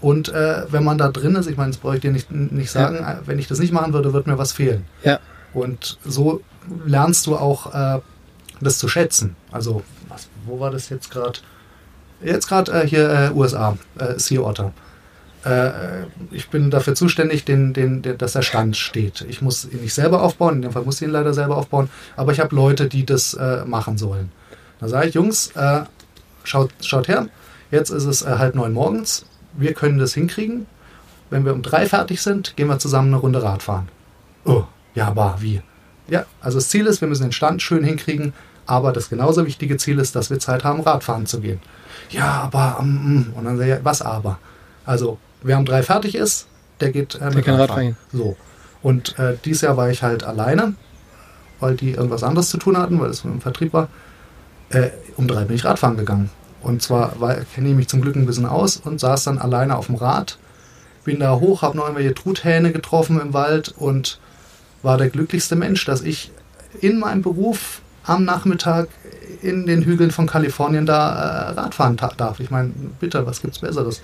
Und 0.00 0.28
äh, 0.28 0.64
wenn 0.70 0.84
man 0.84 0.98
da 0.98 1.08
drin 1.08 1.34
ist, 1.34 1.48
ich 1.48 1.56
meine, 1.56 1.70
das 1.70 1.78
brauche 1.78 1.96
ich 1.96 2.02
dir 2.02 2.12
nicht, 2.12 2.30
nicht 2.30 2.70
sagen, 2.70 2.96
äh, 2.96 3.16
wenn 3.26 3.38
ich 3.38 3.48
das 3.48 3.58
nicht 3.58 3.72
machen 3.72 3.92
würde, 3.92 4.12
würde 4.12 4.30
mir 4.30 4.38
was 4.38 4.52
fehlen. 4.52 4.84
Ja. 5.02 5.18
Und 5.54 5.98
so 6.04 6.42
lernst 6.84 7.26
du 7.26 7.36
auch 7.36 7.74
äh, 7.74 8.00
das 8.60 8.78
zu 8.78 8.88
schätzen. 8.88 9.36
Also, 9.50 9.82
was, 10.08 10.28
wo 10.44 10.60
war 10.60 10.70
das 10.70 10.88
jetzt 10.90 11.10
gerade? 11.10 11.38
Jetzt 12.22 12.48
gerade 12.48 12.72
äh, 12.72 12.86
hier 12.86 13.32
USA, 13.34 13.76
äh, 13.98 14.18
Sea 14.18 14.40
Otter. 14.40 14.72
Äh, 15.44 16.04
ich 16.30 16.48
bin 16.48 16.70
dafür 16.70 16.94
zuständig, 16.94 17.44
den, 17.44 17.72
den, 17.72 18.02
der, 18.02 18.14
dass 18.14 18.32
der 18.32 18.42
Stand 18.42 18.76
steht. 18.76 19.24
Ich 19.28 19.42
muss 19.42 19.64
ihn 19.64 19.82
nicht 19.82 19.94
selber 19.94 20.22
aufbauen, 20.22 20.56
in 20.56 20.62
dem 20.62 20.72
Fall 20.72 20.82
muss 20.82 21.00
ich 21.00 21.08
ihn 21.08 21.12
leider 21.12 21.34
selber 21.34 21.56
aufbauen, 21.56 21.90
aber 22.16 22.32
ich 22.32 22.40
habe 22.40 22.54
Leute, 22.54 22.88
die 22.88 23.04
das 23.04 23.34
äh, 23.34 23.64
machen 23.64 23.98
sollen. 23.98 24.32
Da 24.80 24.88
sage 24.88 25.08
ich, 25.08 25.14
Jungs, 25.14 25.50
äh, 25.54 25.82
schaut, 26.44 26.70
schaut 26.82 27.08
her, 27.08 27.28
jetzt 27.70 27.90
ist 27.90 28.04
es 28.04 28.22
äh, 28.22 28.36
halb 28.38 28.54
neun 28.54 28.72
morgens, 28.72 29.26
wir 29.52 29.74
können 29.74 29.98
das 29.98 30.14
hinkriegen. 30.14 30.66
Wenn 31.30 31.44
wir 31.44 31.52
um 31.52 31.62
drei 31.62 31.86
fertig 31.86 32.20
sind, 32.20 32.56
gehen 32.56 32.68
wir 32.68 32.78
zusammen 32.78 33.08
eine 33.08 33.16
Runde 33.16 33.42
Rad 33.42 33.62
fahren. 33.62 33.88
Oh, 34.44 34.64
ja, 34.94 35.08
aber 35.08 35.36
wie? 35.40 35.62
Ja, 36.08 36.26
also 36.40 36.58
das 36.58 36.68
Ziel 36.68 36.86
ist, 36.86 37.00
wir 37.00 37.08
müssen 37.08 37.22
den 37.22 37.32
Stand 37.32 37.62
schön 37.62 37.82
hinkriegen, 37.82 38.34
aber 38.66 38.92
das 38.92 39.08
genauso 39.08 39.46
wichtige 39.46 39.76
Ziel 39.76 39.98
ist, 39.98 40.14
dass 40.14 40.30
wir 40.30 40.38
Zeit 40.38 40.64
haben, 40.64 40.80
Radfahren 40.80 41.26
zu 41.26 41.40
gehen. 41.40 41.60
Ja, 42.10 42.42
aber, 42.42 42.78
um, 42.78 43.32
und 43.34 43.44
dann 43.44 43.58
sage 43.58 43.76
ich, 43.78 43.84
was 43.84 44.02
aber? 44.02 44.38
Also, 44.84 45.18
wer 45.44 45.58
um 45.58 45.64
drei 45.64 45.82
fertig 45.84 46.16
ist, 46.16 46.46
der 46.80 46.90
geht 46.90 47.14
äh, 47.20 47.30
mit 47.30 47.44
kann 47.44 47.54
Radfahren. 47.54 47.96
So. 48.12 48.36
Und 48.82 49.16
äh, 49.18 49.36
dieses 49.44 49.62
Jahr 49.62 49.76
war 49.76 49.88
ich 49.90 50.02
halt 50.02 50.24
alleine, 50.24 50.74
weil 51.60 51.76
die 51.76 51.92
irgendwas 51.92 52.22
anderes 52.24 52.50
zu 52.50 52.58
tun 52.58 52.76
hatten, 52.76 53.00
weil 53.00 53.10
es 53.10 53.24
im 53.24 53.40
Vertrieb 53.40 53.72
war. 53.72 53.88
Äh, 54.70 54.90
um 55.16 55.28
drei 55.28 55.44
bin 55.44 55.54
ich 55.56 55.64
Radfahren 55.64 55.96
gegangen. 55.96 56.30
Und 56.62 56.82
zwar 56.82 57.20
war- 57.20 57.36
kenne 57.54 57.68
ich 57.68 57.74
mich 57.74 57.88
zum 57.88 58.00
Glück 58.00 58.16
ein 58.16 58.26
bisschen 58.26 58.46
aus 58.46 58.76
und 58.78 58.98
saß 58.98 59.24
dann 59.24 59.38
alleine 59.38 59.76
auf 59.76 59.86
dem 59.86 59.94
Rad. 59.94 60.38
Bin 61.04 61.20
da 61.20 61.38
hoch, 61.38 61.62
habe 61.62 61.76
noch 61.76 61.84
irgendwelche 61.84 62.14
Truthähne 62.14 62.72
getroffen 62.72 63.20
im 63.20 63.32
Wald 63.34 63.74
und 63.76 64.18
war 64.82 64.96
der 64.98 65.10
glücklichste 65.10 65.54
Mensch, 65.56 65.84
dass 65.84 66.00
ich 66.00 66.32
in 66.80 66.98
meinem 66.98 67.22
Beruf 67.22 67.80
am 68.04 68.24
Nachmittag 68.24 68.88
in 69.42 69.66
den 69.66 69.82
Hügeln 69.82 70.10
von 70.10 70.26
Kalifornien 70.26 70.86
da 70.86 71.50
äh, 71.50 71.60
Radfahren 71.60 71.96
darf. 71.96 72.40
Ich 72.40 72.50
meine, 72.50 72.70
bitte, 73.00 73.26
was 73.26 73.40
gibt's 73.42 73.58
Besseres? 73.58 74.02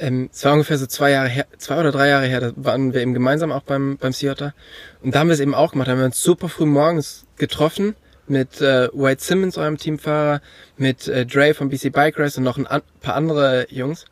Ähm, 0.00 0.30
es 0.32 0.44
war 0.44 0.54
ungefähr 0.54 0.78
so 0.78 0.86
zwei 0.86 1.10
Jahre 1.10 1.28
her, 1.28 1.46
zwei 1.58 1.78
oder 1.78 1.92
drei 1.92 2.08
Jahre 2.08 2.26
her, 2.26 2.40
da 2.40 2.52
waren 2.56 2.94
wir 2.94 3.02
eben 3.02 3.12
gemeinsam 3.14 3.52
auch 3.52 3.62
beim, 3.62 3.98
beim 3.98 4.12
Theater. 4.12 4.54
Und 5.02 5.14
da 5.14 5.20
haben 5.20 5.28
wir 5.28 5.34
es 5.34 5.40
eben 5.40 5.54
auch 5.54 5.72
gemacht. 5.72 5.88
Da 5.88 5.92
haben 5.92 5.98
wir 5.98 6.06
uns 6.06 6.22
super 6.22 6.48
früh 6.48 6.66
morgens 6.66 7.26
getroffen 7.36 7.94
mit 8.26 8.60
äh, 8.60 8.88
Wade 8.92 9.20
Simmons, 9.20 9.58
eurem 9.58 9.76
Teamfahrer, 9.76 10.40
mit 10.76 11.06
äh, 11.08 11.26
Dre 11.26 11.52
von 11.52 11.68
BC 11.68 11.92
Bike 11.92 12.18
Race 12.18 12.38
und 12.38 12.44
noch 12.44 12.56
ein 12.56 12.66
an, 12.66 12.82
paar 13.00 13.14
andere 13.14 13.66
Jungs. 13.70 14.06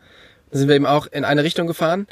Da 0.51 0.59
sind 0.59 0.69
wir 0.69 0.77
eben 0.77 0.87
auch 0.87 1.07
in 1.07 1.25
eine 1.25 1.43
Richtung 1.45 1.67
gefahren. 1.67 2.07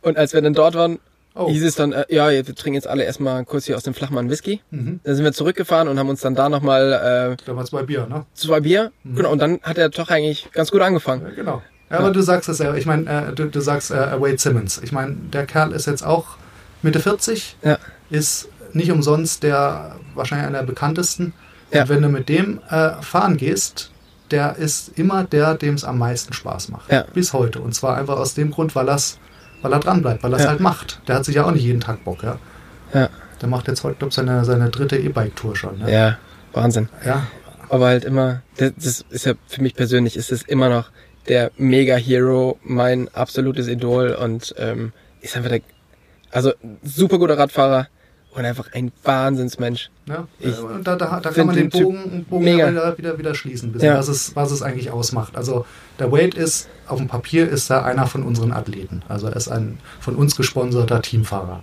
Und 0.00 0.16
als 0.16 0.32
wir 0.34 0.42
dann 0.42 0.54
dort 0.54 0.74
waren, 0.74 0.98
Oh. 1.36 1.48
hieß 1.48 1.64
es 1.64 1.74
dann, 1.74 1.90
äh, 1.90 2.04
ja, 2.10 2.30
wir 2.30 2.44
trinken 2.44 2.74
jetzt 2.74 2.86
alle 2.86 3.02
erstmal 3.02 3.44
kurz 3.44 3.64
hier 3.64 3.76
aus 3.76 3.82
dem 3.82 3.92
Flachmann 3.92 4.30
Whisky. 4.30 4.60
Mhm. 4.70 5.00
Dann 5.02 5.16
sind 5.16 5.24
wir 5.24 5.32
zurückgefahren 5.32 5.88
und 5.88 5.98
haben 5.98 6.08
uns 6.08 6.20
dann 6.20 6.36
da 6.36 6.48
nochmal 6.48 7.36
Damals 7.44 7.70
bei 7.72 7.82
Bier, 7.82 8.06
ne? 8.06 8.18
äh, 8.18 8.34
zwei 8.34 8.60
Bier. 8.60 8.92
Genau, 9.02 9.32
und 9.32 9.40
dann 9.40 9.60
hat 9.62 9.76
er 9.76 9.88
doch 9.88 10.10
eigentlich 10.10 10.52
ganz 10.52 10.70
gut 10.70 10.80
angefangen. 10.80 11.22
Ja, 11.26 11.34
genau. 11.34 11.62
Ja, 11.90 11.98
aber 11.98 12.10
du 12.10 12.22
sagst 12.22 12.48
es 12.48 12.58
ja. 12.58 12.74
Ich 12.74 12.86
meine, 12.86 13.28
äh, 13.28 13.32
du, 13.32 13.46
du 13.46 13.60
sagst 13.60 13.90
äh, 13.90 14.20
Wade 14.20 14.38
Simmons. 14.38 14.80
Ich 14.82 14.92
meine, 14.92 15.14
der 15.32 15.46
Kerl 15.46 15.72
ist 15.72 15.86
jetzt 15.86 16.04
auch 16.04 16.36
Mitte 16.82 17.00
40, 17.00 17.56
Ja. 17.62 17.78
ist 18.10 18.48
nicht 18.72 18.90
umsonst 18.90 19.42
der 19.42 19.96
wahrscheinlich 20.14 20.48
einer 20.48 20.58
der 20.58 20.66
bekanntesten. 20.66 21.32
Ja. 21.72 21.82
Und 21.82 21.88
wenn 21.90 22.02
du 22.02 22.08
mit 22.08 22.28
dem 22.28 22.60
äh, 22.70 22.90
fahren 23.02 23.36
gehst, 23.36 23.90
der 24.30 24.56
ist 24.56 24.98
immer 24.98 25.24
der, 25.24 25.54
dem 25.54 25.74
es 25.74 25.84
am 25.84 25.98
meisten 25.98 26.32
Spaß 26.32 26.68
macht. 26.70 26.90
Ja. 26.90 27.04
Bis 27.12 27.32
heute. 27.32 27.60
Und 27.60 27.74
zwar 27.74 27.96
einfach 27.96 28.16
aus 28.16 28.34
dem 28.34 28.50
Grund, 28.50 28.74
weil, 28.74 28.86
weil 28.86 29.72
er 29.72 29.80
dran 29.80 30.02
bleibt, 30.02 30.22
weil 30.22 30.32
er 30.32 30.40
es 30.40 30.46
halt 30.46 30.60
macht. 30.60 31.00
Der 31.06 31.16
hat 31.16 31.24
sich 31.24 31.36
ja 31.36 31.44
auch 31.44 31.52
nicht 31.52 31.62
jeden 31.64 31.80
Tag 31.80 32.02
Bock, 32.04 32.22
ja. 32.22 32.38
Ja. 32.92 33.08
Der 33.40 33.48
macht 33.48 33.68
jetzt 33.68 33.84
heute, 33.84 33.96
glaube 33.96 34.08
ich, 34.10 34.14
seine, 34.14 34.44
seine 34.44 34.70
dritte 34.70 34.96
E-Bike-Tour 34.96 35.56
schon. 35.56 35.78
Ne? 35.78 35.92
Ja, 35.92 36.18
Wahnsinn. 36.52 36.88
ja. 37.04 37.26
aber 37.68 37.86
halt 37.86 38.04
immer, 38.04 38.42
das, 38.56 38.72
das 38.76 39.04
ist 39.10 39.26
ja 39.26 39.34
für 39.48 39.60
mich 39.62 39.74
persönlich, 39.74 40.16
ist 40.16 40.30
es 40.32 40.42
immer 40.42 40.68
noch 40.68 40.90
der 41.28 41.50
Mega-Hero, 41.56 42.58
mein 42.62 43.08
absolutes 43.14 43.68
Idol 43.68 44.10
und 44.10 44.54
ähm, 44.58 44.92
ist 45.20 45.36
einfach 45.36 45.50
der, 45.50 45.60
also 46.30 46.52
super 46.82 47.18
guter 47.18 47.38
Radfahrer 47.38 47.88
und 48.32 48.44
einfach 48.44 48.72
ein 48.72 48.90
Wahnsinnsmensch. 49.04 49.90
Ja, 50.06 50.26
Ich 50.40 50.58
und 50.58 50.86
da, 50.86 50.96
da, 50.96 51.20
da 51.20 51.30
kann 51.30 51.46
man 51.46 51.54
den 51.56 51.70
Bogen, 51.70 52.26
Bogen 52.28 52.44
wieder, 52.44 52.98
wieder, 52.98 53.18
wieder 53.18 53.34
schließen, 53.34 53.72
bisschen, 53.72 53.88
Ja. 53.90 53.98
was, 53.98 54.08
es, 54.08 54.34
was 54.34 54.50
es 54.50 54.60
eigentlich 54.60 54.90
ausmacht. 54.90 55.36
Also 55.36 55.64
der 55.98 56.10
Wade 56.10 56.36
ist, 56.36 56.68
auf 56.88 56.98
dem 56.98 57.06
Papier 57.06 57.48
ist 57.48 57.70
er 57.70 57.84
einer 57.84 58.06
von 58.06 58.22
unseren 58.24 58.52
Athleten. 58.52 59.02
Also 59.08 59.28
er 59.28 59.36
ist 59.36 59.48
ein 59.48 59.78
von 60.00 60.16
uns 60.16 60.36
gesponserter 60.36 61.00
Teamfahrer. 61.00 61.62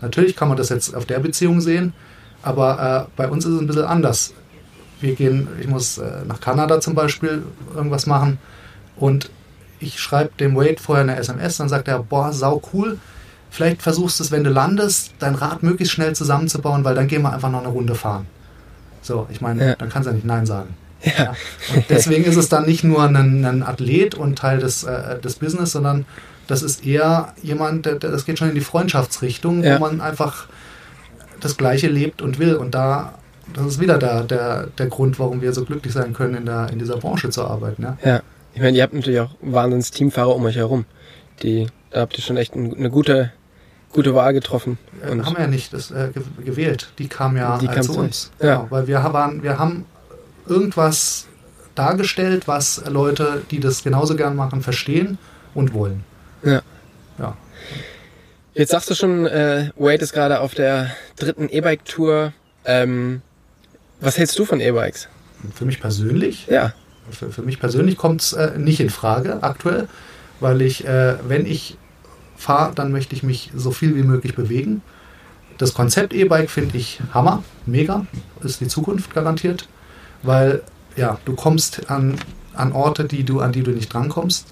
Natürlich 0.00 0.36
kann 0.36 0.48
man 0.48 0.56
das 0.56 0.68
jetzt 0.68 0.94
auf 0.94 1.06
der 1.06 1.18
Beziehung 1.18 1.60
sehen, 1.60 1.92
aber 2.42 3.06
äh, 3.08 3.12
bei 3.16 3.28
uns 3.28 3.44
ist 3.44 3.52
es 3.52 3.60
ein 3.60 3.66
bisschen 3.66 3.84
anders. 3.84 4.32
Wir 5.00 5.14
gehen, 5.16 5.48
ich 5.60 5.66
muss 5.66 5.98
äh, 5.98 6.24
nach 6.26 6.40
Kanada 6.40 6.80
zum 6.80 6.94
Beispiel 6.94 7.42
irgendwas 7.74 8.06
machen 8.06 8.38
und 8.96 9.30
ich 9.80 9.98
schreibe 10.00 10.30
dem 10.38 10.54
Wade 10.56 10.76
vorher 10.80 11.02
eine 11.02 11.16
SMS, 11.16 11.56
dann 11.56 11.68
sagt 11.68 11.88
er, 11.88 11.98
boah, 12.00 12.32
sau 12.32 12.62
cool, 12.72 12.98
vielleicht 13.50 13.82
versuchst 13.82 14.20
du 14.20 14.24
es, 14.24 14.30
wenn 14.30 14.44
du 14.44 14.50
landest, 14.50 15.12
dein 15.18 15.34
Rad 15.34 15.62
möglichst 15.62 15.92
schnell 15.94 16.14
zusammenzubauen, 16.14 16.84
weil 16.84 16.94
dann 16.94 17.08
gehen 17.08 17.22
wir 17.22 17.32
einfach 17.32 17.50
noch 17.50 17.60
eine 17.60 17.68
Runde 17.68 17.94
fahren. 17.94 18.26
So, 19.02 19.26
ich 19.30 19.40
meine, 19.40 19.70
Ja. 19.70 19.74
dann 19.74 19.88
kannst 19.88 20.06
du 20.06 20.10
ja 20.10 20.14
nicht 20.14 20.26
Nein 20.26 20.46
sagen. 20.46 20.74
Ja. 21.04 21.34
Und 21.74 21.84
deswegen 21.90 22.22
ist 22.24 22.36
es 22.36 22.48
dann 22.48 22.64
nicht 22.64 22.84
nur 22.84 23.02
ein, 23.02 23.44
ein 23.44 23.62
Athlet 23.64 24.14
und 24.14 24.38
Teil 24.38 24.60
des, 24.60 24.84
äh, 24.84 25.18
des 25.18 25.34
Business, 25.34 25.72
sondern 25.72 26.06
das 26.46 26.62
ist 26.62 26.86
eher 26.86 27.34
jemand, 27.42 27.86
der, 27.86 27.96
der, 27.96 28.10
das 28.12 28.24
geht 28.24 28.38
schon 28.38 28.50
in 28.50 28.54
die 28.54 28.60
Freundschaftsrichtung, 28.60 29.64
Ja. 29.64 29.76
wo 29.76 29.80
man 29.80 30.00
einfach 30.00 30.46
das 31.40 31.56
Gleiche 31.56 31.88
lebt 31.88 32.22
und 32.22 32.38
will. 32.38 32.54
Und 32.54 32.76
da, 32.76 33.14
das 33.52 33.66
ist 33.66 33.80
wieder 33.80 33.98
der, 33.98 34.22
der, 34.22 34.68
der 34.78 34.86
Grund, 34.86 35.18
warum 35.18 35.40
wir 35.40 35.52
so 35.52 35.64
glücklich 35.64 35.92
sein 35.92 36.12
können, 36.12 36.36
in, 36.36 36.46
der, 36.46 36.68
in 36.70 36.78
dieser 36.78 36.98
Branche 36.98 37.30
zu 37.30 37.44
arbeiten. 37.44 37.82
Ja? 37.82 37.96
Ja, 38.04 38.20
ich 38.54 38.60
meine, 38.60 38.76
ihr 38.76 38.82
habt 38.82 38.92
natürlich 38.94 39.20
auch 39.20 39.30
wahnsinns 39.40 39.90
Teamfahrer 39.90 40.34
um 40.34 40.44
euch 40.44 40.56
herum. 40.56 40.84
Die, 41.42 41.66
da 41.90 42.00
habt 42.00 42.16
ihr 42.16 42.22
schon 42.24 42.36
echt 42.36 42.54
ein, 42.54 42.74
eine 42.74 42.90
gute, 42.90 43.32
gute 43.92 44.14
Wahl 44.14 44.32
getroffen. 44.32 44.78
Und 45.10 45.24
haben 45.26 45.34
wir 45.36 45.42
ja 45.42 45.46
nicht 45.48 45.72
das, 45.72 45.90
äh, 45.90 46.10
ge- 46.12 46.22
gewählt. 46.44 46.92
Die 46.98 47.08
kam 47.08 47.36
ja 47.36 47.58
Die 47.58 47.66
äh, 47.66 47.72
kam 47.74 47.82
zu 47.82 47.96
uns. 47.98 48.30
Ja. 48.40 48.56
Genau, 48.56 48.66
weil 48.70 48.86
wir 48.86 49.02
waren, 49.12 49.42
wir 49.42 49.58
haben 49.58 49.84
irgendwas 50.46 51.26
dargestellt, 51.74 52.46
was 52.48 52.82
Leute, 52.88 53.42
die 53.50 53.60
das 53.60 53.82
genauso 53.82 54.14
gern 54.16 54.36
machen, 54.36 54.62
verstehen 54.62 55.18
und 55.54 55.72
wollen. 55.74 56.04
ja. 56.42 56.62
Ja. 57.18 57.36
Jetzt 58.54 58.70
sagst 58.70 58.90
du 58.90 58.94
schon, 58.94 59.26
äh, 59.26 59.70
Wade 59.76 60.02
ist 60.02 60.12
gerade 60.12 60.40
auf 60.40 60.54
der 60.54 60.90
dritten 61.18 61.48
E-Bike-Tour. 61.48 62.32
Ähm, 62.66 63.22
was 64.00 64.18
hältst 64.18 64.38
du 64.38 64.44
von 64.44 64.60
E-Bikes? 64.60 65.08
Für 65.54 65.64
mich 65.64 65.80
persönlich 65.80 66.46
Ja, 66.48 66.72
Für, 67.10 67.30
für 67.30 67.42
mich 67.42 67.58
persönlich 67.58 67.96
kommt 67.96 68.22
es 68.22 68.32
äh, 68.32 68.58
nicht 68.58 68.80
in 68.80 68.90
Frage 68.90 69.42
aktuell, 69.42 69.88
weil 70.40 70.62
ich, 70.62 70.86
äh, 70.86 71.16
wenn 71.26 71.46
ich 71.46 71.76
fahre, 72.36 72.74
dann 72.74 72.92
möchte 72.92 73.14
ich 73.14 73.22
mich 73.22 73.50
so 73.54 73.70
viel 73.70 73.96
wie 73.96 74.02
möglich 74.02 74.34
bewegen. 74.34 74.82
Das 75.58 75.74
Konzept 75.74 76.12
E-Bike 76.12 76.50
finde 76.50 76.76
ich 76.76 77.00
Hammer, 77.14 77.42
mega, 77.66 78.06
ist 78.42 78.60
die 78.60 78.68
Zukunft 78.68 79.14
garantiert, 79.14 79.68
weil 80.22 80.62
ja, 80.96 81.18
du 81.24 81.34
kommst 81.34 81.90
an, 81.90 82.16
an 82.54 82.72
Orte, 82.72 83.04
die 83.04 83.24
du, 83.24 83.40
an 83.40 83.52
die 83.52 83.62
du 83.62 83.70
nicht 83.70 83.92
drankommst. 83.92 84.48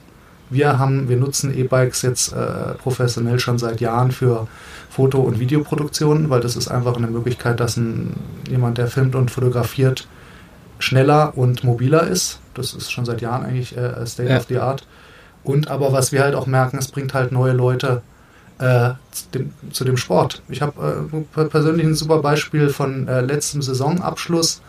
Wir 0.50 0.78
haben, 0.78 1.08
wir 1.08 1.16
nutzen 1.16 1.56
E-Bikes 1.56 2.02
jetzt 2.02 2.32
äh, 2.32 2.74
professionell 2.74 3.38
schon 3.38 3.58
seit 3.58 3.80
Jahren 3.80 4.10
für 4.10 4.48
Foto- 4.88 5.20
und 5.20 5.38
Videoproduktionen, 5.38 6.28
weil 6.28 6.40
das 6.40 6.56
ist 6.56 6.68
einfach 6.68 6.96
eine 6.96 7.06
Möglichkeit, 7.06 7.60
dass 7.60 7.76
ein, 7.76 8.14
jemand, 8.48 8.78
der 8.78 8.88
filmt 8.88 9.14
und 9.14 9.30
fotografiert, 9.30 10.08
schneller 10.80 11.36
und 11.36 11.62
mobiler 11.64 12.02
ist. 12.06 12.40
Das 12.54 12.74
ist 12.74 12.90
schon 12.90 13.04
seit 13.04 13.20
Jahren 13.20 13.44
eigentlich 13.44 13.76
äh, 13.76 14.04
State 14.06 14.28
Ja. 14.30 14.36
of 14.38 14.46
the 14.48 14.58
Art. 14.58 14.86
Und 15.44 15.68
aber 15.68 15.92
was 15.92 16.10
wir 16.12 16.22
halt 16.22 16.34
auch 16.34 16.46
merken, 16.46 16.76
es 16.78 16.88
bringt 16.88 17.14
halt 17.14 17.32
neue 17.32 17.52
Leute 17.52 18.02
äh, 18.58 18.90
zu, 19.10 19.24
dem, 19.34 19.52
zu 19.72 19.84
dem 19.84 19.96
Sport. 19.96 20.42
Ich 20.48 20.60
habe 20.60 21.08
äh, 21.36 21.44
persönlich 21.44 21.86
ein 21.86 21.94
super 21.94 22.18
Beispiel 22.18 22.68
von 22.68 23.08
äh, 23.08 23.20
letztem 23.22 23.62
Saisonabschluss. 23.62 24.60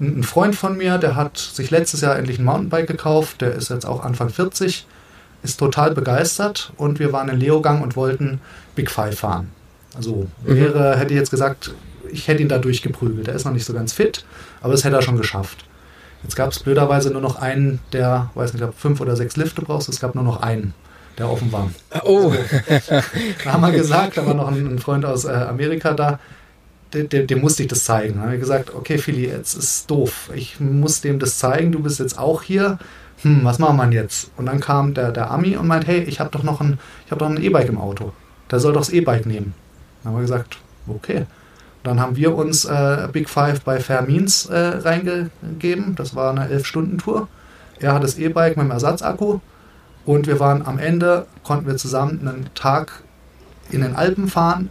Ein, 0.00 0.20
ein 0.20 0.22
Freund 0.22 0.54
von 0.56 0.76
mir, 0.78 0.96
der 0.98 1.14
hat 1.14 1.36
sich 1.36 1.70
letztes 1.70 2.00
Jahr 2.00 2.16
endlich 2.16 2.38
ein 2.38 2.44
Mountainbike 2.44 2.86
gekauft, 2.86 3.42
der 3.42 3.52
ist 3.54 3.68
jetzt 3.68 3.84
auch 3.84 4.02
Anfang 4.02 4.30
40, 4.30 4.86
ist 5.42 5.58
total 5.58 5.90
begeistert 5.92 6.72
und 6.78 6.98
wir 6.98 7.12
waren 7.12 7.28
in 7.28 7.38
Leogang 7.38 7.82
und 7.82 7.96
wollten 7.96 8.40
Big 8.74 8.90
Five 8.90 9.18
fahren. 9.18 9.50
Also 9.94 10.26
Mhm. 10.44 10.56
wäre, 10.56 10.96
hätte 10.96 11.12
ich 11.12 11.18
jetzt 11.20 11.30
gesagt, 11.30 11.74
ich 12.14 12.28
hätte 12.28 12.42
ihn 12.42 12.48
da 12.48 12.58
durchgeprügelt. 12.58 13.28
Er 13.28 13.34
ist 13.34 13.44
noch 13.44 13.52
nicht 13.52 13.64
so 13.64 13.74
ganz 13.74 13.92
fit, 13.92 14.24
aber 14.60 14.72
das 14.72 14.84
hätte 14.84 14.96
er 14.96 15.02
schon 15.02 15.16
geschafft. 15.16 15.64
Jetzt 16.22 16.36
gab 16.36 16.50
es 16.50 16.60
blöderweise 16.60 17.10
nur 17.10 17.20
noch 17.20 17.36
einen, 17.36 17.80
der, 17.92 18.30
weiß 18.34 18.54
nicht, 18.54 18.62
ob 18.62 18.78
fünf 18.78 19.00
oder 19.00 19.14
sechs 19.14 19.36
Lifte 19.36 19.60
brauchst. 19.62 19.88
Es 19.88 20.00
gab 20.00 20.14
nur 20.14 20.24
noch 20.24 20.40
einen. 20.40 20.72
der 21.18 21.30
offen 21.30 21.52
war. 21.52 21.70
Oh. 22.04 22.32
Da 23.44 23.52
haben 23.52 23.60
wir 23.60 23.72
gesagt, 23.72 24.16
da 24.16 24.26
war 24.26 24.34
noch 24.34 24.48
ein, 24.48 24.78
Freund 24.78 25.04
aus 25.04 25.24
äh, 25.24 25.32
Amerika 25.32 25.92
da, 25.92 26.18
dem, 26.94 27.08
dem, 27.08 27.26
dem 27.26 27.40
musste 27.40 27.62
ich 27.62 27.68
das 27.68 27.84
zeigen. 27.84 28.14
Da 28.14 28.22
haben 28.22 28.32
wir 28.32 28.38
gesagt, 28.38 28.74
okay, 28.74 28.98
Philly, 28.98 29.26
jetzt 29.26 29.54
ist 29.54 29.90
doof. 29.90 30.30
Ich 30.34 30.58
muss 30.60 31.02
dem 31.02 31.18
das 31.18 31.38
zeigen, 31.38 31.72
du 31.72 31.80
bist 31.80 32.00
jetzt 32.00 32.18
auch 32.18 32.42
hier. 32.42 32.78
Hm, 33.22 33.40
was 33.44 33.58
machen 33.58 33.76
wir 33.76 33.90
jetzt? 33.92 34.30
Und 34.36 34.46
dann 34.46 34.60
kam 34.60 34.94
der, 34.94 35.12
der 35.12 35.30
Ami 35.30 35.56
und 35.56 35.66
meint, 35.66 35.86
hey, 35.86 36.02
ich 36.02 36.20
habe 36.20 36.30
doch 36.30 36.42
noch 36.42 36.60
ein, 36.60 36.78
ich 37.04 37.16
doch 37.16 37.28
ein 37.28 37.42
E-Bike 37.42 37.68
im 37.68 37.78
Auto. 37.78 38.12
Der 38.50 38.60
soll 38.60 38.72
doch 38.72 38.80
das 38.80 38.90
E-Bike 38.90 39.26
nehmen. 39.26 39.54
Dann 40.02 40.12
haben 40.12 40.18
wir 40.18 40.22
gesagt, 40.22 40.58
okay. 40.88 41.26
Dann 41.84 42.00
haben 42.00 42.16
wir 42.16 42.34
uns 42.34 42.64
äh, 42.64 43.08
Big 43.12 43.28
Five 43.28 43.60
bei 43.60 43.78
Fair 43.78 44.02
Means 44.02 44.46
äh, 44.46 44.56
reingegeben. 44.56 45.94
Das 45.94 46.16
war 46.16 46.30
eine 46.30 46.46
11-Stunden-Tour. 46.46 47.28
Er 47.78 47.92
hat 47.92 48.02
das 48.02 48.16
E-Bike 48.16 48.56
mit 48.56 48.64
dem 48.64 48.70
Ersatzakku. 48.70 49.40
Und 50.06 50.26
wir 50.26 50.40
waren 50.40 50.66
am 50.66 50.78
Ende, 50.78 51.26
konnten 51.42 51.66
wir 51.66 51.76
zusammen 51.76 52.26
einen 52.26 52.48
Tag 52.54 53.02
in 53.70 53.82
den 53.82 53.96
Alpen 53.96 54.28
fahren. 54.28 54.70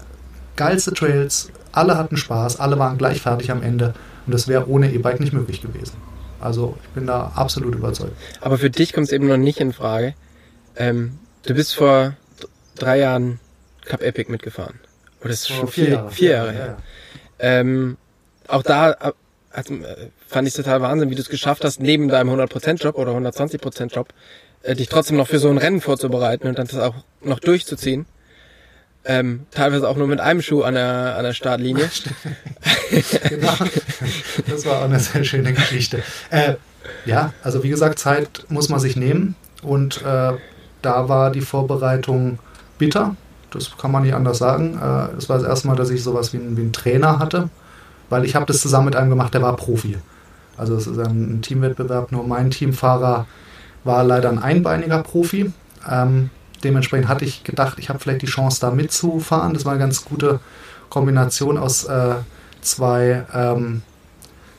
Geilste 0.56 0.93
Trails. 0.93 1.52
Alle 1.71 1.97
hatten 1.97 2.17
Spaß. 2.17 2.60
Alle 2.60 2.80
waren 2.80 2.97
gleich 2.97 3.21
fertig 3.21 3.52
am 3.52 3.62
Ende. 3.62 3.93
Und 4.26 4.34
das 4.34 4.47
wäre 4.47 4.67
ohne 4.67 4.91
E-Bike 4.91 5.19
nicht 5.19 5.34
möglich 5.34 5.62
gewesen. 5.62 5.97
Also 6.39 6.76
ich 6.82 6.89
bin 6.89 7.06
da 7.06 7.32
absolut 7.36 7.76
überzeugt. 7.76 8.13
Aber 8.41 8.58
für 8.58 8.71
dich 8.71 8.91
kommt 8.91 9.08
es 9.08 9.13
eben 9.13 9.28
noch 9.28 9.38
nicht 9.38 9.60
in 9.60 9.71
Frage. 9.71 10.15
Ähm, 10.76 11.19
du 11.43 11.54
bist 11.54 11.76
vor 11.76 12.15
drei 12.76 12.97
Jahren 12.97 13.39
Cup 13.86 14.02
Epic 14.02 14.32
mitgefahren. 14.32 14.80
Oder 15.21 15.30
das 15.30 15.41
ist 15.41 15.49
schon 15.49 15.67
vier, 15.67 16.10
vier 16.10 16.32
Jahre 16.32 16.52
her. 16.52 16.60
Ja, 16.60 16.71
ja. 16.71 16.78
Ähm, 17.44 17.98
auch 18.48 18.64
da 18.64 18.92
äh, 18.92 19.12
hat, 19.52 19.70
äh, 19.70 20.08
fand 20.28 20.48
ich 20.48 20.54
total 20.54 20.82
Wahnsinn, 20.82 21.10
wie 21.10 21.16
du 21.16 21.22
es 21.22 21.28
geschafft 21.28 21.66
hast, 21.66 21.82
neben 21.82 22.08
deinem 22.08 22.30
100%-Job 22.30 22.98
oder 22.98 23.12
120%-Job, 23.12 24.08
äh, 24.64 24.76
dich 24.76 24.88
trotzdem 24.88 25.18
noch 25.18 25.28
für 25.28 25.40
so 25.40 25.50
ein 25.50 25.58
Rennen 25.58 25.82
vorzubereiten 25.82 26.48
und 26.48 26.58
dann 26.58 26.68
das 26.68 26.80
auch 26.80 26.96
noch 27.22 27.42
durchzuziehen. 27.42 28.06
Ähm, 29.04 29.46
teilweise 29.52 29.90
auch 29.90 29.98
nur 29.98 30.08
mit 30.08 30.22
einem 30.22 30.42
Schuh 30.42 30.62
an 30.62 30.76
der, 30.76 31.18
an 31.18 31.26
der 31.26 31.34
Startlinie. 31.34 31.90
genau. 33.30 33.54
Das 34.48 34.66
war 34.66 34.80
auch 34.80 34.86
eine 34.86 35.02
sehr 35.02 35.26
schöne 35.26 35.52
Geschichte. 35.52 36.02
Äh, 36.30 36.54
ja, 37.04 37.34
also 37.44 37.62
wie 37.64 37.70
gesagt, 37.70 38.00
Zeit 38.00 38.46
muss 38.48 38.70
man 38.70 38.80
sich 38.80 38.96
nehmen. 38.96 39.36
Und 39.62 40.02
äh, 40.04 40.32
da 40.82 41.10
war 41.10 41.32
die 41.32 41.42
Vorbereitung 41.42 42.40
bitter. 42.78 43.18
Das 43.54 43.78
kann 43.78 43.92
man 43.92 44.04
nicht 44.04 44.13
anders 44.16 44.38
sagen. 44.38 44.76
Äh, 44.76 45.16
das 45.16 45.30
war 45.30 45.38
das 45.38 45.48
erste 45.48 45.68
Mal, 45.68 45.76
dass 45.76 45.89
ich 45.89 46.04
sowas 46.04 46.34
wie, 46.34 46.38
einen- 46.38 46.58
wie 46.58 46.62
einen 46.62 46.74
Trainer 46.74 47.20
hatte. 47.20 47.50
Weil 48.10 48.26
ich 48.26 48.36
habe 48.36 48.46
das 48.46 48.60
zusammen 48.62 48.86
mit 48.86 48.96
einem 48.96 49.10
gemacht, 49.10 49.34
der 49.34 49.42
war 49.42 49.56
Profi. 49.56 49.98
Also 50.58 50.76
es 50.76 50.86
ist 50.88 51.00
ein 51.00 51.42
Teamwettbewerb. 51.42 52.12
Nur 52.12 52.28
mein 52.28 52.52
Teamfahrer 52.52 53.26
war 53.84 54.04
leider 54.04 54.30
ein 54.30 54.39
einbeiniger 54.39 55.02
Profi. 55.02 55.52
Ähm, 55.89 56.30
dementsprechend 56.63 57.08
hatte 57.08 57.26
ich 57.26 57.44
gedacht, 57.44 57.80
ich 57.80 57.89
habe 57.89 58.00
vielleicht 58.00 58.22
die 58.22 58.28
Chance, 58.28 58.60
da 58.62 58.72
mitzufahren. 58.72 59.54
Das 59.54 59.66
war 59.66 59.72
eine 59.74 59.80
ganz 59.80 60.06
gute 60.06 60.39
Kombination 60.89 61.58
aus 61.58 61.86
äh, 61.86 62.16
zwei, 62.62 63.26
ähm, 63.34 63.82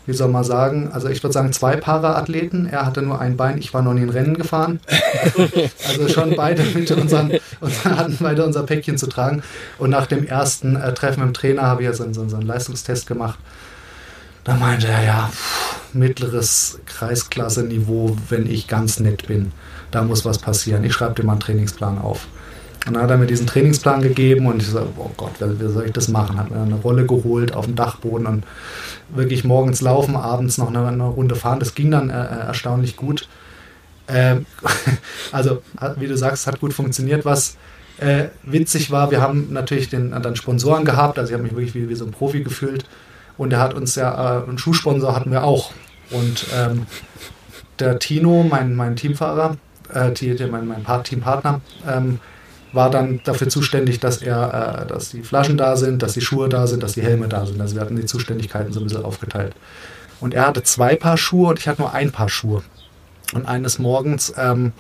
wie 0.06 0.12
soll 0.12 0.28
man 0.28 0.44
sagen, 0.44 0.90
also 0.92 1.08
ich 1.08 1.22
würde 1.22 1.32
sagen 1.32 1.52
zwei 1.52 1.76
Paraathleten. 1.76 2.66
Er 2.66 2.84
hatte 2.84 3.02
nur 3.02 3.20
ein 3.20 3.36
Bein, 3.36 3.58
ich 3.58 3.72
war 3.72 3.82
noch 3.82 3.94
nie 3.94 4.02
ein 4.02 4.10
Rennen 4.10 4.36
gefahren. 4.36 4.80
also 5.88 6.08
schon 6.08 6.36
beide 6.36 6.62
mit 6.62 6.90
unseren, 6.90 7.32
unseren, 7.60 7.96
hatten 7.96 8.18
beide 8.20 8.44
unser 8.44 8.64
Päckchen 8.64 8.98
zu 8.98 9.06
tragen. 9.06 9.42
Und 9.78 9.90
nach 9.90 10.06
dem 10.06 10.26
ersten 10.26 10.76
äh, 10.76 10.92
Treffen 10.92 11.20
mit 11.20 11.28
dem 11.30 11.34
Trainer 11.34 11.62
habe 11.62 11.82
ich 11.82 11.88
jetzt 11.88 11.98
so, 11.98 12.12
so, 12.12 12.28
so 12.28 12.36
einen 12.36 12.46
Leistungstest 12.46 13.06
gemacht. 13.06 13.38
Da 14.44 14.54
meinte 14.54 14.88
er, 14.88 15.02
ja, 15.04 15.30
pff, 15.32 15.94
mittleres 15.94 16.80
Kreisklasse-Niveau, 16.84 18.16
wenn 18.28 18.46
ich 18.46 18.68
ganz 18.68 19.00
nett 19.00 19.26
bin. 19.26 19.52
Da 19.90 20.02
muss 20.02 20.26
was 20.26 20.38
passieren. 20.38 20.84
Ich 20.84 20.92
schreibe 20.92 21.14
dir 21.14 21.24
mal 21.24 21.32
einen 21.32 21.40
Trainingsplan 21.40 21.98
auf. 21.98 22.26
Und 22.86 22.94
dann 22.94 23.02
hat 23.02 23.10
er 23.10 23.16
mir 23.16 23.26
diesen 23.26 23.46
Trainingsplan 23.46 24.02
gegeben 24.02 24.46
und 24.46 24.60
ich 24.60 24.68
so, 24.68 24.86
oh 24.98 25.10
Gott, 25.16 25.32
wie 25.40 25.72
soll 25.72 25.86
ich 25.86 25.92
das 25.92 26.08
machen? 26.08 26.38
Hat 26.38 26.50
mir 26.50 26.60
eine 26.60 26.74
Rolle 26.74 27.06
geholt 27.06 27.54
auf 27.54 27.64
dem 27.64 27.76
Dachboden 27.76 28.26
und 28.26 28.44
wirklich 29.08 29.44
morgens 29.44 29.80
laufen, 29.80 30.16
abends 30.16 30.58
noch 30.58 30.68
eine, 30.68 30.86
eine 30.86 31.04
Runde 31.04 31.34
fahren. 31.34 31.60
Das 31.60 31.74
ging 31.74 31.90
dann 31.90 32.10
äh, 32.10 32.22
äh, 32.22 32.46
erstaunlich 32.46 32.96
gut. 32.96 33.28
Ähm, 34.08 34.44
also, 35.32 35.62
wie 35.96 36.06
du 36.06 36.16
sagst, 36.16 36.46
hat 36.46 36.60
gut 36.60 36.74
funktioniert. 36.74 37.24
Was 37.24 37.56
äh, 37.98 38.26
witzig 38.42 38.90
war, 38.90 39.10
wir 39.10 39.22
haben 39.22 39.52
natürlich 39.52 39.88
den, 39.88 40.10
dann 40.10 40.36
Sponsoren 40.36 40.84
gehabt. 40.84 41.18
Also, 41.18 41.30
ich 41.30 41.34
habe 41.34 41.44
mich 41.44 41.52
wirklich 41.52 41.74
wie, 41.74 41.88
wie 41.88 41.94
so 41.94 42.04
ein 42.04 42.12
Profi 42.12 42.42
gefühlt. 42.42 42.84
Und 43.38 43.52
er 43.52 43.60
hat 43.60 43.72
uns 43.72 43.94
ja, 43.94 44.40
äh, 44.40 44.46
einen 44.46 44.58
Schuhsponsor 44.58 45.16
hatten 45.16 45.32
wir 45.32 45.44
auch. 45.44 45.72
Und 46.10 46.46
ähm, 46.54 46.86
der 47.78 47.98
Tino, 47.98 48.44
mein, 48.48 48.74
mein 48.74 48.94
Teamfahrer, 48.96 49.56
äh, 49.92 50.12
die, 50.12 50.36
die, 50.36 50.46
mein, 50.46 50.66
mein 50.66 50.82
Part, 50.82 51.06
Teampartner, 51.06 51.60
ähm, 51.88 52.20
war 52.74 52.90
dann 52.90 53.20
dafür 53.24 53.48
zuständig, 53.48 54.00
dass 54.00 54.22
er, 54.22 54.82
äh, 54.82 54.86
dass 54.86 55.10
die 55.10 55.22
Flaschen 55.22 55.56
da 55.56 55.76
sind, 55.76 56.02
dass 56.02 56.14
die 56.14 56.20
Schuhe 56.20 56.48
da 56.48 56.66
sind, 56.66 56.82
dass 56.82 56.92
die 56.92 57.02
Helme 57.02 57.28
da 57.28 57.46
sind. 57.46 57.60
Also 57.60 57.76
wir 57.76 57.82
hatten 57.82 57.96
die 57.96 58.06
Zuständigkeiten 58.06 58.72
so 58.72 58.80
ein 58.80 58.84
bisschen 58.84 59.04
aufgeteilt. 59.04 59.54
Und 60.20 60.34
er 60.34 60.46
hatte 60.46 60.62
zwei 60.62 60.96
Paar 60.96 61.16
Schuhe 61.16 61.50
und 61.50 61.58
ich 61.58 61.68
hatte 61.68 61.82
nur 61.82 61.92
ein 61.92 62.12
Paar 62.12 62.28
Schuhe. 62.28 62.62
Und 63.32 63.46
eines 63.46 63.78
Morgens 63.78 64.32
ähm, 64.36 64.72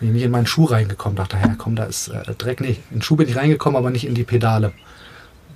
bin 0.00 0.08
ich 0.08 0.14
nicht 0.14 0.24
in 0.24 0.30
meinen 0.30 0.46
Schuh 0.46 0.64
reingekommen, 0.64 1.16
dachte, 1.16 1.36
ja 1.36 1.54
komm, 1.56 1.76
da 1.76 1.84
ist 1.84 2.08
äh, 2.08 2.34
Dreck 2.36 2.60
nicht. 2.60 2.80
In 2.90 2.96
den 2.96 3.02
Schuh 3.02 3.16
bin 3.16 3.28
ich 3.28 3.36
reingekommen, 3.36 3.76
aber 3.76 3.90
nicht 3.90 4.06
in 4.06 4.14
die 4.14 4.24
Pedale. 4.24 4.72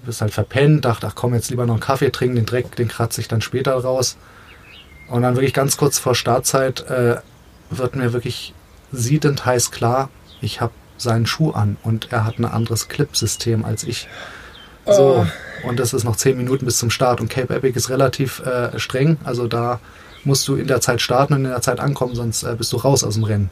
Bist 0.05 0.21
halt 0.21 0.33
verpennt, 0.33 0.85
dachte, 0.85 1.09
ach 1.09 1.15
komm, 1.15 1.35
jetzt 1.35 1.51
lieber 1.51 1.67
noch 1.67 1.75
einen 1.75 1.81
Kaffee 1.81 2.11
trinken, 2.11 2.37
den 2.37 2.47
Dreck, 2.47 2.77
den 2.77 2.89
kratze 2.89 3.21
ich 3.21 3.29
dann 3.29 3.41
später 3.41 3.75
raus. 3.75 4.17
Und 5.09 5.23
dann 5.23 5.35
wirklich 5.35 5.55
ganz 5.55 5.77
kurz 5.77 5.99
vor 5.99 6.15
Startzeit 6.15 6.89
äh, 6.89 7.17
wird 7.71 7.97
mir 7.97 8.13
wirklich 8.13 8.55
siedend 8.93 9.45
heiß 9.45 9.73
klar, 9.73 10.11
ich 10.41 10.61
habe 10.61 10.73
seinen 10.99 11.27
Schuh 11.27 11.51
an 11.51 11.77
und 11.83 12.13
er 12.13 12.25
hat 12.25 12.39
ein 12.39 12.45
anderes 12.45 12.89
Clip-System 12.89 13.65
als 13.65 13.85
ich. 13.85 14.09
So, 14.87 15.27
und 15.67 15.81
das 15.81 15.93
ist 15.93 16.05
noch 16.05 16.15
zehn 16.17 16.37
Minuten 16.37 16.65
bis 16.65 16.79
zum 16.79 16.91
Start 16.91 17.21
und 17.21 17.29
Cape 17.29 17.55
Epic 17.55 17.77
ist 17.77 17.91
relativ 17.91 18.41
äh, 18.41 18.79
streng, 18.79 19.17
also 19.25 19.49
da 19.49 19.81
musst 20.25 20.47
du 20.49 20.57
in 20.57 20.67
der 20.67 20.81
Zeit 20.81 21.01
starten 21.01 21.35
und 21.35 21.45
in 21.45 21.51
der 21.51 21.63
Zeit 21.63 21.81
ankommen, 21.81 22.15
sonst 22.15 22.43
äh, 22.43 22.55
bist 22.57 22.73
du 22.73 22.77
raus 22.77 23.05
aus 23.05 23.15
dem 23.15 23.25
Rennen. 23.25 23.51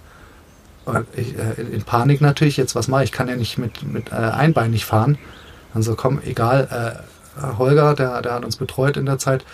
Ich, 1.16 1.36
äh, 1.36 1.60
in, 1.60 1.72
in 1.72 1.82
Panik 1.82 2.20
natürlich, 2.20 2.56
jetzt 2.56 2.74
was 2.74 2.88
mache 2.88 3.04
ich? 3.04 3.12
Kann 3.12 3.28
ja 3.28 3.36
nicht 3.36 3.58
mit, 3.58 3.82
mit 3.82 4.12
äh, 4.12 4.16
einbeinig 4.16 4.84
fahren. 4.84 5.18
Dann 5.72 5.82
so, 5.82 5.94
komm, 5.94 6.20
egal, 6.24 7.02
äh, 7.40 7.58
Holger, 7.58 7.94
der, 7.94 8.22
der 8.22 8.34
hat 8.34 8.44
uns 8.44 8.56
betreut 8.56 8.96
in 8.96 9.06
der 9.06 9.18
Zeit, 9.18 9.44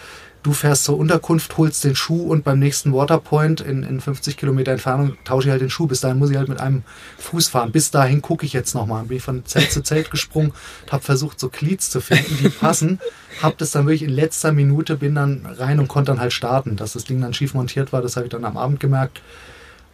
du 0.43 0.53
fährst 0.53 0.85
zur 0.85 0.99
Unterkunft, 0.99 1.57
holst 1.59 1.85
den 1.85 1.95
Schuh 1.95 2.23
und 2.23 2.45
beim 2.45 2.59
nächsten 2.59 2.93
Waterpoint 2.93 3.61
in, 3.61 3.83
in 3.83 4.01
50 4.01 4.37
Kilometer 4.37 4.73
Entfernung 4.73 5.17
tausche 5.25 5.49
ich 5.49 5.53
halt 5.53 5.63
den 5.63 5.71
Schuh. 5.71 5.87
Bis 5.87 6.01
dahin 6.01 6.19
muss 6.19 6.31
ich 6.31 6.37
halt 6.37 6.49
mit 6.49 6.61
einem 6.61 6.83
Fuß 7.19 7.49
fahren. 7.49 7.73
Bis 7.73 7.91
dahin 7.91 8.23
gucke 8.23 8.47
ich 8.47 8.53
jetzt 8.53 8.75
nochmal. 8.75 9.05
Bin 9.05 9.19
ich 9.19 9.23
von 9.23 9.45
Zelt 9.45 9.71
zu 9.71 9.83
Zelt 9.83 10.11
gesprungen, 10.11 10.53
habe 10.91 11.03
versucht, 11.03 11.39
so 11.39 11.49
Cleats 11.49 11.91
zu 11.91 12.01
finden, 12.01 12.39
die 12.43 12.49
passen. 12.49 13.01
Hab 13.43 13.59
das 13.59 13.71
dann 13.71 13.87
wirklich 13.87 14.03
in 14.03 14.11
letzter 14.11 14.53
Minute, 14.53 14.97
bin 14.97 15.15
dann 15.15 15.47
rein 15.47 15.79
und 15.79 15.89
konnte 15.89 16.13
dann 16.13 16.21
halt 16.21 16.33
starten. 16.33 16.77
Dass 16.77 16.95
das 16.95 17.05
Ding 17.05 17.21
dann 17.21 17.35
schief 17.35 17.55
montiert 17.55 17.93
war, 17.93 18.03
das 18.03 18.17
habe 18.17 18.27
ich 18.27 18.31
dann 18.31 18.45
am 18.45 18.57
Abend 18.57 18.81
gemerkt. 18.81 19.21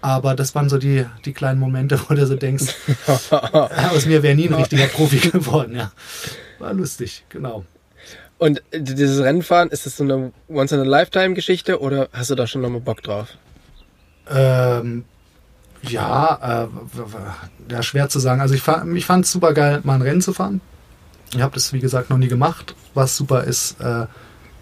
Aber 0.00 0.34
das 0.34 0.54
waren 0.54 0.68
so 0.68 0.78
die, 0.78 1.04
die 1.24 1.32
kleinen 1.32 1.58
Momente, 1.58 1.98
wo 2.08 2.14
du 2.14 2.26
so 2.26 2.36
denkst, 2.36 2.74
aus 3.30 4.06
mir 4.06 4.22
wäre 4.22 4.36
nie 4.36 4.48
ein 4.48 4.54
richtiger 4.54 4.86
Profi 4.86 5.18
geworden. 5.18 5.74
Ja. 5.74 5.90
War 6.58 6.72
lustig, 6.72 7.24
genau. 7.28 7.64
Und 8.38 8.62
dieses 8.72 9.22
Rennfahren, 9.22 9.70
ist 9.70 9.86
das 9.86 9.96
so 9.96 10.04
eine 10.04 10.32
Once-in-a-Lifetime-Geschichte 10.48 11.80
oder 11.80 12.08
hast 12.12 12.30
du 12.30 12.34
da 12.34 12.46
schon 12.46 12.60
nochmal 12.60 12.80
Bock 12.80 13.02
drauf? 13.02 13.28
Ähm, 14.28 15.04
ja, 15.82 16.64
äh, 16.64 17.72
ja, 17.72 17.82
schwer 17.82 18.08
zu 18.08 18.18
sagen. 18.18 18.40
Also 18.40 18.54
ich, 18.54 18.62
ich 18.94 19.06
fand 19.06 19.24
es 19.24 19.32
super 19.32 19.54
geil, 19.54 19.80
mal 19.84 19.94
ein 19.94 20.02
Rennen 20.02 20.20
zu 20.20 20.32
fahren. 20.32 20.60
Ich 21.34 21.40
habe 21.40 21.54
das, 21.54 21.72
wie 21.72 21.80
gesagt, 21.80 22.10
noch 22.10 22.18
nie 22.18 22.28
gemacht. 22.28 22.74
Was 22.94 23.16
super 23.16 23.44
ist, 23.44 23.80
äh, 23.80 24.06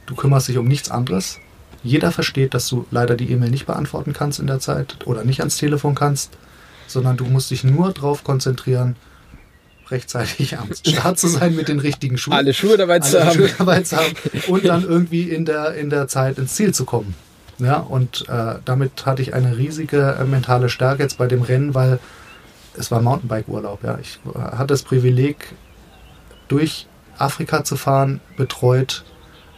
du 0.07 0.15
kümmerst 0.15 0.49
dich 0.49 0.59
um 0.59 0.69
nichts 0.69 0.91
anderes. 0.91 1.41
Jeder 1.83 2.13
versteht, 2.13 2.55
dass 2.55 2.69
du 2.69 2.87
leider 2.91 3.17
die 3.17 3.31
E-Mail 3.31 3.51
nicht 3.51 3.67
beantworten 3.67 4.13
kannst 4.13 4.39
in 4.39 4.47
der 4.47 4.61
Zeit 4.61 5.07
oder 5.07 5.25
nicht 5.25 5.41
ans 5.41 5.57
Telefon 5.57 5.95
kannst, 5.95 6.39
sondern 6.87 7.17
du 7.17 7.25
musst 7.25 7.51
dich 7.51 7.65
nur 7.65 7.93
darauf 7.93 8.25
konzentrieren, 8.25 8.97
rechtzeitig 9.91 10.59
am 10.59 10.71
Start 10.73 11.19
zu 11.19 11.29
sein 11.29 11.55
mit 11.55 11.69
den 11.69 11.79
richtigen 11.79 12.19
Schuhen 12.19 12.35
Alle 12.35 12.55
Schuhe 12.55 12.77
dabei 12.77 13.01
zu 13.01 13.19
alle 13.19 13.27
haben. 13.27 13.37
Schuhe 13.37 13.51
dabei 13.59 13.83
zu 13.83 13.97
haben 13.97 14.15
und 14.49 14.65
dann 14.65 14.83
irgendwie 14.83 15.31
in 15.31 15.45
der, 15.45 15.75
in 15.75 15.91
der 15.91 16.09
Zeit 16.09 16.39
ins 16.39 16.55
Ziel 16.55 16.75
zu 16.75 16.85
kommen. 16.85 17.15
Ja, 17.59 17.79
und 17.79 18.29
äh, 18.29 18.57
damit 18.65 19.07
hatte 19.07 19.23
ich 19.23 19.35
eine 19.35 19.57
riesige 19.57 20.17
äh, 20.21 20.25
mentale 20.25 20.69
Stärke 20.69 21.03
jetzt 21.03 21.19
bei 21.19 21.27
dem 21.27 21.43
Rennen, 21.43 21.75
weil 21.75 22.01
es 22.77 22.91
war 22.91 23.01
Mountainbike-Urlaub. 23.01 23.85
Ja. 23.85 23.99
Ich 24.01 24.19
äh, 24.35 24.39
hatte 24.39 24.69
das 24.69 24.83
Privileg, 24.83 25.55
durch 26.49 26.87
Afrika 27.17 27.65
zu 27.65 27.77
fahren, 27.77 28.21
betreut 28.37 29.05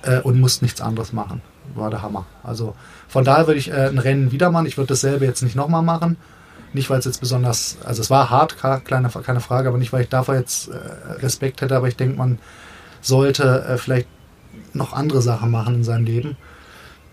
äh, 0.02 0.20
und 0.20 0.38
musste 0.38 0.64
nichts 0.64 0.80
anderes 0.80 1.12
machen. 1.12 1.42
War 1.74 1.90
der 1.90 2.02
Hammer. 2.02 2.26
Also 2.42 2.74
von 3.08 3.24
daher 3.24 3.46
würde 3.46 3.58
ich 3.58 3.70
äh, 3.70 3.86
ein 3.88 3.98
Rennen 3.98 4.30
wieder 4.30 4.50
machen. 4.50 4.66
Ich 4.66 4.76
würde 4.76 4.88
dasselbe 4.88 5.24
jetzt 5.24 5.42
nicht 5.42 5.56
nochmal 5.56 5.82
machen. 5.82 6.16
Nicht, 6.76 6.90
weil 6.90 6.98
es 6.98 7.06
jetzt 7.06 7.20
besonders, 7.20 7.78
also 7.84 8.02
es 8.02 8.10
war 8.10 8.28
hart, 8.28 8.56
kleine, 8.58 9.08
keine 9.08 9.40
Frage, 9.40 9.68
aber 9.68 9.78
nicht, 9.78 9.92
weil 9.92 10.02
ich 10.02 10.08
davor 10.08 10.34
jetzt 10.34 10.68
äh, 10.68 10.74
Respekt 11.22 11.60
hätte, 11.62 11.74
aber 11.76 11.88
ich 11.88 11.96
denke, 11.96 12.16
man 12.18 12.38
sollte 13.00 13.64
äh, 13.68 13.78
vielleicht 13.78 14.08
noch 14.72 14.92
andere 14.92 15.22
Sachen 15.22 15.50
machen 15.50 15.74
in 15.76 15.84
seinem 15.84 16.04
Leben. 16.04 16.36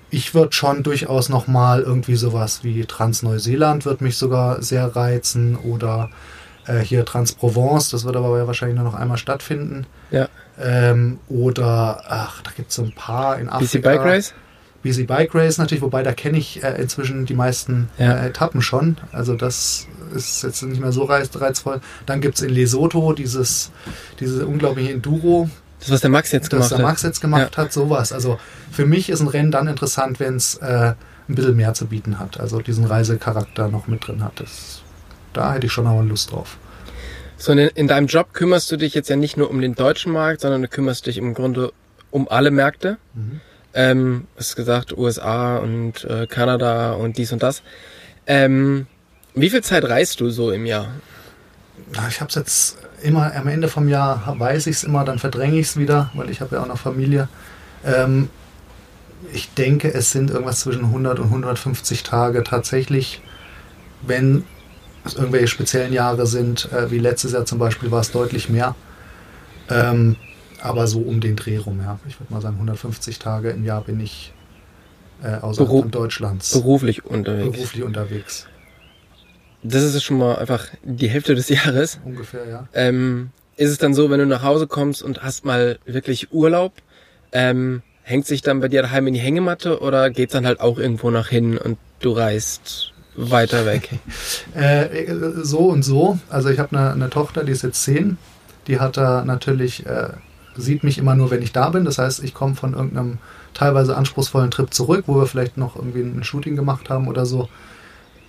Ich 0.09 0.35
würde 0.35 0.53
schon 0.53 0.83
durchaus 0.83 1.29
nochmal 1.29 1.81
irgendwie 1.81 2.15
sowas 2.15 2.63
wie 2.63 2.85
Trans-Neuseeland 2.85 3.85
wird 3.85 4.01
mich 4.01 4.17
sogar 4.17 4.61
sehr 4.61 4.95
reizen 4.95 5.55
oder 5.55 6.09
Äh, 6.65 6.79
hier 6.79 7.03
Transprovence, 7.03 7.89
das 7.89 8.05
wird 8.05 8.15
aber 8.15 8.47
wahrscheinlich 8.47 8.77
nur 8.79 8.85
noch 8.85 8.97
einmal 8.97 9.17
stattfinden. 9.17 9.85
Ja. 10.11 10.29
Ähm, 10.57 11.19
oder, 11.27 12.03
ach, 12.07 12.41
da 12.41 12.51
gibt 12.55 12.69
es 12.69 12.75
so 12.75 12.83
ein 12.83 12.93
paar 12.95 13.37
in 13.37 13.49
Afrika. 13.49 13.79
BC 13.79 13.83
Bike 13.83 14.05
Race? 14.05 14.33
BC 14.83 15.07
Bike 15.07 15.33
Race 15.33 15.57
natürlich, 15.57 15.81
wobei 15.81 16.03
da 16.03 16.13
kenne 16.13 16.37
ich 16.37 16.63
äh, 16.63 16.79
inzwischen 16.81 17.25
die 17.25 17.33
meisten 17.33 17.89
Ja. 17.97 18.13
äh, 18.17 18.27
Etappen 18.27 18.61
schon. 18.61 18.97
Also 19.11 19.35
das 19.35 19.87
ist 20.13 20.43
jetzt 20.43 20.61
nicht 20.63 20.81
mehr 20.81 20.91
so 20.91 21.03
reiz 21.05 21.29
reizvoll. 21.33 21.81
Dann 22.05 22.21
gibt 22.21 22.35
es 22.35 22.41
in 22.41 22.49
Lesotho 22.49 23.13
dieses, 23.13 23.71
diese 24.19 24.45
unglaubliche 24.45 24.91
Enduro, 24.91 25.49
Das, 25.79 25.89
was 25.89 26.01
der 26.01 26.09
Max 26.09 26.31
jetzt 26.31 26.51
das 26.53 26.57
gemacht 26.59 26.71
der 26.71 26.77
hat. 26.79 26.85
Max 26.85 27.01
jetzt 27.01 27.21
gemacht 27.21 27.57
hat, 27.57 27.73
sowas. 27.73 28.11
Also 28.13 28.37
für 28.71 28.85
mich 28.85 29.09
ist 29.09 29.21
ein 29.21 29.27
Rennen 29.27 29.51
dann 29.51 29.67
interessant, 29.67 30.19
wenn 30.19 30.35
es 30.35 30.55
äh, 30.57 30.93
ein 31.29 31.35
bisschen 31.35 31.55
mehr 31.55 31.73
zu 31.73 31.87
bieten 31.87 32.19
hat. 32.19 32.39
Also 32.39 32.59
diesen 32.59 32.85
Reisecharakter 32.85 33.69
noch 33.69 33.87
mit 33.87 34.05
drin 34.07 34.23
hat. 34.23 34.39
Das, 34.39 34.81
da 35.31 35.53
hätte 35.53 35.65
ich 35.67 35.71
schon 35.71 35.87
aber 35.87 36.03
Lust 36.03 36.31
drauf. 36.31 36.57
So, 37.37 37.51
in, 37.53 37.57
in 37.59 37.87
deinem 37.87 38.07
Job 38.07 38.33
kümmerst 38.33 38.71
du 38.71 38.77
dich 38.77 38.93
jetzt 38.93 39.09
ja 39.09 39.15
nicht 39.15 39.35
nur 39.37 39.49
um 39.49 39.59
den 39.61 39.75
deutschen 39.75 40.11
Markt, 40.13 40.41
sondern 40.41 40.61
du 40.61 40.67
kümmerst 40.67 41.05
dich 41.07 41.17
im 41.17 41.33
Grunde 41.33 41.71
um 42.11 42.27
alle 42.29 42.51
Märkte. 42.51 42.97
Mhm. 43.13 43.41
Ähm, 43.73 44.27
hast 44.37 44.55
gesagt, 44.55 44.95
USA 44.97 45.57
und 45.57 46.03
äh, 46.03 46.27
Kanada 46.27 46.93
und 46.93 47.17
dies 47.17 47.31
und 47.31 47.41
das. 47.41 47.63
Ähm, 48.27 48.87
wie 49.33 49.49
viel 49.49 49.63
Zeit 49.63 49.83
reist 49.85 50.19
du 50.19 50.29
so 50.29 50.51
im 50.51 50.65
Jahr? 50.65 50.89
Ja, 51.95 52.07
ich 52.07 52.21
habe 52.21 52.29
es 52.29 52.35
jetzt 52.35 52.77
immer 53.01 53.35
am 53.35 53.47
Ende 53.47 53.67
vom 53.67 53.89
Jahr, 53.89 54.35
weiß 54.37 54.67
ich 54.67 54.77
es 54.77 54.83
immer, 54.83 55.03
dann 55.03 55.19
verdränge 55.19 55.59
ich 55.59 55.67
es 55.67 55.77
wieder, 55.77 56.11
weil 56.13 56.29
ich 56.29 56.41
habe 56.41 56.55
ja 56.55 56.61
auch 56.61 56.67
noch 56.67 56.77
Familie. 56.77 57.27
Ähm, 57.83 58.29
ich 59.33 59.53
denke, 59.53 59.93
es 59.93 60.11
sind 60.11 60.29
irgendwas 60.29 60.59
zwischen 60.61 60.85
100 60.85 61.19
und 61.19 61.25
150 61.25 62.03
Tage 62.03 62.43
tatsächlich, 62.43 63.21
wenn 64.01 64.43
es 65.05 65.15
irgendwelche 65.15 65.47
speziellen 65.47 65.93
Jahre 65.93 66.27
sind, 66.27 66.71
äh, 66.71 66.91
wie 66.91 66.99
letztes 66.99 67.33
Jahr 67.33 67.45
zum 67.45 67.59
Beispiel, 67.59 67.91
war 67.91 68.01
es 68.01 68.11
deutlich 68.11 68.49
mehr. 68.49 68.75
Ähm, 69.69 70.15
aber 70.63 70.87
so 70.87 70.99
um 70.99 71.19
den 71.21 71.35
Dreh 71.35 71.57
rum, 71.57 71.79
ja. 71.81 71.99
Ich 72.07 72.19
würde 72.19 72.33
mal 72.33 72.41
sagen, 72.41 72.55
150 72.55 73.19
Tage 73.19 73.49
im 73.51 73.63
Jahr 73.65 73.81
bin 73.81 73.99
ich 73.99 74.33
äh, 75.23 75.35
außerhalb 75.35 75.69
Beru- 75.69 75.89
Deutschlands 75.89 76.51
Beruflich 76.53 77.05
unterwegs. 77.05 77.51
beruflich 77.57 77.83
unterwegs. 77.83 78.47
Das 79.63 79.81
ist 79.83 80.03
schon 80.03 80.17
mal 80.17 80.35
einfach 80.37 80.67
die 80.83 81.07
Hälfte 81.07 81.35
des 81.35 81.47
Jahres. 81.49 81.99
Ungefähr, 82.03 82.47
ja. 82.47 82.67
Ähm, 82.73 83.29
ist 83.55 83.69
es 83.71 83.77
dann 83.77 83.93
so, 83.93 84.09
wenn 84.09 84.19
du 84.19 84.25
nach 84.25 84.43
Hause 84.43 84.67
kommst 84.67 85.01
und 85.03 85.23
hast 85.23 85.45
mal 85.45 85.79
wirklich 85.85 86.33
Urlaub, 86.33 86.73
ähm, 87.31 87.81
hängt 88.01 88.25
sich 88.25 88.41
dann 88.41 88.59
bei 88.59 88.67
dir 88.67 88.81
daheim 88.81 89.07
in 89.07 89.13
die 89.13 89.19
Hängematte 89.21 89.79
oder 89.79 90.09
geht's 90.09 90.33
dann 90.33 90.45
halt 90.45 90.59
auch 90.59 90.77
irgendwo 90.77 91.11
nach 91.11 91.29
hin 91.29 91.57
und 91.57 91.77
du 92.01 92.11
reist 92.11 92.91
weiter 93.15 93.65
weg? 93.65 93.89
Äh, 94.55 94.87
so 95.43 95.59
und 95.59 95.83
so. 95.83 96.19
Also 96.29 96.49
ich 96.49 96.59
habe 96.59 96.75
eine, 96.77 96.91
eine 96.91 97.09
Tochter, 97.09 97.43
die 97.45 97.51
ist 97.53 97.63
jetzt 97.63 97.83
zehn. 97.83 98.17
Die 98.67 98.79
hat 98.79 98.97
da 98.97 99.23
natürlich, 99.23 99.85
äh, 99.85 100.09
sieht 100.55 100.83
mich 100.83 100.97
immer 100.97 101.15
nur, 101.15 101.31
wenn 101.31 101.41
ich 101.41 101.51
da 101.51 101.69
bin. 101.69 101.85
Das 101.85 101.97
heißt, 101.97 102.23
ich 102.23 102.33
komme 102.33 102.55
von 102.55 102.73
irgendeinem 102.73 103.17
teilweise 103.53 103.95
anspruchsvollen 103.95 104.51
Trip 104.51 104.73
zurück, 104.73 105.05
wo 105.07 105.15
wir 105.15 105.27
vielleicht 105.27 105.57
noch 105.57 105.75
irgendwie 105.75 106.01
ein 106.01 106.23
Shooting 106.23 106.55
gemacht 106.55 106.89
haben 106.89 107.07
oder 107.07 107.25
so. 107.25 107.49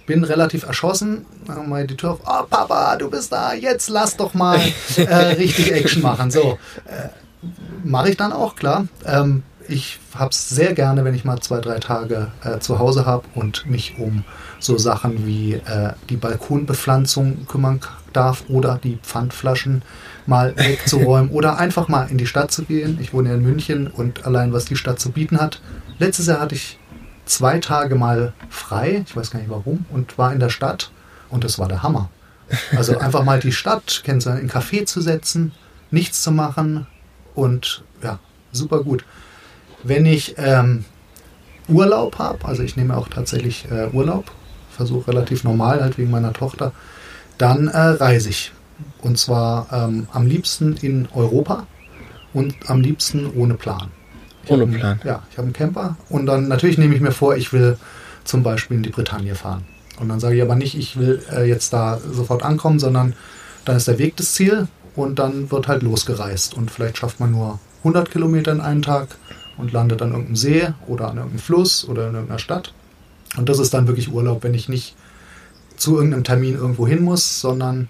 Bin 0.07 0.22
relativ 0.22 0.64
erschossen, 0.64 1.25
mal 1.66 1.87
die 1.87 1.97
Tür 1.97 2.12
auf, 2.12 2.20
oh 2.27 2.43
Papa, 2.49 2.97
du 2.97 3.09
bist 3.09 3.33
da, 3.33 3.55
jetzt 3.55 3.89
lass 3.89 4.16
doch 4.16 4.35
mal 4.35 4.61
äh, 4.97 5.14
richtig 5.14 5.72
Action 5.72 6.03
machen. 6.03 6.31
So, 6.31 6.59
äh, 6.85 7.09
mache 7.85 8.11
ich 8.11 8.16
dann 8.16 8.33
auch, 8.33 8.55
klar. 8.55 8.87
Ähm, 9.07 9.43
ich 9.66 9.99
habe 10.14 10.31
es 10.31 10.49
sehr 10.51 10.75
gerne, 10.75 11.05
wenn 11.05 11.14
ich 11.14 11.25
mal 11.25 11.41
zwei, 11.41 11.61
drei 11.61 11.79
Tage 11.79 12.31
äh, 12.43 12.59
zu 12.59 12.79
Hause 12.79 13.07
habe 13.07 13.25
und 13.35 13.66
mich 13.66 13.95
um 13.99 14.25
so 14.61 14.79
Sachen 14.79 15.27
wie 15.27 15.55
äh, 15.55 15.93
die 16.11 16.16
Balkonbepflanzung 16.16 17.47
kümmern 17.47 17.81
darf 18.12 18.45
oder 18.49 18.79
die 18.83 18.99
Pfandflaschen 19.03 19.83
mal 20.27 20.57
wegzuräumen 20.57 21.31
oder 21.31 21.59
einfach 21.59 21.89
mal 21.89 22.11
in 22.11 22.18
die 22.18 22.27
Stadt 22.27 22.51
zu 22.51 22.64
gehen. 22.64 22.99
Ich 23.01 23.12
wohne 23.12 23.31
ja 23.31 23.35
in 23.35 23.43
München 23.43 23.87
und 23.87 24.27
allein 24.27 24.53
was 24.53 24.64
die 24.64 24.77
Stadt 24.77 25.01
zu 25.01 25.11
bieten 25.11 25.41
hat. 25.41 25.61
Letztes 25.99 26.27
Jahr 26.27 26.41
hatte 26.41 26.55
ich 26.55 26.79
zwei 27.25 27.59
Tage 27.59 27.95
mal 27.95 28.33
frei, 28.49 29.05
ich 29.07 29.16
weiß 29.16 29.31
gar 29.31 29.39
nicht 29.39 29.51
warum, 29.51 29.85
und 29.91 30.18
war 30.18 30.33
in 30.33 30.41
der 30.41 30.51
Stadt 30.51 30.91
und 31.31 31.45
das 31.45 31.59
war 31.59 31.68
der 31.68 31.83
Hammer. 31.83 32.11
Also 32.77 32.99
einfach 32.99 33.25
mal 33.25 33.41
die 33.41 33.53
Stadt 33.53 34.03
kennenzulernen, 34.05 34.45
in 34.45 34.51
einen 34.51 34.62
Café 34.62 34.85
zu 34.85 35.01
setzen, 35.01 35.53
nichts 35.91 36.22
zu 36.22 36.33
machen 36.33 36.87
und 37.35 37.85
ja, 38.03 38.18
super 38.53 38.83
gut. 38.83 39.05
Wenn 39.83 40.07
ich 40.07 40.35
ähm, 40.39 40.85
Urlaub 41.68 42.18
habe, 42.18 42.45
also 42.45 42.62
ich 42.62 42.77
nehme 42.77 42.97
auch 42.97 43.09
tatsächlich 43.09 43.66
äh, 43.70 43.89
Urlaub, 43.93 44.31
versuche 44.70 45.09
relativ 45.09 45.45
normal 45.45 45.81
halt 45.81 45.99
wegen 45.99 46.11
meiner 46.11 46.33
Tochter, 46.33 46.72
dann 47.39 47.68
äh, 47.68 47.79
reise 47.79 48.31
ich. 48.31 48.53
Und 49.03 49.18
zwar 49.18 49.66
ähm, 49.72 50.09
am 50.12 50.27
liebsten 50.27 50.77
in 50.77 51.09
Europa 51.14 51.66
und 52.33 52.55
am 52.68 52.81
liebsten 52.81 53.31
ohne 53.35 53.55
Plan. 53.55 53.89
Ich 54.45 54.51
Ohne 54.51 54.64
einen- 54.64 54.75
Plan. 54.75 55.01
Ja, 55.05 55.22
ich 55.31 55.37
habe 55.39 55.47
einen 55.47 55.53
Camper 55.53 55.97
und 56.09 56.27
dann 56.27 56.49
natürlich 56.49 56.79
nehme 56.79 56.95
ich 56.95 57.01
mir 57.01 57.12
vor, 57.12 57.37
ich 57.37 57.53
will 57.53 57.79
zum 58.25 58.43
Beispiel 58.43 58.77
in 58.79 58.83
die 58.83 58.91
Bretagne 58.91 59.35
fahren. 59.35 59.64
Und 60.01 60.09
dann 60.09 60.18
sage 60.20 60.37
ich 60.37 60.43
aber 60.43 60.57
nicht, 60.57 60.77
ich 60.77 60.99
will 60.99 61.22
äh, 61.33 61.45
jetzt 61.49 61.72
da 61.72 61.99
sofort 62.12 62.43
ankommen, 62.43 62.79
sondern 62.79 63.14
dann 63.64 63.77
ist 63.77 63.87
der 63.89 63.99
Weg 63.99 64.16
das 64.16 64.35
Ziel 64.35 64.66
und 64.97 65.18
dann 65.18 65.51
wird 65.51 65.68
halt 65.68 65.83
losgereist. 65.83 66.55
Und 66.55 66.70
vielleicht 66.70 66.99
schafft 66.99 67.20
man 67.20 67.31
nur 67.31 67.61
100 67.81 68.11
Kilometer 68.11 68.51
in 68.53 68.61
einen 68.61 68.83
Tag 68.83 69.16
und 69.57 69.72
landet 69.72 70.03
an 70.03 70.11
irgendeinem 70.11 70.37
See 70.37 70.68
oder 70.87 71.09
an 71.11 71.16
irgendeinem 71.18 71.39
Fluss 71.39 71.87
oder 71.89 72.09
in 72.09 72.14
irgendeiner 72.14 72.39
Stadt. 72.41 72.72
Und 73.37 73.49
das 73.49 73.59
ist 73.59 73.72
dann 73.72 73.87
wirklich 73.87 74.12
Urlaub, 74.12 74.43
wenn 74.43 74.55
ich 74.55 74.68
nicht 74.68 74.97
zu 75.77 75.97
irgendeinem 75.97 76.25
Termin 76.25 76.55
irgendwo 76.55 76.87
hin 76.89 77.03
muss, 77.03 77.41
sondern 77.41 77.89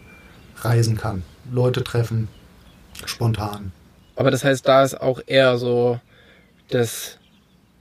reisen 0.61 0.97
kann. 0.97 1.23
Leute 1.51 1.85
treffen, 1.85 2.29
spontan. 3.05 3.73
Aber 4.17 4.31
das 4.31 4.45
heißt, 4.45 4.67
da 4.67 4.83
ist 4.83 5.01
auch 5.01 5.21
eher 5.27 5.59
so 5.59 5.99
das 6.71 7.19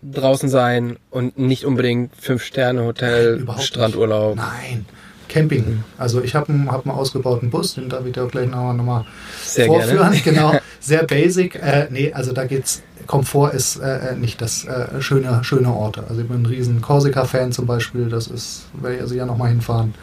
draußen 0.02 0.50
sein 0.50 0.98
und 1.12 1.38
nicht 1.38 1.66
unbedingt 1.66 2.16
Fünf-Sterne-Hotel, 2.16 3.40
Überhaupt 3.40 3.60
nicht. 3.60 3.68
Strandurlaub. 3.68 4.36
Nein, 4.36 4.86
Camping. 5.30 5.84
Also 5.98 6.22
ich 6.22 6.36
habe 6.36 6.50
einen, 6.52 6.72
hab 6.72 6.86
einen 6.86 6.96
ausgebauten 6.96 7.50
Bus, 7.50 7.76
den 7.76 7.90
darf 7.90 8.06
ich 8.06 8.14
dir 8.14 8.24
auch 8.24 8.32
gleich 8.32 8.50
noch, 8.50 8.74
noch 8.74 8.84
mal 8.84 9.06
Sehr 9.44 9.68
vorführen. 9.68 9.98
gerne. 9.98 10.18
Genau, 10.24 10.60
sehr 10.80 11.04
basic. 11.06 11.56
Äh, 11.56 11.88
nee, 11.90 12.12
also 12.14 12.34
da 12.34 12.46
geht's. 12.46 12.82
Komfort 13.06 13.52
ist 13.54 13.78
äh, 13.78 14.16
nicht 14.16 14.42
das 14.42 14.64
äh, 14.64 15.02
schöne, 15.02 15.44
schöne 15.44 15.74
Orte. 15.74 16.06
Also 16.08 16.22
ich 16.22 16.28
bin 16.28 16.44
ein 16.44 16.46
riesen 16.46 16.82
Korsika-Fan 16.82 17.52
zum 17.52 17.66
Beispiel. 17.66 18.08
Das 18.08 18.28
ist, 18.28 18.64
werde 18.80 18.96
ich 18.96 19.02
also 19.02 19.14
ja 19.16 19.26
noch 19.26 19.38
mal 19.38 19.50
hinfahren. 19.50 19.94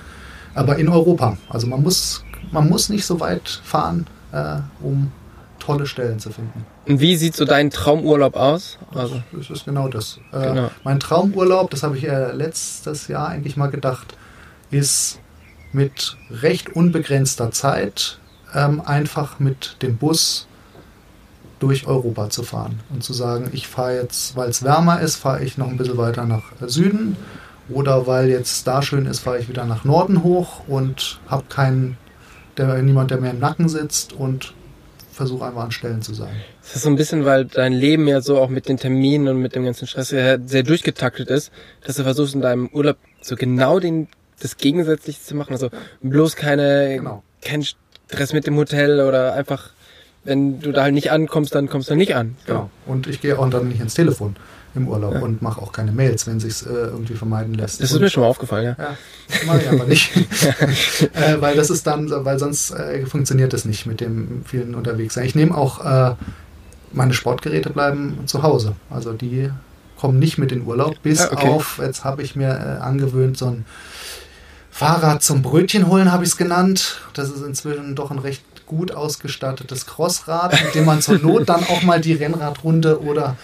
Aber 0.55 0.77
in 0.77 0.87
Europa. 0.89 1.39
Also 1.49 1.67
man 1.67 1.83
muss, 1.83 2.23
man 2.51 2.69
muss 2.69 2.89
nicht 2.89 3.05
so 3.07 3.21
weit 3.21 3.61
fahren, 3.65 4.07
äh, 4.33 4.57
um 4.83 5.13
tolle 5.59 5.87
Stellen 5.87 6.19
zu 6.19 6.31
finden. 6.31 6.65
Und 6.87 7.01
wie 7.01 7.17
sieht 7.17 7.37
so 7.37 7.45
dein 7.45 7.71
Traumurlaub 7.71 8.35
aus? 8.37 8.79
Also, 8.95 9.23
Das 9.33 9.51
ist 9.51 9.65
genau 9.67 9.89
das. 9.89 10.19
Äh, 10.33 10.41
Genau. 10.49 10.71
Mein 10.85 10.99
Traumurlaub, 11.01 11.71
das 11.71 11.83
habe 11.83 11.97
ich 11.99 12.05
äh, 12.09 12.33
letztes 12.33 13.09
Jahr 13.09 13.29
eigentlich 13.29 13.57
mal 13.57 13.69
gedacht, 13.71 14.17
ist 14.71 15.19
mit 15.73 16.17
recht 16.31 16.75
unbegrenzter 16.75 17.51
Zeit 17.53 18.19
ähm, 18.55 18.81
einfach 18.85 19.39
mit 19.39 19.77
dem 19.83 19.97
Bus 19.97 20.47
durch 21.61 21.87
Europa 21.87 22.31
zu 22.31 22.43
fahren 22.43 22.81
und 22.91 23.05
zu 23.05 23.13
sagen, 23.13 23.51
ich 23.53 23.69
fahre 23.69 23.97
jetzt, 23.97 24.35
weil 24.35 24.49
es 24.49 24.63
wärmer 24.65 25.01
ist, 25.01 25.17
fahre 25.17 25.45
ich 25.45 25.59
noch 25.59 25.69
ein 25.69 25.77
bisschen 25.77 25.99
weiter 25.99 26.25
nach 26.25 26.45
Süden 26.67 27.17
oder 27.69 28.07
weil 28.07 28.31
jetzt 28.31 28.67
da 28.67 28.81
schön 28.83 29.05
ist, 29.07 29.21
fahre 29.21 29.39
ich 29.39 29.49
wieder 29.49 29.67
nach 29.67 29.85
Norden 29.85 30.23
hoch 30.25 30.63
und 30.67 31.21
habe 31.29 31.45
keinen, 31.49 31.99
der, 32.69 32.83
niemand, 32.83 33.11
der 33.11 33.21
mir 33.21 33.31
im 33.31 33.39
Nacken 33.39 33.69
sitzt 33.69 34.13
und 34.13 34.55
versuche 35.13 35.45
einfach 35.47 35.65
an 35.65 35.71
Stellen 35.71 36.01
zu 36.03 36.15
sein. 36.15 36.31
das 36.63 36.77
ist 36.77 36.83
so 36.83 36.89
ein 36.89 36.97
bisschen, 36.97 37.25
weil 37.25 37.45
dein 37.45 37.73
Leben 37.73 38.09
ja 38.09 38.21
so 38.21 38.39
auch 38.39 38.49
mit 38.49 38.69
den 38.69 38.79
Terminen 38.79 39.29
und 39.29 39.43
mit 39.43 39.55
dem 39.55 39.65
ganzen 39.65 39.87
Stress 39.87 40.09
sehr, 40.09 40.39
durchgetaktet 40.39 41.29
ist, 41.29 41.53
dass 41.85 41.97
du 41.97 42.05
versuchst 42.05 42.35
in 42.35 42.41
deinem 42.41 42.69
Urlaub 42.69 42.97
so 43.21 43.37
genau 43.37 43.81
den, 43.81 44.09
das 44.41 44.57
Gegensätzliche 44.57 45.21
zu 45.21 45.35
machen. 45.37 45.53
Also 45.53 45.69
bloß 46.03 46.37
keine, 46.37 46.97
Genau. 46.97 47.23
kein 47.43 47.63
Stress 47.65 48.33
mit 48.33 48.47
dem 48.47 48.57
Hotel 48.57 49.01
oder 49.01 49.35
einfach, 49.35 49.71
wenn 50.25 50.61
du 50.61 50.73
da 50.73 50.85
halt 50.85 50.95
nicht 50.95 51.11
ankommst, 51.11 51.55
dann 51.55 51.69
kommst 51.69 51.91
du 51.91 51.97
nicht 51.97 52.15
an. 52.15 52.37
Genau. 52.47 52.71
Und 52.87 53.07
ich 53.07 53.21
gehe 53.21 53.39
auch 53.39 53.51
dann 53.51 53.69
nicht 53.69 53.81
ins 53.81 53.95
Telefon 53.95 54.37
im 54.75 54.89
Urlaub 54.89 55.15
Ja. 55.15 55.21
und 55.21 55.43
mache 55.43 55.61
auch 55.61 55.73
keine 55.73 55.93
Mails, 55.93 56.27
wenn 56.27 56.39
sich 56.41 56.65
äh, 56.65 56.69
irgendwie 56.69 57.15
vermeiden 57.15 57.55
lässt. 57.55 57.81
Das 57.81 57.91
ist 57.91 57.97
und, 57.97 58.03
mir 58.03 58.11
schon 58.11 58.23
mal 58.23 58.29
aufgefallen, 58.29 58.77
ja. 58.79 58.85
ja, 58.85 58.97
mache 59.47 59.63
ich 59.63 59.69
aber 59.69 59.85
nicht. 59.85 60.17
äh, 61.15 61.41
weil 61.41 61.57
das 61.57 61.71
ist 61.71 61.87
dann, 61.87 62.09
weil 62.25 62.39
sonst 62.39 62.71
äh, 62.71 63.05
funktioniert 63.07 63.53
das 63.53 63.65
nicht 63.65 63.87
mit 63.87 64.01
dem 64.01 64.45
vielen 64.45 64.75
unterwegs 64.75 65.15
sein. 65.15 65.25
Ich 65.25 65.35
nehme 65.35 65.57
auch 65.57 65.85
äh, 65.85 66.15
meine 66.93 67.15
Sportgeräte 67.15 67.71
bleiben 67.71 68.21
zu 68.27 68.43
Hause. 68.43 68.75
Also 68.91 69.13
die 69.13 69.51
kommen 69.99 70.19
nicht 70.19 70.39
mit 70.39 70.51
in 70.53 70.65
Urlaub, 70.67 70.95
bis 71.03 71.21
Ah, 71.21 71.31
okay. 71.33 71.49
auf, 71.49 71.79
jetzt 71.83 72.05
habe 72.05 72.23
ich 72.23 72.35
mir 72.37 72.49
äh, 72.49 72.83
angewöhnt, 72.83 73.37
so 73.37 73.47
ein 73.47 73.65
Fahrrad 74.71 75.23
zum 75.23 75.43
Brötchen 75.43 75.89
holen, 75.89 76.11
habe 76.11 76.25
ich 76.25 76.31
es 76.31 76.37
genannt. 76.37 77.01
Das 77.15 77.29
ist 77.29 77.43
inzwischen 77.45 77.95
doch 77.97 78.11
ein 78.11 78.19
recht 78.19 78.43
gut 78.71 78.93
ausgestattetes 78.93 79.85
Crossrad, 79.85 80.53
mit 80.65 80.77
dem 80.77 80.85
man 80.85 81.03
zur 81.03 81.19
Not 81.19 81.49
dann 81.49 81.65
auch 81.65 81.83
mal 81.83 82.01
die 82.01 82.13
Rennradrunde 82.13 83.03
oder 83.03 83.37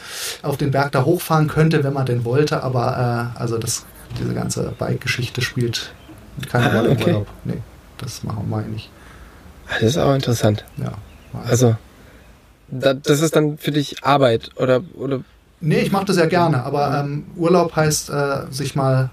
auf 0.43 0.57
den 0.57 0.71
Berg 0.71 0.93
da 0.93 1.05
hochfahren 1.05 1.49
könnte, 1.49 1.83
wenn 1.83 1.93
man 1.93 2.07
denn 2.07 2.25
wollte. 2.25 2.63
Aber 2.63 3.33
äh, 3.35 3.39
also 3.41 3.59
das, 3.59 3.85
diese 4.21 4.35
ganze 4.35 4.73
Bike-Geschichte 4.79 5.43
spielt 5.43 5.93
keine 6.49 6.71
Ah, 6.71 6.77
Rolle 6.77 6.91
im 6.91 6.97
okay. 6.97 7.11
Urlaub. 7.11 7.27
Nee, 7.45 7.61
das 7.99 8.23
machen 8.23 8.47
wir 8.49 8.61
nicht. 8.63 8.89
Das 9.69 9.83
ist 9.83 9.99
auch 9.99 10.15
interessant. 10.15 10.65
Ja. 10.77 10.93
Also, 11.49 11.75
da, 12.69 12.95
das 12.95 13.21
ist 13.21 13.35
dann 13.35 13.59
für 13.59 13.73
dich 13.73 14.05
Arbeit 14.05 14.51
oder, 14.57 14.81
oder 14.95 15.23
Nee, 15.61 15.81
ich 15.81 15.91
mache 15.91 16.05
das 16.05 16.19
ja 16.19 16.27
gerne, 16.27 16.63
aber 16.63 17.01
ähm, 17.01 17.25
Urlaub 17.35 17.75
heißt, 17.75 18.11
äh, 18.11 18.43
sich 18.51 18.77
mal 18.77 19.11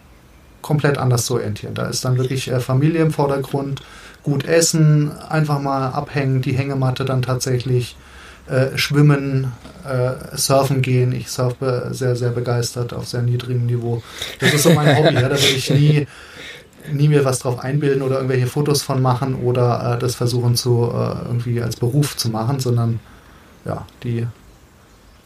komplett 0.64 0.98
anders 0.98 1.26
zu 1.28 1.36
orientieren. 1.36 1.76
Da 1.76 1.86
ist 1.86 2.04
dann 2.04 2.18
wirklich 2.18 2.50
äh, 2.50 2.60
Familie 2.60 3.04
im 3.04 3.12
Vordergrund, 3.12 3.84
gut 4.24 4.46
essen, 4.46 5.12
einfach 5.30 5.60
mal 5.62 5.90
abhängen, 5.90 6.42
die 6.42 6.54
Hängematte 6.54 7.06
dann 7.06 7.22
tatsächlich, 7.22 7.96
äh, 8.48 8.78
schwimmen, 8.78 9.54
äh, 9.86 10.36
surfen 10.36 10.82
gehen. 10.82 11.14
Ich 11.14 11.30
surfe 11.30 11.90
sehr, 11.92 12.16
sehr 12.16 12.32
begeistert 12.32 12.94
auf 12.94 13.08
sehr 13.08 13.22
niedrigem 13.22 13.66
Niveau. 13.68 14.02
Das 14.40 14.54
ist 14.54 14.64
so 14.64 14.72
mein 14.72 14.98
Hobby. 14.98 15.14
Ja, 15.14 15.30
da 15.30 15.36
will 15.36 15.56
ich 15.56 15.70
nie, 15.70 16.08
nie 16.92 17.08
mir 17.08 17.24
was 17.24 17.40
drauf 17.40 17.60
einbilden 17.60 18.02
oder 18.02 18.16
irgendwelche 18.16 18.48
Fotos 18.48 18.82
von 18.82 19.02
machen 19.02 19.36
oder 19.36 19.94
äh, 19.94 20.00
das 20.00 20.16
versuchen 20.16 20.56
zu 20.56 20.92
äh, 20.94 21.26
irgendwie 21.28 21.62
als 21.62 21.78
Beruf 21.78 22.18
zu 22.18 22.30
machen, 22.30 22.60
sondern 22.60 23.00
ja, 23.66 23.86
die 24.04 24.28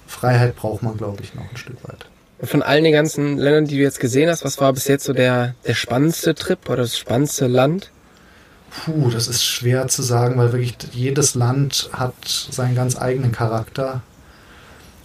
Freiheit 0.05 0.55
braucht 0.55 0.83
man, 0.83 0.97
glaube 0.97 1.23
ich, 1.23 1.33
noch 1.33 1.49
ein 1.49 1.57
Stück 1.57 1.77
weit. 1.87 2.05
Von 2.43 2.61
allen 2.61 2.83
den 2.83 2.93
ganzen 2.93 3.37
Ländern, 3.37 3.65
die 3.65 3.77
du 3.77 3.81
jetzt 3.81 3.99
gesehen 3.99 4.29
hast, 4.29 4.45
was 4.45 4.59
war 4.59 4.71
bis 4.71 4.87
jetzt 4.87 5.05
so 5.05 5.13
der, 5.13 5.55
der 5.65 5.73
spannendste 5.73 6.35
Trip 6.35 6.69
oder 6.69 6.83
das 6.83 6.97
spannendste 6.97 7.47
Land? 7.47 7.91
Puh, 8.69 9.09
das 9.09 9.27
ist 9.27 9.43
schwer 9.43 9.87
zu 9.87 10.03
sagen, 10.03 10.37
weil 10.37 10.51
wirklich 10.51 10.77
jedes 10.91 11.35
Land 11.35 11.89
hat 11.93 12.13
seinen 12.25 12.75
ganz 12.75 12.99
eigenen 12.99 13.31
Charakter. 13.31 14.01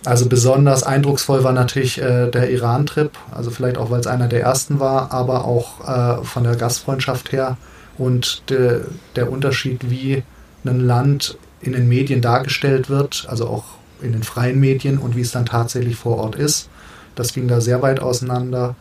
Also 0.04 0.28
besonders 0.28 0.82
eindrucksvoll 0.82 1.44
war 1.44 1.52
natürlich 1.52 2.02
äh, 2.02 2.28
der 2.28 2.50
Iran-Trip, 2.50 3.12
also 3.30 3.50
vielleicht 3.50 3.78
auch, 3.78 3.90
weil 3.90 4.00
es 4.00 4.06
einer 4.06 4.26
der 4.26 4.42
ersten 4.42 4.80
war, 4.80 5.12
aber 5.12 5.44
auch 5.44 6.20
äh, 6.20 6.24
von 6.24 6.42
der 6.42 6.56
Gastfreundschaft 6.56 7.32
her 7.32 7.56
und 7.98 8.50
de, 8.50 8.80
der 9.14 9.30
Unterschied, 9.30 9.90
wie 9.90 10.24
ein 10.64 10.80
Land 10.80 11.38
in 11.60 11.72
den 11.72 11.88
Medien 11.88 12.20
dargestellt 12.20 12.90
wird, 12.90 13.26
also 13.28 13.46
auch 13.46 13.64
in 14.00 14.12
den 14.12 14.24
freien 14.24 14.58
Medien 14.58 14.98
und 14.98 15.16
wie 15.16 15.20
es 15.20 15.30
dann 15.30 15.46
tatsächlich 15.46 15.96
vor 15.96 16.18
Ort 16.18 16.34
ist. 16.34 16.68
Das 17.14 17.32
ging 17.32 17.48
da 17.48 17.60
sehr 17.60 17.82
weit 17.82 18.00
auseinander 18.00 18.74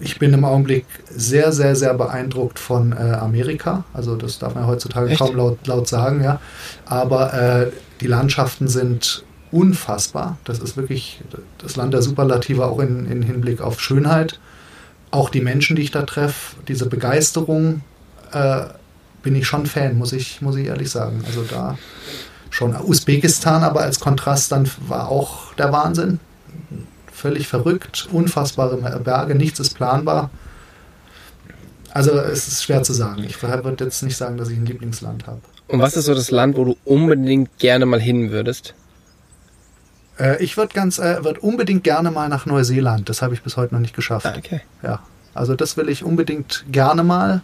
ich 0.00 0.18
bin 0.18 0.32
im 0.32 0.44
Augenblick 0.44 0.86
sehr, 1.08 1.52
sehr, 1.52 1.76
sehr 1.76 1.94
beeindruckt 1.94 2.58
von 2.58 2.92
äh, 2.92 2.96
Amerika. 2.96 3.84
Also 3.92 4.16
das 4.16 4.38
darf 4.38 4.54
man 4.54 4.66
heutzutage 4.66 5.10
Echt? 5.10 5.20
kaum 5.20 5.36
laut, 5.36 5.66
laut 5.66 5.88
sagen, 5.88 6.22
ja. 6.22 6.40
Aber 6.86 7.34
äh, 7.34 7.70
die 8.00 8.06
Landschaften 8.06 8.68
sind 8.68 9.24
unfassbar. 9.52 10.38
Das 10.44 10.58
ist 10.58 10.76
wirklich 10.76 11.20
das 11.58 11.76
Land 11.76 11.92
der 11.92 12.02
Superlative 12.02 12.66
auch 12.66 12.78
in, 12.78 13.06
in 13.06 13.22
Hinblick 13.22 13.60
auf 13.60 13.80
Schönheit. 13.80 14.38
Auch 15.10 15.28
die 15.28 15.40
Menschen, 15.40 15.76
die 15.76 15.82
ich 15.82 15.90
da 15.90 16.02
treffe, 16.02 16.56
diese 16.68 16.86
Begeisterung, 16.86 17.82
äh, 18.32 18.62
bin 19.22 19.34
ich 19.34 19.46
schon 19.46 19.66
Fan, 19.66 19.98
muss 19.98 20.12
ich, 20.12 20.40
muss 20.40 20.56
ich 20.56 20.68
ehrlich 20.68 20.90
sagen. 20.90 21.22
Also 21.26 21.42
da 21.42 21.76
schon 22.48 22.74
Usbekistan, 22.74 23.62
aber 23.62 23.82
als 23.82 24.00
Kontrast 24.00 24.50
dann 24.52 24.70
war 24.88 25.08
auch 25.08 25.52
der 25.54 25.72
Wahnsinn 25.72 26.20
völlig 27.20 27.46
verrückt, 27.46 28.08
unfassbare 28.12 28.76
Berge, 28.76 29.34
nichts 29.34 29.60
ist 29.60 29.74
planbar. 29.74 30.30
Also 31.92 32.12
es 32.12 32.48
ist 32.48 32.62
schwer 32.62 32.82
zu 32.82 32.92
sagen. 32.92 33.24
Ich 33.24 33.42
würde 33.42 33.84
jetzt 33.84 34.02
nicht 34.02 34.16
sagen, 34.16 34.36
dass 34.36 34.48
ich 34.48 34.56
ein 34.56 34.66
Lieblingsland 34.66 35.26
habe. 35.26 35.40
Und 35.68 35.80
was 35.80 35.96
ist 35.96 36.06
so 36.06 36.14
das 36.14 36.30
Land, 36.30 36.56
wo 36.56 36.64
du 36.64 36.76
unbedingt 36.84 37.58
gerne 37.58 37.86
mal 37.86 38.00
hin 38.00 38.30
würdest? 38.30 38.74
Äh, 40.18 40.42
ich 40.42 40.56
würde 40.56 40.74
ganz, 40.74 40.98
äh, 40.98 41.24
würde 41.24 41.40
unbedingt 41.40 41.84
gerne 41.84 42.10
mal 42.10 42.28
nach 42.28 42.46
Neuseeland. 42.46 43.08
Das 43.08 43.22
habe 43.22 43.34
ich 43.34 43.42
bis 43.42 43.56
heute 43.56 43.74
noch 43.74 43.80
nicht 43.80 43.94
geschafft. 43.94 44.26
Ah, 44.26 44.34
okay. 44.36 44.60
Ja, 44.82 45.00
also 45.34 45.54
das 45.54 45.76
will 45.76 45.88
ich 45.88 46.04
unbedingt 46.04 46.64
gerne 46.70 47.02
mal 47.02 47.42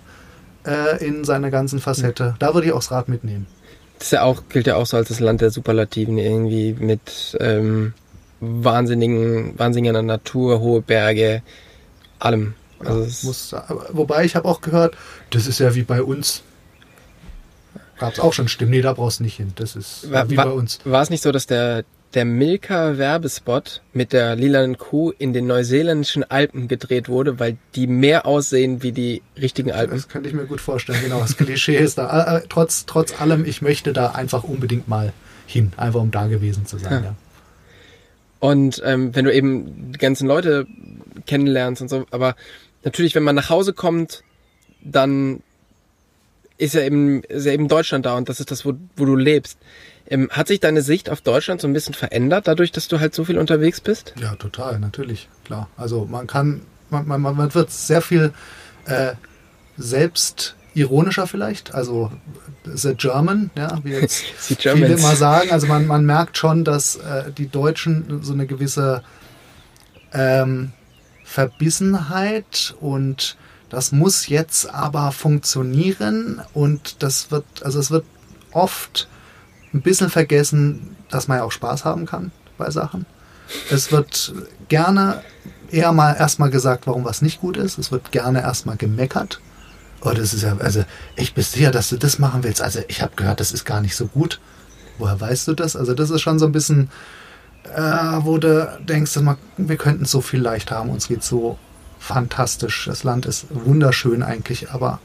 äh, 0.64 1.04
in 1.04 1.24
seiner 1.24 1.50
ganzen 1.50 1.80
Facette. 1.80 2.34
Da 2.38 2.54
würde 2.54 2.68
ich 2.68 2.72
auch 2.72 2.80
das 2.80 2.90
Rad 2.90 3.08
mitnehmen. 3.08 3.46
Das 3.98 4.10
ja 4.10 4.22
auch, 4.22 4.42
gilt 4.48 4.66
ja 4.66 4.76
auch 4.76 4.86
so 4.86 4.96
als 4.96 5.08
das 5.08 5.20
Land 5.20 5.40
der 5.40 5.50
Superlativen 5.50 6.18
irgendwie 6.18 6.74
mit 6.74 7.36
ähm, 7.40 7.94
wahnsinnigen, 8.40 9.58
wahnsinniger 9.58 10.02
Natur, 10.02 10.60
hohe 10.60 10.80
Berge, 10.80 11.42
allem. 12.18 12.54
Also 12.78 13.00
ja, 13.00 13.26
muss, 13.26 13.54
wobei 13.92 14.24
ich 14.24 14.36
habe 14.36 14.46
auch 14.46 14.60
gehört, 14.60 14.96
das 15.30 15.46
ist 15.46 15.58
ja 15.60 15.74
wie 15.74 15.82
bei 15.82 16.02
uns. 16.02 16.42
Gab 17.98 18.12
es 18.12 18.20
auch 18.20 18.34
schon 18.34 18.48
Stimmen, 18.48 18.72
nee, 18.72 18.82
da 18.82 18.92
brauchst 18.92 19.20
du 19.20 19.24
nicht 19.24 19.36
hin. 19.36 19.52
Das 19.56 19.74
ist 19.74 20.10
war, 20.10 20.28
wie 20.28 20.36
war, 20.36 20.46
bei 20.46 20.52
uns. 20.52 20.80
War 20.84 21.00
es 21.00 21.08
nicht 21.08 21.22
so, 21.22 21.32
dass 21.32 21.46
der, 21.46 21.84
der 22.12 22.26
Milka-Werbespot 22.26 23.80
mit 23.94 24.12
der 24.12 24.36
lilanen 24.36 24.76
Kuh 24.76 25.12
in 25.16 25.32
den 25.32 25.46
neuseeländischen 25.46 26.22
Alpen 26.22 26.68
gedreht 26.68 27.08
wurde, 27.08 27.40
weil 27.40 27.56
die 27.74 27.86
mehr 27.86 28.26
aussehen 28.26 28.82
wie 28.82 28.92
die 28.92 29.22
richtigen 29.40 29.72
Alpen? 29.72 29.96
Das 29.96 30.08
könnte 30.08 30.28
ich 30.28 30.34
mir 30.34 30.44
gut 30.44 30.60
vorstellen, 30.60 31.00
genau. 31.02 31.20
Das 31.20 31.38
Klischee 31.38 31.76
ist 31.76 31.96
da. 31.96 32.34
Äh, 32.34 32.36
äh, 32.36 32.42
trotz, 32.50 32.84
trotz 32.84 33.18
allem, 33.18 33.46
ich 33.46 33.62
möchte 33.62 33.94
da 33.94 34.10
einfach 34.10 34.44
unbedingt 34.44 34.88
mal 34.88 35.14
hin, 35.46 35.72
einfach 35.78 36.00
um 36.00 36.10
da 36.10 36.26
gewesen 36.26 36.66
zu 36.66 36.76
sein, 36.76 36.92
ja. 36.92 37.00
ja. 37.00 37.14
Und 38.46 38.80
ähm, 38.84 39.12
wenn 39.12 39.24
du 39.24 39.34
eben 39.34 39.90
die 39.90 39.98
ganzen 39.98 40.28
Leute 40.28 40.68
kennenlernst 41.26 41.82
und 41.82 41.88
so, 41.88 42.06
aber 42.12 42.36
natürlich, 42.84 43.16
wenn 43.16 43.24
man 43.24 43.34
nach 43.34 43.50
Hause 43.50 43.72
kommt, 43.72 44.22
dann 44.84 45.42
ist 46.56 46.74
ja 46.74 46.82
eben, 46.82 47.24
ist 47.24 47.44
ja 47.44 47.50
eben 47.50 47.66
Deutschland 47.66 48.06
da 48.06 48.16
und 48.16 48.28
das 48.28 48.38
ist 48.38 48.52
das, 48.52 48.64
wo, 48.64 48.74
wo 48.94 49.04
du 49.04 49.16
lebst. 49.16 49.58
Ähm, 50.06 50.30
hat 50.30 50.46
sich 50.46 50.60
deine 50.60 50.82
Sicht 50.82 51.10
auf 51.10 51.22
Deutschland 51.22 51.60
so 51.60 51.66
ein 51.66 51.72
bisschen 51.72 51.92
verändert, 51.92 52.46
dadurch, 52.46 52.70
dass 52.70 52.86
du 52.86 53.00
halt 53.00 53.16
so 53.16 53.24
viel 53.24 53.36
unterwegs 53.36 53.80
bist? 53.80 54.14
Ja, 54.16 54.36
total, 54.36 54.78
natürlich, 54.78 55.28
klar. 55.44 55.68
Also 55.76 56.04
man 56.04 56.28
kann, 56.28 56.60
man, 56.88 57.04
man, 57.08 57.20
man 57.20 57.52
wird 57.52 57.72
sehr 57.72 58.00
viel 58.00 58.32
äh, 58.84 59.14
selbst 59.76 60.54
ironischer 60.76 61.26
vielleicht, 61.26 61.74
also 61.74 62.12
The 62.64 62.94
German, 62.94 63.50
ja, 63.56 63.78
wie 63.82 63.92
jetzt 63.92 64.22
viele 64.36 64.86
immer 64.86 65.16
sagen. 65.16 65.50
Also 65.50 65.66
man, 65.66 65.86
man 65.86 66.04
merkt 66.04 66.36
schon, 66.36 66.64
dass 66.64 66.96
äh, 66.96 67.32
die 67.32 67.48
Deutschen 67.48 68.22
so 68.22 68.34
eine 68.34 68.46
gewisse 68.46 69.02
ähm, 70.12 70.72
Verbissenheit 71.24 72.74
und 72.80 73.36
das 73.70 73.90
muss 73.90 74.28
jetzt 74.28 74.72
aber 74.72 75.10
funktionieren 75.12 76.42
und 76.52 77.02
das 77.02 77.30
wird, 77.30 77.44
also 77.62 77.80
es 77.80 77.90
wird 77.90 78.04
oft 78.52 79.08
ein 79.72 79.80
bisschen 79.80 80.10
vergessen, 80.10 80.96
dass 81.10 81.26
man 81.26 81.38
ja 81.38 81.44
auch 81.44 81.52
Spaß 81.52 81.84
haben 81.84 82.06
kann 82.06 82.32
bei 82.58 82.70
Sachen. 82.70 83.06
Es 83.70 83.92
wird 83.92 84.34
gerne 84.68 85.22
eher 85.70 85.92
mal 85.92 86.14
erstmal 86.14 86.50
gesagt, 86.50 86.86
warum 86.86 87.04
was 87.04 87.22
nicht 87.22 87.40
gut 87.40 87.56
ist. 87.56 87.78
Es 87.78 87.90
wird 87.90 88.12
gerne 88.12 88.42
erstmal 88.42 88.76
gemeckert. 88.76 89.40
Oh, 90.02 90.10
das 90.10 90.34
ist 90.34 90.42
ja, 90.42 90.56
also 90.58 90.84
ich 91.16 91.34
bin 91.34 91.42
sicher, 91.42 91.70
dass 91.70 91.88
du 91.88 91.96
das 91.96 92.18
machen 92.18 92.44
willst. 92.44 92.60
Also 92.60 92.80
ich 92.88 93.02
habe 93.02 93.12
gehört, 93.16 93.40
das 93.40 93.52
ist 93.52 93.64
gar 93.64 93.80
nicht 93.80 93.96
so 93.96 94.06
gut. 94.06 94.40
Woher 94.98 95.20
weißt 95.20 95.48
du 95.48 95.54
das? 95.54 95.76
Also 95.76 95.94
das 95.94 96.10
ist 96.10 96.22
schon 96.22 96.38
so 96.38 96.46
ein 96.46 96.52
bisschen, 96.52 96.90
äh, 97.74 97.80
wo 97.80 98.38
du 98.38 98.78
denkst, 98.86 99.18
wir 99.56 99.76
könnten 99.76 100.04
so 100.04 100.20
viel 100.20 100.40
leicht 100.40 100.70
haben. 100.70 100.90
Uns 100.90 101.08
geht 101.08 101.22
so 101.22 101.58
fantastisch. 101.98 102.86
Das 102.86 103.04
Land 103.04 103.26
ist 103.26 103.46
wunderschön 103.50 104.22
eigentlich, 104.22 104.70
aber 104.70 105.00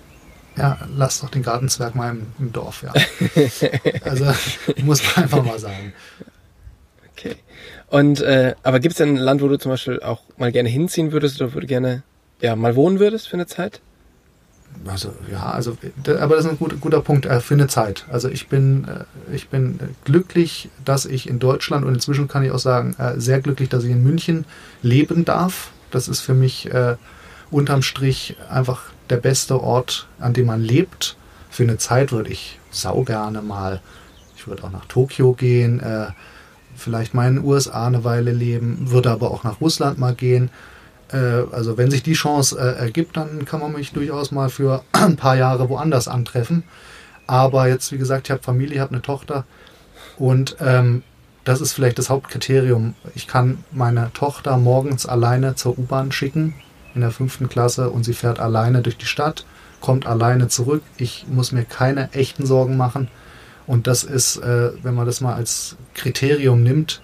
ja, 0.57 0.77
lass 0.95 1.21
doch 1.21 1.29
den 1.29 1.43
Gartenzwerg 1.43 1.95
mal 1.95 2.11
im, 2.11 2.27
im 2.37 2.51
Dorf, 2.51 2.83
ja. 2.83 2.93
also 4.03 4.25
muss 4.83 5.01
man 5.03 5.23
einfach 5.23 5.43
mal 5.43 5.59
sagen. 5.59 5.93
Okay. 7.11 7.35
Und 7.87 8.21
äh, 8.21 8.55
aber 8.63 8.79
gibt 8.79 8.93
es 8.93 8.97
denn 8.97 9.15
ein 9.15 9.17
Land, 9.17 9.41
wo 9.41 9.47
du 9.47 9.57
zum 9.57 9.71
Beispiel 9.71 10.01
auch 10.01 10.21
mal 10.37 10.51
gerne 10.51 10.69
hinziehen 10.69 11.11
würdest 11.11 11.41
oder 11.41 11.53
wo 11.53 11.59
du 11.59 11.67
gerne 11.67 12.03
ja 12.41 12.55
mal 12.55 12.75
wohnen 12.75 12.99
würdest 12.99 13.27
für 13.27 13.35
eine 13.35 13.47
Zeit? 13.47 13.81
Also 14.85 15.13
ja, 15.31 15.51
also 15.51 15.77
aber 16.19 16.35
das 16.35 16.45
ist 16.45 16.51
ein 16.51 16.57
guter, 16.57 16.75
guter 16.77 17.01
Punkt 17.01 17.25
äh, 17.25 17.39
für 17.39 17.53
eine 17.53 17.67
Zeit. 17.67 18.05
Also 18.11 18.29
ich 18.29 18.47
bin, 18.47 18.87
äh, 18.87 19.35
ich 19.35 19.49
bin 19.49 19.79
glücklich, 20.05 20.69
dass 20.83 21.05
ich 21.05 21.29
in 21.29 21.39
Deutschland 21.39 21.85
und 21.85 21.93
inzwischen 21.93 22.27
kann 22.27 22.43
ich 22.43 22.51
auch 22.51 22.59
sagen, 22.59 22.95
äh, 22.97 23.19
sehr 23.19 23.41
glücklich, 23.41 23.69
dass 23.69 23.83
ich 23.83 23.91
in 23.91 24.03
München 24.03 24.45
leben 24.81 25.23
darf. 25.23 25.71
Das 25.91 26.07
ist 26.07 26.21
für 26.21 26.33
mich 26.33 26.71
äh, 26.73 26.95
unterm 27.51 27.83
Strich 27.83 28.37
einfach 28.49 28.83
der 29.09 29.17
beste 29.17 29.61
Ort, 29.61 30.07
an 30.19 30.33
dem 30.33 30.47
man 30.47 30.61
lebt. 30.61 31.15
Für 31.49 31.63
eine 31.63 31.77
Zeit 31.77 32.11
würde 32.11 32.31
ich 32.31 32.59
sau 32.71 33.03
gerne 33.03 33.41
mal, 33.41 33.81
ich 34.35 34.47
würde 34.47 34.63
auch 34.63 34.71
nach 34.71 34.85
Tokio 34.85 35.33
gehen, 35.33 35.79
äh, 35.79 36.07
vielleicht 36.75 37.13
mal 37.13 37.27
in 37.27 37.35
den 37.35 37.45
USA 37.45 37.87
eine 37.87 38.03
Weile 38.03 38.31
leben, 38.31 38.89
würde 38.89 39.11
aber 39.11 39.29
auch 39.29 39.43
nach 39.43 39.61
Russland 39.61 39.99
mal 39.99 40.15
gehen 40.15 40.49
also 41.17 41.77
wenn 41.77 41.91
sich 41.91 42.03
die 42.03 42.13
Chance 42.13 42.57
äh, 42.59 42.79
ergibt, 42.79 43.17
dann 43.17 43.45
kann 43.45 43.59
man 43.59 43.73
mich 43.73 43.91
durchaus 43.91 44.31
mal 44.31 44.49
für 44.49 44.83
ein 44.91 45.15
paar 45.15 45.35
Jahre 45.35 45.69
woanders 45.69 46.07
antreffen. 46.07 46.63
Aber 47.27 47.67
jetzt, 47.67 47.91
wie 47.91 47.97
gesagt, 47.97 48.27
ich 48.27 48.31
habe 48.31 48.43
Familie, 48.43 48.75
ich 48.75 48.81
habe 48.81 48.93
eine 48.93 49.01
Tochter 49.01 49.45
und 50.17 50.57
ähm, 50.59 51.03
das 51.43 51.61
ist 51.61 51.73
vielleicht 51.73 51.97
das 51.97 52.09
Hauptkriterium. 52.09 52.93
Ich 53.15 53.27
kann 53.27 53.63
meine 53.71 54.11
Tochter 54.13 54.57
morgens 54.57 55.05
alleine 55.05 55.55
zur 55.55 55.77
U-Bahn 55.77 56.11
schicken 56.11 56.53
in 56.93 57.01
der 57.01 57.11
fünften 57.11 57.49
Klasse 57.49 57.89
und 57.89 58.03
sie 58.03 58.13
fährt 58.13 58.39
alleine 58.39 58.81
durch 58.81 58.97
die 58.97 59.05
Stadt, 59.05 59.45
kommt 59.79 60.05
alleine 60.05 60.49
zurück. 60.49 60.83
Ich 60.97 61.25
muss 61.27 61.51
mir 61.51 61.63
keine 61.63 62.11
echten 62.13 62.45
Sorgen 62.45 62.77
machen. 62.77 63.07
Und 63.65 63.87
das 63.87 64.03
ist, 64.03 64.37
äh, 64.37 64.71
wenn 64.83 64.93
man 64.93 65.05
das 65.05 65.21
mal 65.21 65.33
als 65.33 65.77
Kriterium 65.93 66.63
nimmt, 66.63 67.01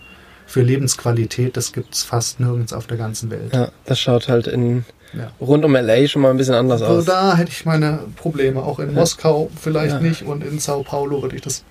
für 0.47 0.61
Lebensqualität, 0.63 1.55
das 1.57 1.71
gibt's 1.73 2.01
fast 2.03 2.39
nirgends 2.39 2.73
auf 2.73 2.87
der 2.87 2.97
ganzen 2.97 3.29
Welt. 3.29 3.53
Ja, 3.53 3.69
das 3.85 3.99
schaut 3.99 4.27
halt 4.29 4.47
in 4.47 4.85
Ja. 5.13 5.31
rund 5.39 5.63
um 5.65 5.75
LA 5.75 6.07
schon 6.07 6.21
mal 6.23 6.31
ein 6.31 6.37
bisschen 6.37 6.55
anders 6.55 6.81
Also 6.81 6.99
aus. 6.99 7.05
da 7.05 7.35
hätte 7.37 7.51
ich 7.51 7.65
meine 7.65 7.99
Probleme. 8.15 8.61
Auch 8.63 8.79
in 8.79 8.87
Ja. 8.89 8.93
Moskau 8.95 9.49
vielleicht 9.61 9.95
Ja. 9.95 9.99
nicht 10.01 10.23
und 10.23 10.43
in 10.43 10.57
Sao 10.59 10.83
Paulo 10.83 11.21
würde 11.21 11.35
ich 11.35 11.41
das 11.41 11.63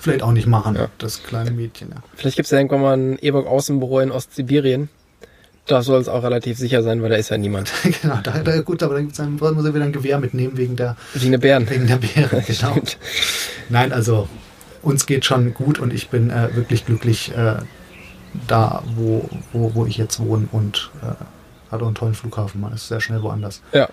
vielleicht 0.00 0.22
auch 0.22 0.32
nicht 0.32 0.46
machen, 0.46 0.78
das 0.98 1.22
kleine 1.22 1.50
Mädchen. 1.50 1.88
Vielleicht 2.16 2.36
gibt 2.36 2.46
es 2.46 2.50
ja 2.50 2.58
irgendwann 2.58 2.80
mal 2.80 2.96
ein 2.96 3.18
E-Book-Außenbüro 3.20 4.00
in 4.00 4.10
Ostsibirien. 4.10 4.88
Da 5.66 5.82
soll 5.82 6.00
es 6.00 6.08
auch 6.08 6.24
relativ 6.24 6.58
sicher 6.58 6.82
sein, 6.82 7.02
weil 7.02 7.10
da 7.10 7.16
ist 7.16 7.28
ja 7.28 7.38
niemand. 7.38 7.70
genau, 8.02 8.18
da, 8.22 8.38
da, 8.38 8.60
gut, 8.62 8.82
aber 8.82 8.94
dann 8.94 9.04
gibt's 9.04 9.18
dann 9.18 9.34
muss 9.36 9.64
er 9.64 9.74
wieder 9.74 9.84
ein 9.84 9.92
Gewehr 9.92 10.18
mitnehmen 10.18 10.56
wegen 10.56 10.74
der, 10.76 10.96
Wegen 11.14 11.30
der 11.32 11.38
Bären. 11.38 11.68
wegen 11.70 11.86
der 11.86 11.96
Beere. 11.98 12.42
Genau. 12.46 12.76
Nein, 13.68 13.92
also 13.92 14.28
uns 14.82 15.06
geht 15.06 15.24
schon 15.24 15.54
gut 15.54 15.78
und 15.78 15.92
ich 15.92 16.08
bin 16.08 16.30
äh, 16.30 16.48
wirklich 16.56 16.84
glücklich 16.84 17.30
äh, 17.36 17.56
da, 18.46 18.82
wo, 18.96 19.28
wo, 19.52 19.74
wo 19.74 19.86
ich 19.86 19.96
jetzt 19.96 20.20
wohne 20.20 20.48
und 20.52 20.90
äh, 21.02 21.72
hat 21.72 21.82
auch 21.82 21.86
einen 21.86 21.94
tollen 21.94 22.14
Flughafen. 22.14 22.60
Man 22.60 22.72
ist 22.72 22.88
sehr 22.88 23.00
schnell 23.00 23.22
woanders. 23.22 23.62
Ja. 23.72 23.88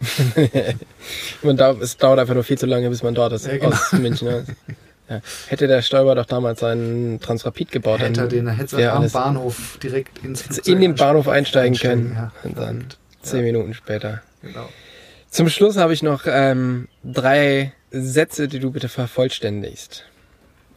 man 1.42 1.56
dauert, 1.56 1.82
es 1.82 1.96
dauert 1.96 2.18
einfach 2.18 2.34
nur 2.34 2.44
viel 2.44 2.58
zu 2.58 2.66
lange, 2.66 2.88
bis 2.88 3.02
man 3.02 3.14
dort 3.14 3.32
ist. 3.32 3.46
Ja, 3.46 3.58
genau. 3.58 3.68
Aus 3.68 3.92
München. 3.92 4.28
Ja. 4.28 4.74
Ja. 5.10 5.20
Hätte 5.48 5.66
der 5.66 5.82
Stoiber 5.82 6.14
doch 6.14 6.24
damals 6.24 6.60
seinen 6.60 7.20
Transrapid 7.20 7.72
gebaut, 7.72 7.98
Hätte 7.98 8.20
er 8.20 8.28
den 8.28 8.46
hätte 8.46 8.80
er 8.80 8.94
am 8.94 9.10
Bahnhof 9.10 9.76
direkt 9.82 10.24
ins 10.24 10.42
Flugzeug 10.42 10.68
in 10.68 10.80
den 10.80 10.94
Bahnhof 10.94 11.26
einsteigen 11.26 11.72
einsteigen, 11.72 12.14
können. 12.14 12.14
Ja, 12.14 12.32
Und 12.44 12.56
dann 12.56 12.76
verrückt. 12.76 12.98
zehn 13.22 13.42
Minuten 13.42 13.74
später. 13.74 14.22
Genau. 14.40 14.68
Zum 15.28 15.48
Schluss 15.48 15.76
habe 15.76 15.92
ich 15.92 16.04
noch 16.04 16.22
ähm, 16.26 16.86
drei 17.02 17.72
Sätze, 17.90 18.46
die 18.46 18.60
du 18.60 18.70
bitte 18.70 18.88
vervollständigst. 18.88 20.04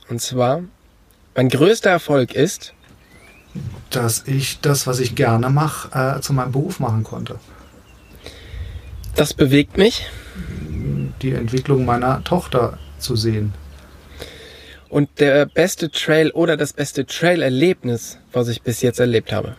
Und 0.10 0.20
zwar, 0.20 0.64
mein 1.36 1.50
größter 1.50 1.92
Erfolg 1.92 2.34
ist, 2.34 2.74
Dass 3.90 4.24
ich 4.28 4.60
das, 4.62 4.88
was 4.88 5.00
ich 5.00 5.16
gerne 5.16 5.50
mache, 5.50 6.18
äh, 6.18 6.22
zu 6.22 6.34
meinem 6.34 6.52
Beruf 6.52 6.80
machen 6.80 7.04
konnte. 7.04 7.40
das 9.16 9.34
bewegt 9.34 9.78
mich 9.78 10.08
Die 11.22 11.32
Entwicklung 11.34 11.86
meiner 11.86 12.24
Tochter 12.24 12.80
zu 13.00 13.16
sehen. 13.16 13.54
und 14.90 15.10
der 15.20 15.46
beste 15.48 15.90
Trail 15.90 16.32
oder 16.32 16.56
das 16.58 16.74
beste 16.74 17.06
Trail-Erlebnis, 17.06 18.18
was 18.32 18.48
ich 18.48 18.62
bis 18.62 18.82
jetzt 18.82 19.00
erlebt 19.00 19.32
habe. 19.34 19.56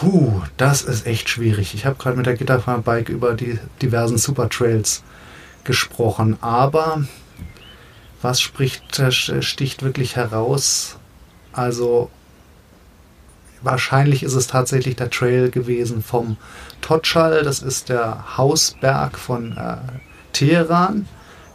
Puh, 0.00 0.42
das 0.56 0.82
ist 0.82 1.06
echt 1.06 1.28
schwierig. 1.28 1.74
Ich 1.74 1.86
habe 1.86 1.96
gerade 1.96 2.16
mit 2.16 2.26
der 2.26 2.34
Gitterfahrbike 2.36 3.08
über 3.08 3.34
die 3.34 3.58
diversen 3.82 4.18
Supertrails 4.18 5.02
gesprochen, 5.64 6.38
aber 6.40 7.04
was 8.22 8.40
spricht, 8.40 8.98
äh, 8.98 9.12
sticht 9.42 9.82
wirklich 9.84 10.16
heraus? 10.16 10.96
Also 11.52 12.10
wahrscheinlich 13.66 14.22
ist 14.22 14.34
es 14.34 14.46
tatsächlich 14.46 14.96
der 14.96 15.10
Trail 15.10 15.50
gewesen 15.50 16.02
vom 16.02 16.38
Totschal. 16.80 17.42
Das 17.42 17.60
ist 17.60 17.90
der 17.90 18.38
Hausberg 18.38 19.18
von 19.18 19.56
äh, 19.56 19.76
Teheran. 20.32 21.06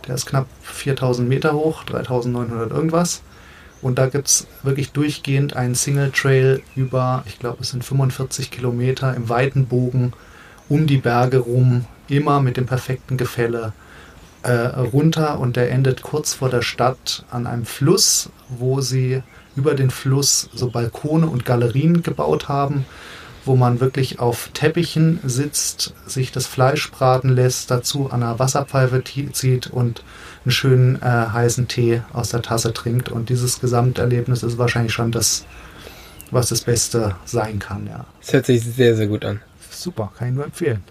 Der 0.08 0.16
ist 0.16 0.28
knapp 0.28 0.46
4000 0.62 1.28
Meter 1.28 1.54
hoch, 1.54 1.84
3900 1.86 2.72
irgendwas. 2.72 3.24
Und 3.82 3.98
da 3.98 4.08
gibt 4.08 4.28
es 4.28 4.48
wirklich 4.62 4.92
durchgehend 4.92 5.56
einen 5.56 5.74
Single 5.74 6.12
Trail 6.12 6.62
über, 6.76 7.24
ich 7.26 7.40
glaube, 7.40 7.58
es 7.62 7.72
sind 7.72 7.84
45 7.84 8.52
Kilometer 8.52 9.16
im 9.16 9.30
weiten 9.30 9.66
Bogen 9.66 10.14
um 10.70 10.88
die 10.88 10.98
Berge 10.98 11.40
rum, 11.40 11.86
immer 12.08 12.42
mit 12.42 12.58
dem 12.58 12.66
perfekten 12.66 13.18
Gefälle 13.18 13.74
äh, 14.44 14.52
runter. 14.52 15.40
Und 15.40 15.56
der 15.56 15.72
endet 15.72 16.02
kurz 16.02 16.34
vor 16.34 16.50
der 16.50 16.62
Stadt 16.62 17.26
an 17.32 17.48
einem 17.48 17.66
Fluss, 17.66 18.30
wo 18.50 18.82
sie 18.82 19.24
über 19.56 19.76
den 19.76 19.90
Fluss 19.90 20.50
so 20.54 20.70
Balkone 20.70 21.28
und 21.28 21.46
Galerien 21.46 22.04
gebaut 22.04 22.48
haben, 22.48 22.86
wo 23.46 23.56
man 23.56 23.80
wirklich 23.80 24.20
auf 24.20 24.50
Teppichen 24.54 25.20
sitzt, 25.24 25.94
sich 26.06 26.32
das 26.32 26.46
Fleisch 26.46 26.92
braten 26.92 27.30
lässt, 27.30 27.72
dazu 27.72 28.10
an 28.12 28.24
einer 28.24 28.40
Wasserpfeife 28.40 29.04
zieht 29.04 29.68
und 29.68 30.04
einen 30.46 30.52
schönen 30.52 31.02
äh, 31.02 31.06
heißen 31.06 31.68
Tee 31.68 32.02
aus 32.14 32.30
der 32.30 32.42
Tasse 32.42 32.74
trinkt. 32.74 33.10
Und 33.10 33.30
dieses 33.30 33.60
Gesamterlebnis 33.60 34.44
ist 34.44 34.58
wahrscheinlich 34.58 34.94
schon 34.94 35.12
das, 35.12 35.46
was 36.30 36.50
das 36.50 36.62
Beste 36.62 37.16
sein 37.26 37.60
kann. 37.60 37.88
Ja. 37.88 38.06
Das 38.20 38.34
hört 38.34 38.46
sich 38.46 38.64
sehr, 38.64 38.96
sehr 38.96 39.08
gut 39.08 39.26
an. 39.26 39.42
Super, 39.70 40.12
kann 40.18 40.30
ich 40.30 40.34
nur 40.36 40.46
empfehlen. 40.46 40.84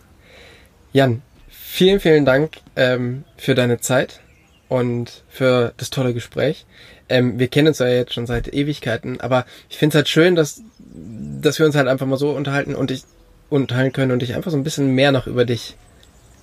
Jan, 0.93 1.23
vielen, 1.49 2.01
vielen 2.01 2.25
Dank 2.25 2.59
ähm, 2.75 3.25
für 3.37 3.55
deine 3.55 3.81
Zeit 3.81 4.21
und 4.69 5.25
für 5.29 5.73
das 5.77 5.91
tolle 5.91 6.15
Gespräch. 6.15 6.67
Ähm, 7.11 7.39
wir 7.39 7.49
kennen 7.49 7.69
uns 7.69 7.79
ja 7.79 7.89
jetzt 7.89 8.15
schon 8.15 8.27
seit 8.27 8.53
Ewigkeiten, 8.53 9.21
aber 9.21 9.45
ich 9.69 9.77
finde 9.77 9.91
es 9.91 9.97
halt 9.97 10.09
schön, 10.09 10.37
dass, 10.37 10.63
dass 10.79 11.59
wir 11.59 11.67
uns 11.67 11.75
halt 11.75 11.89
einfach 11.89 12.07
mal 12.07 12.17
so 12.17 12.31
unterhalten 12.31 12.75
und 12.75 12.91
ich 12.91 13.05
unterhalten 13.51 13.93
können 13.93 14.13
und 14.13 14.23
ich 14.23 14.35
einfach 14.35 14.51
so 14.51 14.57
ein 14.57 14.65
bisschen 14.65 14.95
mehr 14.95 15.13
noch 15.13 15.27
über 15.27 15.45
dich 15.45 15.77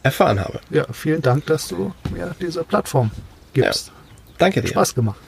erfahren 0.03 0.39
habe. 0.39 0.59
Ja, 0.69 0.85
vielen 0.91 1.21
Dank, 1.21 1.45
dass 1.47 1.69
du 1.69 1.93
mir 2.13 2.35
diese 2.39 2.63
Plattform 2.63 3.11
gibst. 3.53 3.91
Danke 4.37 4.61
dir. 4.61 4.67
Spaß 4.67 4.93
gemacht. 4.93 5.19